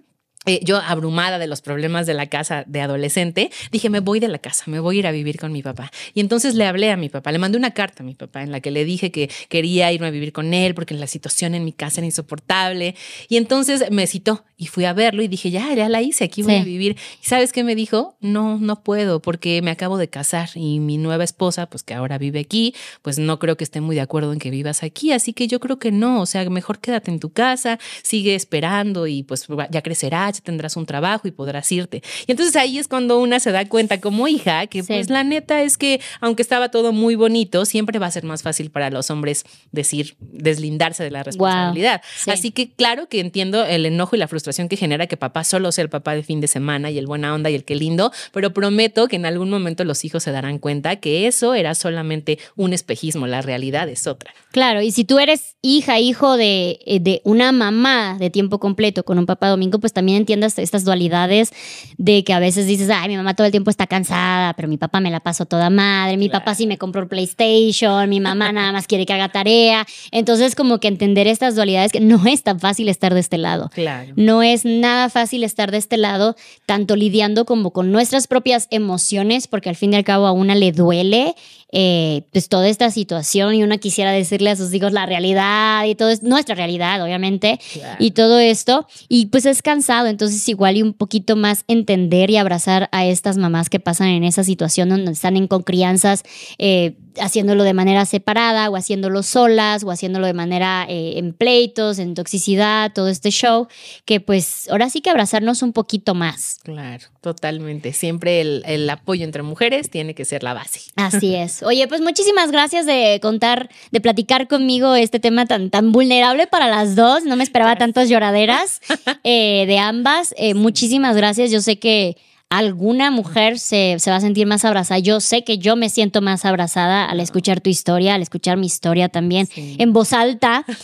eh, 0.45 0.59
yo 0.63 0.77
abrumada 0.77 1.39
de 1.39 1.47
los 1.47 1.61
problemas 1.61 2.05
de 2.05 2.13
la 2.13 2.27
casa 2.27 2.63
de 2.67 2.81
adolescente, 2.81 3.49
dije, 3.71 3.89
me 3.89 3.99
voy 3.99 4.19
de 4.19 4.27
la 4.27 4.39
casa, 4.39 4.63
me 4.67 4.79
voy 4.79 4.97
a 4.97 4.99
ir 4.99 5.07
a 5.07 5.11
vivir 5.11 5.39
con 5.39 5.51
mi 5.51 5.63
papá. 5.63 5.91
Y 6.13 6.19
entonces 6.19 6.55
le 6.55 6.65
hablé 6.65 6.91
a 6.91 6.97
mi 6.97 7.09
papá, 7.09 7.31
le 7.31 7.39
mandé 7.39 7.57
una 7.57 7.71
carta 7.71 8.03
a 8.03 8.05
mi 8.05 8.15
papá 8.15 8.43
en 8.43 8.51
la 8.51 8.59
que 8.59 8.71
le 8.71 8.85
dije 8.85 9.11
que 9.11 9.29
quería 9.49 9.91
irme 9.91 10.07
a 10.07 10.11
vivir 10.11 10.33
con 10.33 10.53
él 10.53 10.75
porque 10.75 10.93
la 10.95 11.07
situación 11.07 11.55
en 11.55 11.63
mi 11.63 11.71
casa 11.71 12.01
era 12.01 12.05
insoportable. 12.05 12.95
Y 13.29 13.37
entonces 13.37 13.85
me 13.91 14.07
citó 14.07 14.43
y 14.57 14.67
fui 14.67 14.85
a 14.85 14.93
verlo 14.93 15.23
y 15.23 15.27
dije, 15.27 15.51
ya, 15.51 15.73
ya 15.73 15.89
la 15.89 16.01
hice, 16.01 16.25
aquí 16.25 16.41
voy 16.43 16.55
a 16.55 16.63
vivir. 16.63 16.97
¿Y 17.21 17.25
sabes 17.25 17.53
qué 17.53 17.63
me 17.63 17.75
dijo? 17.75 18.17
No, 18.19 18.57
no 18.59 18.83
puedo 18.83 19.21
porque 19.21 19.61
me 19.61 19.71
acabo 19.71 19.97
de 19.97 20.09
casar 20.09 20.49
y 20.55 20.79
mi 20.79 20.97
nueva 20.97 21.23
esposa, 21.23 21.67
pues 21.67 21.83
que 21.83 21.93
ahora 21.93 22.17
vive 22.17 22.39
aquí, 22.39 22.75
pues 23.01 23.17
no 23.19 23.39
creo 23.39 23.57
que 23.57 23.63
esté 23.63 23.81
muy 23.81 23.95
de 23.95 24.01
acuerdo 24.01 24.33
en 24.33 24.39
que 24.39 24.49
vivas 24.49 24.83
aquí. 24.83 25.11
Así 25.11 25.33
que 25.33 25.47
yo 25.47 25.59
creo 25.59 25.79
que 25.79 25.91
no, 25.91 26.21
o 26.21 26.25
sea, 26.25 26.49
mejor 26.49 26.79
quédate 26.79 27.11
en 27.11 27.19
tu 27.19 27.31
casa, 27.31 27.79
sigue 28.03 28.35
esperando 28.35 29.07
y 29.07 29.23
pues 29.23 29.47
ya 29.69 29.81
crecerá 29.81 30.32
tendrás 30.41 30.75
un 30.77 30.85
trabajo 30.85 31.27
y 31.27 31.31
podrás 31.31 31.71
irte. 31.71 32.01
Y 32.27 32.31
entonces 32.31 32.55
ahí 32.55 32.77
es 32.77 32.87
cuando 32.87 33.19
una 33.19 33.39
se 33.39 33.51
da 33.51 33.67
cuenta 33.67 33.99
como 33.99 34.27
hija 34.27 34.67
que 34.67 34.83
pues 34.83 35.09
la 35.09 35.23
neta 35.23 35.61
es 35.61 35.77
que 35.77 36.01
aunque 36.19 36.41
estaba 36.41 36.69
todo 36.69 36.91
muy 36.91 37.15
bonito, 37.15 37.65
siempre 37.65 37.99
va 37.99 38.07
a 38.07 38.11
ser 38.11 38.23
más 38.23 38.43
fácil 38.43 38.71
para 38.71 38.89
los 38.89 39.09
hombres 39.09 39.45
decir, 39.71 40.15
deslindarse 40.19 41.03
de 41.03 41.11
la 41.11 41.23
responsabilidad. 41.23 42.01
Así 42.27 42.51
que 42.51 42.71
claro 42.71 43.07
que 43.07 43.19
entiendo 43.19 43.63
el 43.65 43.85
enojo 43.85 44.15
y 44.15 44.19
la 44.19 44.27
frustración 44.27 44.67
que 44.69 44.77
genera 44.77 45.07
que 45.07 45.17
papá 45.17 45.43
solo 45.43 45.71
sea 45.71 45.83
el 45.83 45.89
papá 45.89 46.15
de 46.15 46.23
fin 46.23 46.41
de 46.41 46.47
semana 46.47 46.91
y 46.91 46.97
el 46.97 47.07
buena 47.07 47.33
onda 47.33 47.49
y 47.49 47.55
el 47.55 47.63
que 47.63 47.75
lindo, 47.75 48.11
pero 48.31 48.53
prometo 48.53 49.07
que 49.07 49.15
en 49.15 49.25
algún 49.25 49.49
momento 49.49 49.83
los 49.83 50.03
hijos 50.05 50.23
se 50.23 50.31
darán 50.31 50.59
cuenta 50.59 50.97
que 50.97 51.27
eso 51.27 51.53
era 51.53 51.75
solamente 51.75 52.39
un 52.55 52.73
espejismo, 52.73 53.27
la 53.27 53.41
realidad 53.41 53.89
es 53.89 54.07
otra. 54.07 54.33
Claro, 54.51 54.81
y 54.81 54.91
si 54.91 55.03
tú 55.03 55.19
eres 55.19 55.55
hija, 55.61 55.99
hijo 55.99 56.37
de, 56.37 56.79
eh, 56.85 56.99
de 56.99 57.21
una 57.23 57.51
mamá 57.51 58.17
de 58.19 58.29
tiempo 58.29 58.59
completo 58.59 59.03
con 59.03 59.17
un 59.17 59.25
papá 59.25 59.49
domingo, 59.49 59.79
pues 59.79 59.93
también 59.93 60.22
entiendo 60.23 60.47
estas 60.47 60.83
dualidades 60.83 61.51
de 61.97 62.23
que 62.23 62.33
a 62.33 62.39
veces 62.39 62.65
dices, 62.65 62.89
ay, 62.89 63.09
mi 63.09 63.17
mamá 63.17 63.33
todo 63.35 63.45
el 63.45 63.51
tiempo 63.51 63.69
está 63.69 63.87
cansada, 63.87 64.53
pero 64.53 64.67
mi 64.67 64.77
papá 64.77 64.99
me 64.99 65.11
la 65.11 65.19
pasó 65.19 65.45
toda 65.45 65.69
madre, 65.69 66.17
mi 66.17 66.29
papá 66.29 66.55
sí 66.55 66.65
me 66.65 66.77
compró 66.77 67.01
el 67.01 67.07
PlayStation, 67.07 68.09
mi 68.09 68.19
mamá 68.19 68.51
nada 68.51 68.71
más 68.71 68.87
quiere 68.87 69.05
que 69.05 69.13
haga 69.13 69.29
tarea. 69.29 69.85
Entonces, 70.11 70.55
como 70.55 70.79
que 70.79 70.87
entender 70.87 71.27
estas 71.27 71.55
dualidades 71.55 71.91
que 71.91 71.99
no 71.99 72.25
es 72.25 72.43
tan 72.43 72.59
fácil 72.59 72.89
estar 72.89 73.13
de 73.13 73.19
este 73.19 73.37
lado. 73.37 73.69
Claro. 73.73 74.13
No 74.15 74.41
es 74.43 74.65
nada 74.65 75.09
fácil 75.09 75.43
estar 75.43 75.71
de 75.71 75.77
este 75.77 75.97
lado, 75.97 76.35
tanto 76.65 76.95
lidiando 76.95 77.45
como 77.45 77.71
con 77.71 77.91
nuestras 77.91 78.27
propias 78.27 78.67
emociones, 78.71 79.47
porque 79.47 79.69
al 79.69 79.75
fin 79.75 79.93
y 79.93 79.95
al 79.95 80.03
cabo 80.03 80.27
a 80.27 80.31
una 80.31 80.55
le 80.55 80.71
duele 80.71 81.35
eh, 81.75 82.21
pues 82.31 82.49
toda 82.49 82.69
esta 82.69 82.91
situación 82.91 83.55
y 83.55 83.63
una 83.63 83.79
quisiera 83.79 84.11
decirle 84.11 84.51
a 84.51 84.55
sus 84.55 84.71
hijos 84.75 84.93
la 84.93 85.07
realidad 85.07 85.85
y 85.85 85.95
todo 85.95 86.09
es 86.09 86.21
nuestra 86.21 86.53
realidad, 86.53 87.03
obviamente, 87.03 87.59
y 87.97 88.11
todo 88.11 88.37
esto, 88.37 88.87
y 89.09 89.25
pues 89.25 89.47
es 89.47 89.63
cansado, 89.63 90.05
entonces 90.05 90.47
igual 90.47 90.77
y 90.77 90.83
un 90.83 90.93
poquito 90.93 91.35
más 91.35 91.63
entender 91.67 92.29
y 92.29 92.37
abrazar 92.37 92.89
a 92.91 93.07
estas 93.07 93.37
mamás 93.37 93.71
que 93.71 93.79
pasan 93.79 94.09
en 94.09 94.23
esa 94.23 94.43
situación 94.43 94.89
donde 94.89 95.11
están 95.11 95.35
en 95.35 95.47
con 95.47 95.63
crianzas, 95.63 96.23
eh, 96.59 96.95
haciéndolo 97.19 97.63
de 97.63 97.73
manera 97.73 98.05
separada 98.05 98.69
o 98.69 98.75
haciéndolo 98.75 99.23
solas 99.23 99.83
o 99.83 99.91
haciéndolo 99.91 100.27
de 100.27 100.33
manera 100.33 100.85
eh, 100.89 101.13
en 101.17 101.33
pleitos, 101.33 101.99
en 101.99 102.13
toxicidad, 102.13 102.91
todo 102.93 103.09
este 103.09 103.31
show, 103.31 103.67
que 104.05 104.19
pues 104.19 104.69
ahora 104.69 104.89
sí 104.89 105.01
que 105.01 105.09
abrazarnos 105.09 105.61
un 105.61 105.73
poquito 105.73 106.15
más. 106.15 106.59
Claro, 106.63 107.05
totalmente. 107.21 107.93
Siempre 107.93 108.41
el, 108.41 108.63
el 108.65 108.89
apoyo 108.89 109.23
entre 109.23 109.43
mujeres 109.43 109.89
tiene 109.89 110.15
que 110.15 110.25
ser 110.25 110.43
la 110.43 110.53
base. 110.53 110.81
Así 110.95 111.35
es. 111.35 111.63
Oye, 111.63 111.87
pues 111.87 112.01
muchísimas 112.01 112.51
gracias 112.51 112.85
de 112.85 113.19
contar, 113.21 113.69
de 113.91 114.01
platicar 114.01 114.47
conmigo 114.47 114.95
este 114.95 115.19
tema 115.19 115.45
tan, 115.45 115.69
tan 115.69 115.91
vulnerable 115.91 116.47
para 116.47 116.67
las 116.67 116.95
dos. 116.95 117.23
No 117.23 117.35
me 117.35 117.43
esperaba 117.43 117.75
tantas 117.75 118.09
lloraderas 118.09 118.81
eh, 119.23 119.65
de 119.67 119.77
ambas. 119.79 120.33
Eh, 120.37 120.53
muchísimas 120.53 121.15
gracias. 121.15 121.51
Yo 121.51 121.61
sé 121.61 121.77
que 121.77 122.17
alguna 122.57 123.11
mujer 123.11 123.59
se, 123.59 123.95
se 123.99 124.09
va 124.11 124.17
a 124.17 124.21
sentir 124.21 124.45
más 124.47 124.65
abrazada. 124.65 124.99
Yo 124.99 125.19
sé 125.19 125.43
que 125.43 125.57
yo 125.57 125.75
me 125.75 125.89
siento 125.89 126.21
más 126.21 126.45
abrazada 126.45 127.05
al 127.05 127.19
escuchar 127.19 127.61
tu 127.61 127.69
historia, 127.69 128.15
al 128.15 128.21
escuchar 128.21 128.57
mi 128.57 128.67
historia 128.67 129.09
también 129.09 129.47
Sí. 129.47 129.75
en 129.79 129.93
voz 129.93 130.13
alta. 130.13 130.65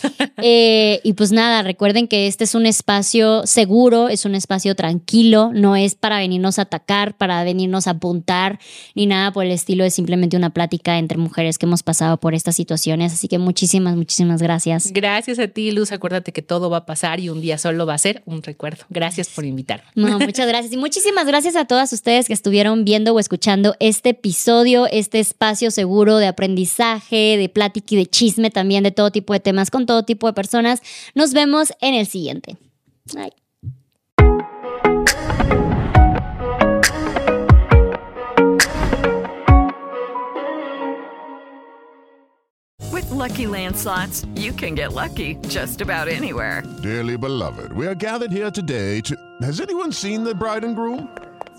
Eh, 0.42 1.00
y 1.04 1.12
pues 1.12 1.32
nada, 1.32 1.62
recuerden 1.62 2.08
que 2.08 2.26
este 2.26 2.44
es 2.44 2.54
un 2.54 2.64
espacio 2.64 3.46
seguro, 3.46 4.08
es 4.08 4.24
un 4.24 4.34
espacio 4.34 4.74
tranquilo, 4.74 5.50
no 5.52 5.76
es 5.76 5.94
para 5.94 6.16
venirnos 6.18 6.58
a 6.58 6.62
atacar, 6.62 7.14
para 7.18 7.44
venirnos 7.44 7.86
a 7.86 7.90
apuntar, 7.90 8.58
ni 8.94 9.04
nada 9.04 9.32
por 9.32 9.44
el 9.44 9.52
estilo, 9.52 9.84
es 9.84 9.92
simplemente 9.92 10.38
una 10.38 10.48
plática 10.48 10.96
entre 10.96 11.18
mujeres 11.18 11.58
que 11.58 11.66
hemos 11.66 11.82
pasado 11.82 12.16
por 12.18 12.34
estas 12.34 12.56
situaciones. 12.56 13.12
Así 13.12 13.28
que 13.28 13.38
muchísimas, 13.38 13.96
muchísimas 13.96 14.40
gracias. 14.40 14.92
Gracias 14.94 15.38
a 15.38 15.48
ti, 15.48 15.72
Luz. 15.72 15.92
Acuérdate 15.92 16.32
que 16.32 16.40
todo 16.40 16.70
va 16.70 16.78
a 16.78 16.86
pasar 16.86 17.20
y 17.20 17.28
un 17.28 17.42
día 17.42 17.58
solo 17.58 17.84
va 17.84 17.92
a 17.94 17.98
ser 17.98 18.22
un 18.24 18.42
recuerdo. 18.42 18.84
Gracias 18.88 19.28
por 19.28 19.44
invitarme. 19.44 19.84
No, 19.94 20.18
muchas 20.18 20.48
gracias. 20.48 20.72
Y 20.72 20.78
muchísimas 20.78 21.26
gracias 21.26 21.54
a 21.54 21.59
todas 21.66 21.92
ustedes 21.92 22.26
que 22.26 22.32
estuvieron 22.32 22.84
viendo 22.84 23.14
o 23.14 23.20
escuchando 23.20 23.74
este 23.80 24.10
episodio, 24.10 24.86
este 24.90 25.20
espacio 25.20 25.70
seguro 25.70 26.18
de 26.18 26.26
aprendizaje, 26.26 27.36
de 27.36 27.48
plática 27.48 27.94
y 27.94 27.96
de 27.96 28.06
chisme 28.06 28.50
también, 28.50 28.84
de 28.84 28.90
todo 28.90 29.10
tipo 29.10 29.32
de 29.32 29.40
temas 29.40 29.70
con 29.70 29.86
todo 29.86 30.04
tipo 30.04 30.26
de 30.26 30.32
personas. 30.32 30.82
Nos 31.14 31.32
vemos 31.32 31.72
en 31.80 31.94
el 31.94 32.06
siguiente. 32.06 32.56
Bye. 33.12 33.32
With 42.92 43.10
Lucky 43.10 43.46
Land 43.46 43.76
slots, 43.76 44.26
you 44.34 44.52
can 44.52 44.74
get 44.74 44.92
lucky 44.92 45.36
just 45.48 45.80
about 45.80 46.08
anywhere. 46.08 46.62
Dearly 46.82 47.16
beloved, 47.16 47.72
we 47.72 47.86
are 47.86 47.94
gathered 47.94 48.32
here 48.32 48.50
today 48.50 49.00
to. 49.02 49.16
Has 49.42 49.60
anyone 49.60 49.92
seen 49.92 50.24
the 50.24 50.34
bride 50.34 50.64
and 50.64 50.74
groom? 50.74 51.08